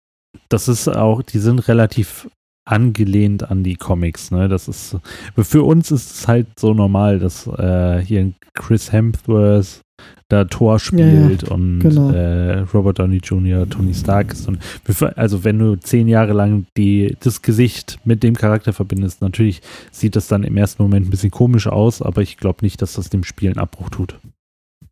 das 0.49 0.67
ist 0.67 0.87
auch, 0.87 1.21
die 1.21 1.39
sind 1.39 1.67
relativ 1.67 2.27
angelehnt 2.69 3.49
an 3.49 3.63
die 3.63 3.75
Comics, 3.75 4.31
ne? 4.31 4.47
Das 4.47 4.67
ist, 4.67 4.97
für 5.37 5.63
uns 5.63 5.91
ist 5.91 6.11
es 6.11 6.27
halt 6.27 6.47
so 6.59 6.73
normal, 6.73 7.19
dass 7.19 7.47
äh, 7.47 7.99
hier 8.05 8.31
Chris 8.53 8.91
Hemsworth 8.91 9.81
da 10.29 10.45
Thor 10.45 10.79
spielt 10.79 11.43
und 11.43 11.79
genau. 11.79 12.11
äh, 12.11 12.59
Robert 12.73 12.99
Downey 12.99 13.17
Jr. 13.17 13.67
Tony 13.69 13.93
Stark 13.93 14.31
ist. 14.31 14.47
Und 14.47 14.59
wir- 14.85 15.17
also 15.17 15.43
wenn 15.43 15.57
du 15.59 15.75
zehn 15.75 16.07
Jahre 16.07 16.33
lang 16.33 16.65
die, 16.77 17.17
das 17.19 17.41
Gesicht 17.41 17.99
mit 18.05 18.21
dem 18.23 18.35
Charakter 18.35 18.71
verbindest, 18.71 19.21
natürlich 19.21 19.61
sieht 19.91 20.15
das 20.15 20.27
dann 20.27 20.43
im 20.43 20.55
ersten 20.55 20.83
Moment 20.83 21.07
ein 21.07 21.09
bisschen 21.09 21.31
komisch 21.31 21.67
aus, 21.67 22.01
aber 22.01 22.21
ich 22.21 22.37
glaube 22.37 22.59
nicht, 22.61 22.81
dass 22.81 22.93
das 22.93 23.09
dem 23.09 23.23
Spiel 23.23 23.49
einen 23.49 23.59
Abbruch 23.59 23.89
tut. 23.89 24.19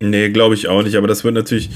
Nee, 0.02 0.28
glaube 0.30 0.54
ich 0.54 0.68
auch 0.68 0.82
nicht, 0.82 0.96
aber 0.96 1.06
das 1.08 1.24
wird 1.24 1.34
natürlich 1.34 1.70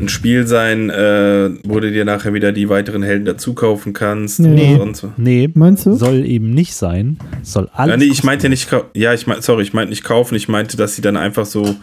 ein 0.00 0.08
Spiel 0.08 0.46
sein, 0.46 0.88
äh, 0.90 1.50
wo 1.64 1.78
du 1.80 1.90
dir 1.92 2.04
nachher 2.04 2.32
wieder 2.34 2.52
die 2.52 2.68
weiteren 2.68 3.02
Helden 3.02 3.24
dazu 3.26 3.54
kaufen 3.54 3.92
kannst. 3.92 4.40
Nee. 4.40 4.72
und 4.74 4.78
sonst 4.96 5.02
was. 5.04 5.10
Nee, 5.18 5.50
Meinst 5.54 5.86
du? 5.86 5.94
soll 5.94 6.24
eben 6.24 6.50
nicht 6.54 6.74
sein. 6.74 7.18
Soll 7.42 7.68
alles. 7.72 7.90
Ja, 7.92 7.96
nee, 7.98 8.10
ich 8.10 8.24
meinte 8.24 8.48
nicht, 8.48 8.68
ja, 8.94 9.12
ich 9.14 9.26
meinte, 9.26 9.42
sorry, 9.42 9.62
ich 9.62 9.72
meinte 9.74 9.90
nicht 9.90 10.04
kaufen, 10.04 10.34
ich 10.34 10.48
meinte, 10.48 10.76
dass 10.76 10.96
sie 10.96 11.02
dann 11.02 11.16
einfach 11.16 11.44
so 11.46 11.76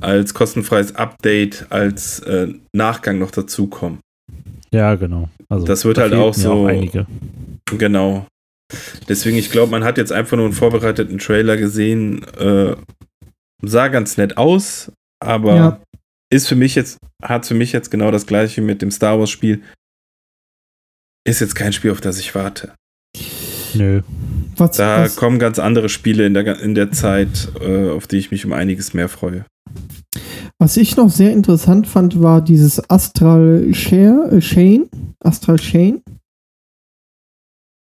als 0.00 0.34
kostenfreies 0.34 0.94
Update, 0.96 1.66
als 1.70 2.20
äh, 2.20 2.48
Nachgang 2.72 3.18
noch 3.18 3.30
dazukommen. 3.30 3.98
Ja, 4.72 4.94
genau. 4.94 5.28
Also, 5.48 5.66
Das 5.66 5.84
wird 5.84 5.98
da 5.98 6.02
halt 6.02 6.14
auch 6.14 6.32
so- 6.34 6.66
einige. 6.66 7.06
Genau. 7.76 8.26
Deswegen, 9.08 9.36
ich 9.36 9.50
glaube, 9.50 9.70
man 9.72 9.82
hat 9.84 9.98
jetzt 9.98 10.12
einfach 10.12 10.36
nur 10.36 10.46
einen 10.46 10.54
vorbereiteten 10.54 11.18
Trailer 11.18 11.56
gesehen. 11.56 12.24
Äh, 12.38 12.76
sah 13.62 13.88
ganz 13.88 14.16
nett 14.16 14.36
aus, 14.38 14.92
aber 15.18 15.54
Ja. 15.56 15.80
Ist 16.30 16.48
für 16.48 16.56
mich 16.56 16.74
jetzt, 16.74 16.98
hat 17.22 17.46
für 17.46 17.54
mich 17.54 17.72
jetzt 17.72 17.90
genau 17.90 18.10
das 18.10 18.26
gleiche 18.26 18.60
mit 18.62 18.82
dem 18.82 18.90
Star 18.90 19.18
Wars 19.18 19.30
Spiel. 19.30 19.62
Ist 21.26 21.40
jetzt 21.40 21.54
kein 21.54 21.72
Spiel, 21.72 21.90
auf 21.90 22.00
das 22.00 22.18
ich 22.18 22.34
warte. 22.34 22.74
Nö. 23.74 24.02
Was, 24.56 24.76
Da 24.76 25.04
was, 25.04 25.16
kommen 25.16 25.38
ganz 25.38 25.58
andere 25.58 25.88
Spiele 25.88 26.26
in 26.26 26.34
der, 26.34 26.60
in 26.60 26.74
der 26.74 26.92
Zeit, 26.92 27.50
äh, 27.60 27.90
auf 27.90 28.06
die 28.06 28.16
ich 28.18 28.30
mich 28.30 28.44
um 28.46 28.52
einiges 28.52 28.94
mehr 28.94 29.08
freue. 29.08 29.44
was 30.58 30.76
ich 30.76 30.96
noch 30.96 31.10
sehr 31.10 31.32
interessant 31.32 31.86
fand, 31.86 32.20
war 32.20 32.42
dieses 32.42 32.90
Astral 32.90 33.72
Share, 33.72 34.28
äh, 34.32 34.40
Chain. 34.40 34.88
Astral 35.22 35.58
Chain. 35.58 36.02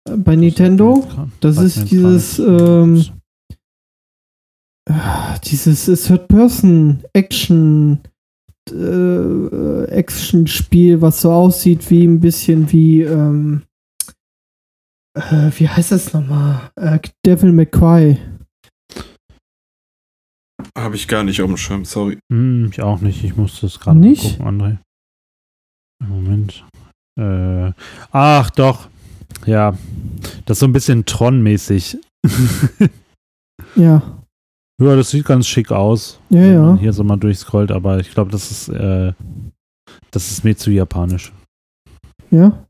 Äh, 0.09 0.17
Bei 0.17 0.35
Nintendo. 0.35 1.07
Das 1.41 1.57
ist 1.57 1.91
dieses, 1.91 2.39
ähm, 2.39 3.05
Ah, 4.89 5.37
Dieses 5.39 5.85
Third-Person-Action 5.85 7.99
äh, 8.71 9.85
Action-Spiel, 9.85 11.01
was 11.01 11.21
so 11.21 11.31
aussieht 11.31 11.89
wie 11.89 12.05
ein 12.05 12.19
bisschen 12.19 12.71
wie 12.71 13.01
ähm, 13.01 13.63
äh, 15.17 15.51
wie 15.57 15.67
heißt 15.67 15.91
das 15.91 16.13
nochmal? 16.13 16.71
Äh, 16.75 16.99
Devil 17.25 17.51
May 17.51 17.65
Cry. 17.65 18.17
Habe 20.77 20.95
ich 20.95 21.07
gar 21.07 21.23
nicht 21.23 21.41
auf 21.41 21.47
dem 21.47 21.57
Schirm, 21.57 21.85
sorry. 21.85 22.19
Hm, 22.31 22.69
ich 22.71 22.81
auch 22.81 23.01
nicht. 23.01 23.23
Ich 23.23 23.35
muss 23.35 23.61
das 23.61 23.79
gerade 23.79 23.99
gucken, 23.99 24.45
André. 24.45 24.77
Moment. 25.99 26.63
Äh, 27.19 27.71
ach, 28.11 28.49
doch. 28.51 28.89
Ja. 29.45 29.75
Das 30.45 30.57
ist 30.57 30.59
so 30.59 30.67
ein 30.67 30.73
bisschen 30.73 31.05
Tron-mäßig. 31.05 31.97
Ja, 33.75 34.23
ja, 34.81 34.95
das 34.95 35.09
sieht 35.09 35.25
ganz 35.25 35.47
schick 35.47 35.71
aus. 35.71 36.19
ja, 36.29 36.39
wenn 36.41 36.61
man 36.61 36.75
ja. 36.75 36.81
Hier 36.81 36.93
so 36.93 37.03
mal 37.03 37.17
durchscrollt, 37.17 37.71
aber 37.71 37.99
ich 37.99 38.11
glaube, 38.11 38.31
das 38.31 38.51
ist, 38.51 38.69
äh, 38.69 39.13
das 40.11 40.31
ist 40.31 40.43
mir 40.43 40.55
zu 40.55 40.71
japanisch. 40.71 41.31
Ja. 42.31 42.63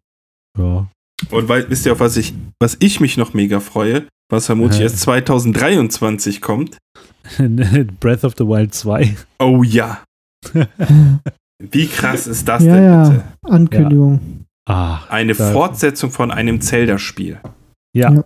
Ja. 0.58 0.88
Und 1.32 1.50
weil, 1.50 1.70
wisst 1.70 1.86
ihr, 1.86 1.94
auf 1.94 2.00
was 2.00 2.16
ich, 2.18 2.34
was 2.62 2.78
ich 2.80 3.00
mich 3.00 3.18
noch 3.18 3.34
mega 3.34 3.60
freue, 3.60 4.08
was 4.32 4.46
vermutlich 4.46 4.80
Hä? 4.80 4.84
erst 4.84 5.00
2023 5.02 6.42
kommt? 6.42 6.78
Breath 8.00 8.24
of 8.24 8.34
the 8.38 8.46
Wild 8.46 8.74
2. 8.74 9.16
Oh 9.40 9.64
ja. 9.64 10.04
Wie 11.60 11.88
krass 11.88 12.28
ist 12.28 12.48
das 12.48 12.64
Ja, 12.64 12.76
denn 12.76 12.84
ja. 12.84 13.10
bitte? 13.10 13.24
Ankündigung. 13.44 14.46
Ah, 14.70 15.00
Eine 15.10 15.34
Da- 15.34 15.52
Fortsetzung 15.54 16.12
von 16.12 16.30
einem 16.32 16.62
Zelda-Spiel. 16.62 17.40
ja. 17.96 18.12
Ja. 18.14 18.24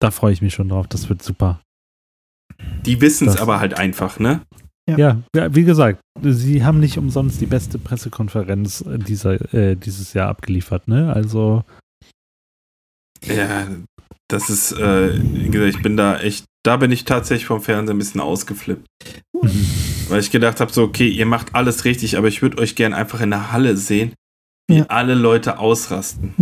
Da 0.00 0.10
freue 0.10 0.32
ich 0.32 0.42
mich 0.42 0.54
schon 0.54 0.68
drauf. 0.68 0.86
Das 0.88 1.08
wird 1.08 1.22
super. 1.22 1.60
Die 2.86 3.00
wissen 3.00 3.28
es 3.28 3.36
aber 3.36 3.60
halt 3.60 3.78
einfach, 3.78 4.18
ne? 4.18 4.40
Ja. 4.88 4.98
Ja. 4.98 5.22
ja, 5.34 5.54
wie 5.54 5.64
gesagt, 5.64 6.00
sie 6.22 6.62
haben 6.64 6.78
nicht 6.80 6.98
umsonst 6.98 7.40
die 7.40 7.46
beste 7.46 7.78
Pressekonferenz 7.78 8.82
äh, 8.82 8.98
dieser, 8.98 9.54
äh, 9.54 9.76
dieses 9.76 10.12
Jahr 10.12 10.28
abgeliefert, 10.28 10.88
ne? 10.88 11.12
Also, 11.12 11.64
Ja, 13.24 13.66
das 14.28 14.50
ist, 14.50 14.72
äh, 14.72 15.18
wie 15.22 15.48
gesagt, 15.48 15.76
ich 15.76 15.82
bin 15.82 15.96
da 15.96 16.18
echt, 16.20 16.44
da 16.64 16.76
bin 16.76 16.90
ich 16.92 17.04
tatsächlich 17.04 17.46
vom 17.46 17.62
Fernsehen 17.62 17.96
ein 17.96 17.98
bisschen 17.98 18.20
ausgeflippt. 18.20 18.86
Weil 20.08 20.20
ich 20.20 20.30
gedacht 20.30 20.60
habe, 20.60 20.70
so, 20.72 20.82
okay, 20.82 21.08
ihr 21.08 21.26
macht 21.26 21.54
alles 21.54 21.84
richtig, 21.86 22.18
aber 22.18 22.28
ich 22.28 22.42
würde 22.42 22.58
euch 22.58 22.74
gern 22.74 22.92
einfach 22.92 23.20
in 23.22 23.30
der 23.30 23.52
Halle 23.52 23.76
sehen, 23.78 24.12
wie 24.68 24.78
Ja. 24.78 24.86
alle 24.88 25.14
Leute 25.14 25.58
ausrasten. 25.58 26.34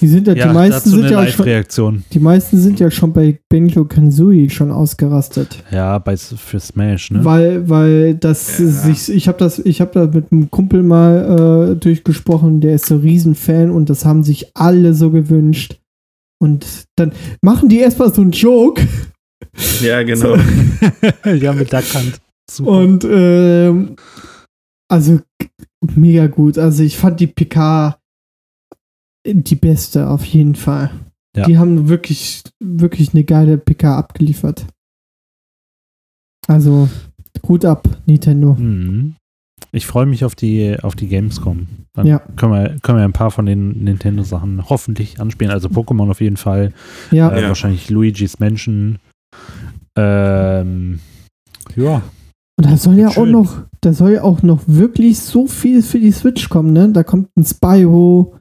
Die 0.00 0.08
sind 0.08 0.26
ja, 0.26 0.34
ja, 0.34 0.48
die 0.48 0.54
meisten 0.54 0.90
sind 0.90 1.10
ja 1.10 1.26
schon, 1.26 2.04
die 2.12 2.18
meisten 2.18 2.58
sind 2.58 2.78
ja 2.80 2.90
schon 2.90 3.12
bei 3.12 3.38
Benjo 3.48 3.84
Kanzui 3.86 4.50
schon 4.50 4.70
ausgerastet. 4.70 5.62
Ja, 5.70 5.98
bei, 5.98 6.16
für 6.16 6.60
Smash, 6.60 7.10
ne? 7.10 7.24
Weil, 7.24 7.68
weil 7.68 8.14
das 8.14 8.58
Ja. 8.58 8.66
sich, 8.66 9.08
ich 9.14 9.26
habe 9.28 9.38
das, 9.38 9.58
ich 9.58 9.80
habe 9.80 9.92
da 9.94 10.06
mit 10.06 10.30
einem 10.32 10.50
Kumpel 10.50 10.82
mal 10.82 11.72
äh, 11.72 11.76
durchgesprochen, 11.76 12.60
der 12.60 12.74
ist 12.74 12.86
so 12.86 12.96
ein 12.96 13.00
Riesenfan 13.00 13.70
und 13.70 13.88
das 13.88 14.04
haben 14.04 14.22
sich 14.22 14.50
alle 14.54 14.92
so 14.94 15.10
gewünscht. 15.10 15.78
Und 16.42 16.66
dann 16.96 17.12
machen 17.42 17.68
die 17.70 17.78
erstmal 17.78 18.12
so 18.12 18.20
einen 18.20 18.32
Joke 18.32 18.86
Ja, 19.82 20.02
genau. 20.04 20.36
ja, 21.24 21.52
mit 21.54 21.72
der 21.72 21.82
Kant. 21.82 22.20
Super. 22.50 22.70
und 22.70 23.04
ähm, 23.10 23.96
also 24.88 25.20
mega 25.96 26.26
gut. 26.26 26.58
Also 26.58 26.82
ich 26.82 26.96
fand 26.96 27.18
die 27.20 27.26
PK 27.26 27.98
die 29.34 29.56
beste 29.56 30.08
auf 30.08 30.24
jeden 30.24 30.54
Fall. 30.54 30.90
Ja. 31.36 31.44
Die 31.46 31.58
haben 31.58 31.88
wirklich, 31.88 32.42
wirklich 32.60 33.12
eine 33.12 33.24
geile 33.24 33.58
PK 33.58 33.98
abgeliefert. 33.98 34.66
Also 36.48 36.88
Hut 37.48 37.64
ab, 37.64 37.88
Nintendo. 38.06 38.54
Mhm. 38.54 39.14
Ich 39.72 39.86
freue 39.86 40.06
mich 40.06 40.24
auf 40.24 40.34
die, 40.34 40.76
auf 40.82 40.94
die 40.94 41.08
Gamescom. 41.08 41.66
Dann 41.94 42.06
Ja. 42.06 42.18
können, 42.36 42.52
wir, 42.52 42.76
können 42.82 42.98
wir 42.98 43.04
ein 43.04 43.12
paar 43.12 43.30
von 43.30 43.46
den 43.46 43.84
Nintendo-Sachen 43.84 44.68
hoffentlich 44.70 45.20
anspielen. 45.20 45.52
Also 45.52 45.68
Pokémon 45.68 46.10
auf 46.10 46.20
jeden 46.20 46.36
Fall. 46.36 46.72
Ja, 47.10 47.30
Äh, 47.30 47.42
Ja. 47.42 47.48
Wahrscheinlich 47.48 47.90
Luigi's 47.90 48.38
Mansion. 48.38 48.98
Ähm, 49.96 51.00
ja. 51.74 52.02
Und 52.58 52.66
da 52.70 52.76
soll 52.76 52.94
ja 52.98 53.08
auch 53.08 53.12
Schön. 53.14 53.32
noch, 53.32 53.62
da 53.82 53.92
soll 53.92 54.12
ja 54.12 54.22
auch 54.22 54.42
noch 54.42 54.62
wirklich 54.66 55.18
so 55.18 55.46
viel 55.46 55.82
für 55.82 55.98
die 56.00 56.12
Switch 56.12 56.48
kommen, 56.48 56.72
ne? 56.72 56.88
Da 56.90 57.02
kommt 57.04 57.28
ein 57.36 57.44
Spyro, 57.44 58.36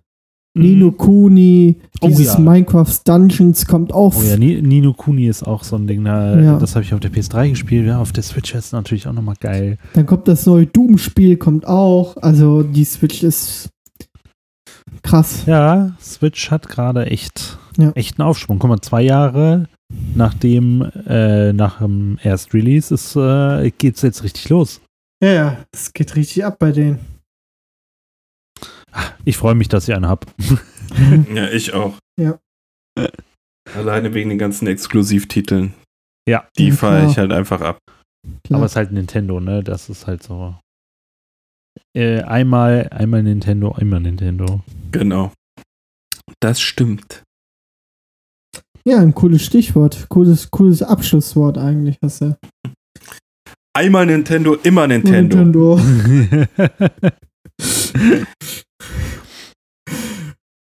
Nino 0.57 0.91
Kuni, 0.91 1.75
Oh 2.01 2.07
dieses 2.07 2.33
ja. 2.35 2.39
Minecraft 2.39 2.93
Dungeons 3.05 3.65
kommt 3.65 3.93
auch. 3.93 4.15
Oh 4.17 4.23
ja, 4.23 4.37
Ni- 4.37 4.61
Nino 4.61 4.93
Kuni 4.93 5.27
ist 5.27 5.43
auch 5.43 5.63
so 5.63 5.75
ein 5.75 5.85
Ding. 5.85 6.03
Da, 6.05 6.39
Ja. 6.39 6.57
Das 6.59 6.75
habe 6.75 6.85
ich 6.85 6.93
auf 6.93 6.99
der 7.01 7.11
PS3 7.11 7.49
gespielt. 7.49 7.85
Ja, 7.87 7.99
auf 7.99 8.13
der 8.13 8.23
Switch 8.23 8.55
ist 8.55 8.71
natürlich 8.71 9.07
auch 9.07 9.13
nochmal 9.13 9.35
geil. 9.39 9.77
Dann 9.93 10.05
kommt 10.05 10.27
das 10.27 10.45
neue 10.45 10.65
Doom-Spiel, 10.65 11.37
kommt 11.37 11.67
auch. 11.67 12.15
Also 12.17 12.63
die 12.63 12.85
Switch 12.85 13.21
ist 13.23 13.69
krass. 15.03 15.43
Ja, 15.45 15.91
Switch 16.01 16.49
hat 16.51 16.67
gerade 16.69 17.05
echt, 17.07 17.57
Ja. 17.77 17.91
echt 17.95 18.19
einen 18.19 18.27
Aufschwung. 18.27 18.57
Guck 18.59 18.69
mal, 18.69 18.81
zwei 18.81 19.01
Jahre 19.01 19.67
nachdem, 20.15 20.81
äh, 21.07 21.53
nach 21.53 21.79
dem 21.79 22.17
Erst-Release 22.23 22.95
äh, 23.63 23.71
geht's 23.77 24.01
jetzt 24.01 24.23
richtig 24.23 24.49
los. 24.49 24.81
Ja, 25.23 25.31
ja, 25.31 25.57
es 25.71 25.93
geht 25.93 26.15
richtig 26.15 26.43
ab 26.43 26.57
bei 26.59 26.71
denen. 26.71 26.99
Ich 29.25 29.37
freue 29.37 29.55
mich, 29.55 29.67
dass 29.69 29.87
ich 29.87 29.95
eine 29.95 30.07
habe. 30.07 30.27
Ja, 31.33 31.49
ich 31.49 31.73
auch. 31.73 31.97
Ja. 32.19 32.39
Alleine 33.75 34.13
wegen 34.13 34.29
den 34.29 34.37
ganzen 34.37 34.67
Exklusivtiteln. 34.67 35.73
Ja. 36.29 36.47
Die 36.57 36.69
Ja, 36.69 36.75
fahre 36.75 37.05
ich 37.09 37.17
halt 37.17 37.31
einfach 37.31 37.61
ab. 37.61 37.79
Klar. 38.43 38.57
Aber 38.59 38.65
es 38.65 38.71
ist 38.73 38.75
halt 38.77 38.91
Nintendo, 38.91 39.39
ne? 39.39 39.63
Das 39.63 39.89
ist 39.89 40.07
halt 40.07 40.23
so. 40.23 40.55
Äh, 41.95 42.21
einmal, 42.21 42.87
einmal 42.91 43.23
Nintendo, 43.23 43.71
einmal 43.73 43.99
Nintendo. 43.99 44.61
Genau. 44.91 45.31
Das 46.39 46.61
stimmt. 46.61 47.23
ja, 48.87 48.99
ein 48.99 49.13
cooles 49.13 49.43
Stichwort. 49.43 50.07
Cooles, 50.09 50.49
cooles 50.51 50.81
Abschlusswort 50.81 51.57
eigentlich, 51.57 51.97
hast 52.01 52.21
du. 52.21 52.37
Einmal 53.75 54.05
Nintendo, 54.05 54.55
immer 54.55 54.87
Nintendo. 54.87 55.37
Nintendo. 55.37 55.79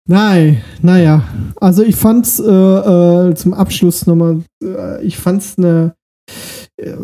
Nein, 0.09 0.63
naja. 0.83 1.23
Also 1.61 1.83
ich 1.85 1.95
fand's 1.95 2.41
äh, 2.41 2.45
äh, 2.45 3.35
zum 3.35 3.55
Abschluss 3.55 4.07
nochmal, 4.07 4.43
äh, 4.63 5.05
ich 5.05 5.17
fand's 5.17 5.57
eine, 5.57 5.95
äh, 6.77 6.97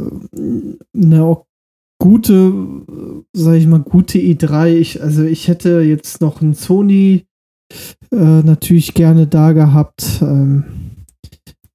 eine 0.93 1.37
gute, 2.01 2.35
äh, 2.35 3.23
sag 3.33 3.55
ich 3.55 3.67
mal, 3.67 3.81
gute 3.81 4.19
E3. 4.19 4.75
Ich, 4.75 5.01
also 5.01 5.23
ich 5.23 5.47
hätte 5.49 5.83
jetzt 5.83 6.21
noch 6.21 6.41
ein 6.41 6.55
Sony 6.55 7.27
äh, 8.13 8.43
natürlich 8.43 8.95
gerne 8.95 9.27
da 9.27 9.53
gehabt. 9.53 10.21
Ähm, 10.23 10.65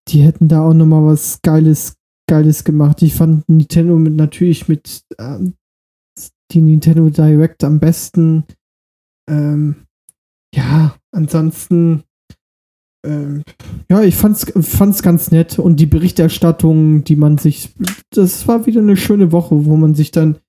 die 0.09 0.21
hätten 0.21 0.47
da 0.47 0.63
auch 0.63 0.73
nochmal 0.73 1.05
was 1.05 1.41
Geiles, 1.41 1.95
Geiles 2.27 2.63
gemacht. 2.63 3.01
Ich 3.01 3.15
fand 3.15 3.47
Nintendo 3.47 3.95
mit 3.95 4.15
natürlich 4.15 4.67
mit 4.67 5.03
ähm, 5.17 5.53
die 6.51 6.61
Nintendo 6.61 7.09
Direct 7.09 7.63
am 7.63 7.79
besten. 7.79 8.43
Ähm, 9.29 9.87
ja, 10.53 10.95
ansonsten, 11.11 12.03
ähm, 13.05 13.43
ja, 13.89 14.01
ich 14.03 14.15
fand's, 14.15 14.51
fand's 14.61 15.01
ganz 15.01 15.31
nett 15.31 15.59
und 15.59 15.77
die 15.77 15.85
Berichterstattung, 15.85 17.03
die 17.03 17.15
man 17.15 17.37
sich, 17.37 17.73
das 18.11 18.47
war 18.47 18.65
wieder 18.65 18.81
eine 18.81 18.97
schöne 18.97 19.31
Woche, 19.31 19.65
wo 19.65 19.77
man 19.77 19.95
sich 19.95 20.11
dann 20.11 20.39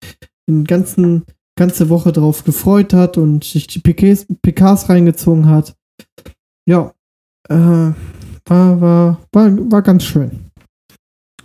den 0.49 0.65
ganzen, 0.65 1.25
ganze 1.57 1.89
Woche 1.89 2.13
drauf 2.13 2.45
gefreut 2.45 2.93
hat 2.93 3.19
und 3.19 3.45
sich 3.45 3.67
die 3.67 3.81
PKs, 3.81 4.89
reingezogen 4.89 5.47
hat. 5.47 5.77
Ja, 6.67 6.93
äh, 7.49 7.55
war, 7.55 8.81
war, 8.81 9.21
war, 9.33 9.71
war 9.71 9.83
ganz 9.83 10.05
schön. 10.05 10.51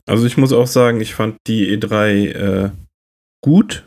Also 0.07 0.25
ich 0.25 0.37
muss 0.37 0.53
auch 0.53 0.67
sagen, 0.67 1.01
ich 1.01 1.13
fand 1.13 1.37
die 1.47 1.77
E3 1.77 2.31
äh, 2.31 2.71
gut. 3.43 3.86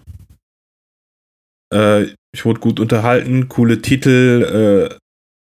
Äh, 1.73 2.15
ich 2.35 2.45
wurde 2.45 2.61
gut 2.61 2.81
unterhalten, 2.81 3.49
coole 3.49 3.83
Titel, 3.83 4.89
äh, 4.91 4.97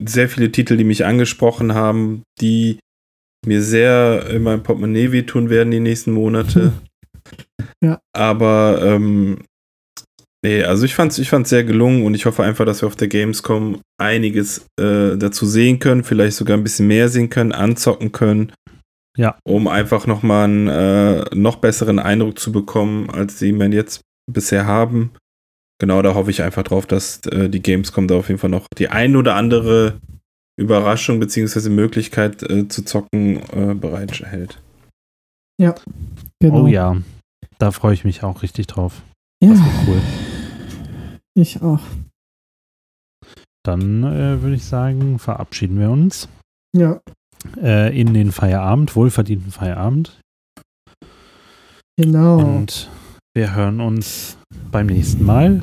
sehr 0.04 0.28
viele 0.28 0.50
Titel, 0.50 0.76
die 0.76 0.84
mich 0.84 1.04
angesprochen 1.04 1.74
haben, 1.74 2.22
die 2.40 2.78
mir 3.46 3.62
sehr 3.62 4.26
in 4.30 4.42
meinem 4.42 4.62
Portemonnaie 4.62 5.12
wehtun 5.12 5.50
werden 5.50 5.70
die 5.70 5.80
nächsten 5.80 6.12
Monate. 6.12 6.72
Ja. 7.84 8.00
Aber 8.14 8.80
ähm, 8.82 9.44
nee, 10.44 10.62
also 10.64 10.84
ich 10.84 10.94
fand's, 10.94 11.18
ich 11.18 11.28
fand's 11.30 11.50
sehr 11.50 11.64
gelungen 11.64 12.04
und 12.04 12.14
ich 12.14 12.26
hoffe 12.26 12.42
einfach, 12.42 12.64
dass 12.64 12.82
wir 12.82 12.86
auf 12.86 12.96
der 12.96 13.08
Gamescom 13.08 13.80
einiges 14.00 14.66
äh, 14.80 15.16
dazu 15.16 15.46
sehen 15.46 15.78
können, 15.78 16.04
vielleicht 16.04 16.36
sogar 16.36 16.56
ein 16.56 16.62
bisschen 16.64 16.86
mehr 16.88 17.08
sehen 17.08 17.28
können, 17.30 17.52
anzocken 17.52 18.12
können 18.12 18.52
Ja. 19.16 19.36
um 19.44 19.68
einfach 19.68 20.06
nochmal 20.06 20.44
einen 20.44 20.68
äh, 20.68 21.24
noch 21.34 21.56
besseren 21.56 21.98
Eindruck 21.98 22.38
zu 22.38 22.52
bekommen, 22.52 23.10
als 23.10 23.38
den 23.38 23.58
wir 23.58 23.68
jetzt 23.68 24.00
bisher 24.30 24.66
haben. 24.66 25.12
Genau, 25.82 26.00
da 26.00 26.14
hoffe 26.14 26.30
ich 26.30 26.42
einfach 26.42 26.62
drauf, 26.62 26.86
dass 26.86 27.26
äh, 27.26 27.48
die 27.48 27.60
Gamescom 27.60 28.06
da 28.06 28.14
auf 28.14 28.28
jeden 28.28 28.38
Fall 28.38 28.50
noch 28.50 28.68
die 28.78 28.86
ein 28.86 29.16
oder 29.16 29.34
andere 29.34 29.98
Überraschung 30.56 31.18
bzw. 31.18 31.70
Möglichkeit 31.70 32.40
äh, 32.44 32.68
zu 32.68 32.84
zocken 32.84 33.42
äh, 33.52 33.74
bereithält. 33.74 34.62
Genau. 35.58 36.62
Oh 36.62 36.66
ja, 36.68 36.98
da 37.58 37.72
freue 37.72 37.94
ich 37.94 38.04
mich 38.04 38.22
auch 38.22 38.44
richtig 38.44 38.68
drauf. 38.68 39.02
ja 39.42 39.50
Das 39.50 39.58
wird 39.58 39.88
cool. 39.88 40.00
ich 41.34 41.60
auch. 41.62 41.80
Dann 43.64 44.04
äh, 44.04 44.40
würde 44.40 44.54
ich 44.54 44.64
sagen, 44.64 45.18
verabschieden 45.18 45.80
wir 45.80 45.90
uns 45.90 46.28
Ja, 46.76 47.00
äh, 47.60 48.00
in 48.00 48.14
den 48.14 48.30
Feierabend, 48.30 48.94
wohlverdienten 48.94 49.50
Feierabend. 49.50 50.20
genau. 51.96 52.38
Und 52.38 52.88
wir 53.34 53.54
hören 53.54 53.80
uns 53.80 54.36
beim 54.70 54.86
nächsten 54.86 55.24
Mal. 55.24 55.62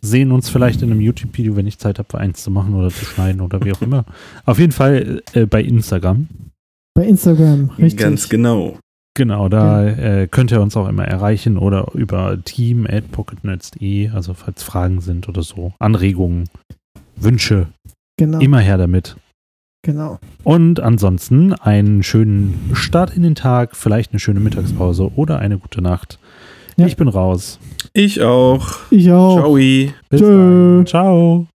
Sehen 0.00 0.32
uns 0.32 0.48
vielleicht 0.48 0.82
in 0.82 0.90
einem 0.90 1.00
YouTube-Video, 1.00 1.56
wenn 1.56 1.66
ich 1.66 1.78
Zeit 1.78 1.98
habe, 1.98 2.18
eins 2.18 2.42
zu 2.42 2.50
machen 2.50 2.74
oder 2.74 2.90
zu 2.90 3.04
schneiden 3.04 3.40
oder 3.40 3.64
wie 3.64 3.72
auch 3.72 3.82
immer. 3.82 4.04
Auf 4.44 4.58
jeden 4.58 4.72
Fall 4.72 5.22
äh, 5.32 5.46
bei 5.46 5.62
Instagram. 5.62 6.28
Bei 6.94 7.04
Instagram, 7.04 7.70
richtig. 7.78 8.00
Ganz 8.00 8.28
genau. 8.28 8.78
Genau, 9.16 9.48
da 9.48 9.86
äh, 9.86 10.28
könnt 10.28 10.50
ihr 10.52 10.60
uns 10.60 10.76
auch 10.76 10.88
immer 10.88 11.06
erreichen 11.06 11.56
oder 11.56 11.90
über 11.94 12.38
team.pocketnerds.de, 12.44 14.10
also 14.10 14.34
falls 14.34 14.62
Fragen 14.62 15.00
sind 15.00 15.26
oder 15.26 15.42
so, 15.42 15.72
Anregungen, 15.78 16.50
Wünsche, 17.16 17.68
genau. 18.18 18.40
immer 18.40 18.60
her 18.60 18.76
damit. 18.76 19.16
Genau. 19.86 20.18
Und 20.42 20.80
ansonsten 20.80 21.52
einen 21.52 22.02
schönen 22.02 22.72
Start 22.72 23.16
in 23.16 23.22
den 23.22 23.36
Tag, 23.36 23.76
vielleicht 23.76 24.10
eine 24.10 24.18
schöne 24.18 24.40
Mittagspause 24.40 25.12
oder 25.14 25.38
eine 25.38 25.58
gute 25.58 25.80
Nacht. 25.80 26.18
Ja. 26.76 26.86
Ich 26.86 26.96
bin 26.96 27.06
raus. 27.06 27.60
Ich 27.92 28.20
auch. 28.20 28.66
Ich 28.90 29.12
auch. 29.12 29.36
Ciao. 29.38 29.54
Bis 29.54 30.20
Tschö. 30.20 30.78
dann. 30.78 30.86
Ciao. 30.86 31.46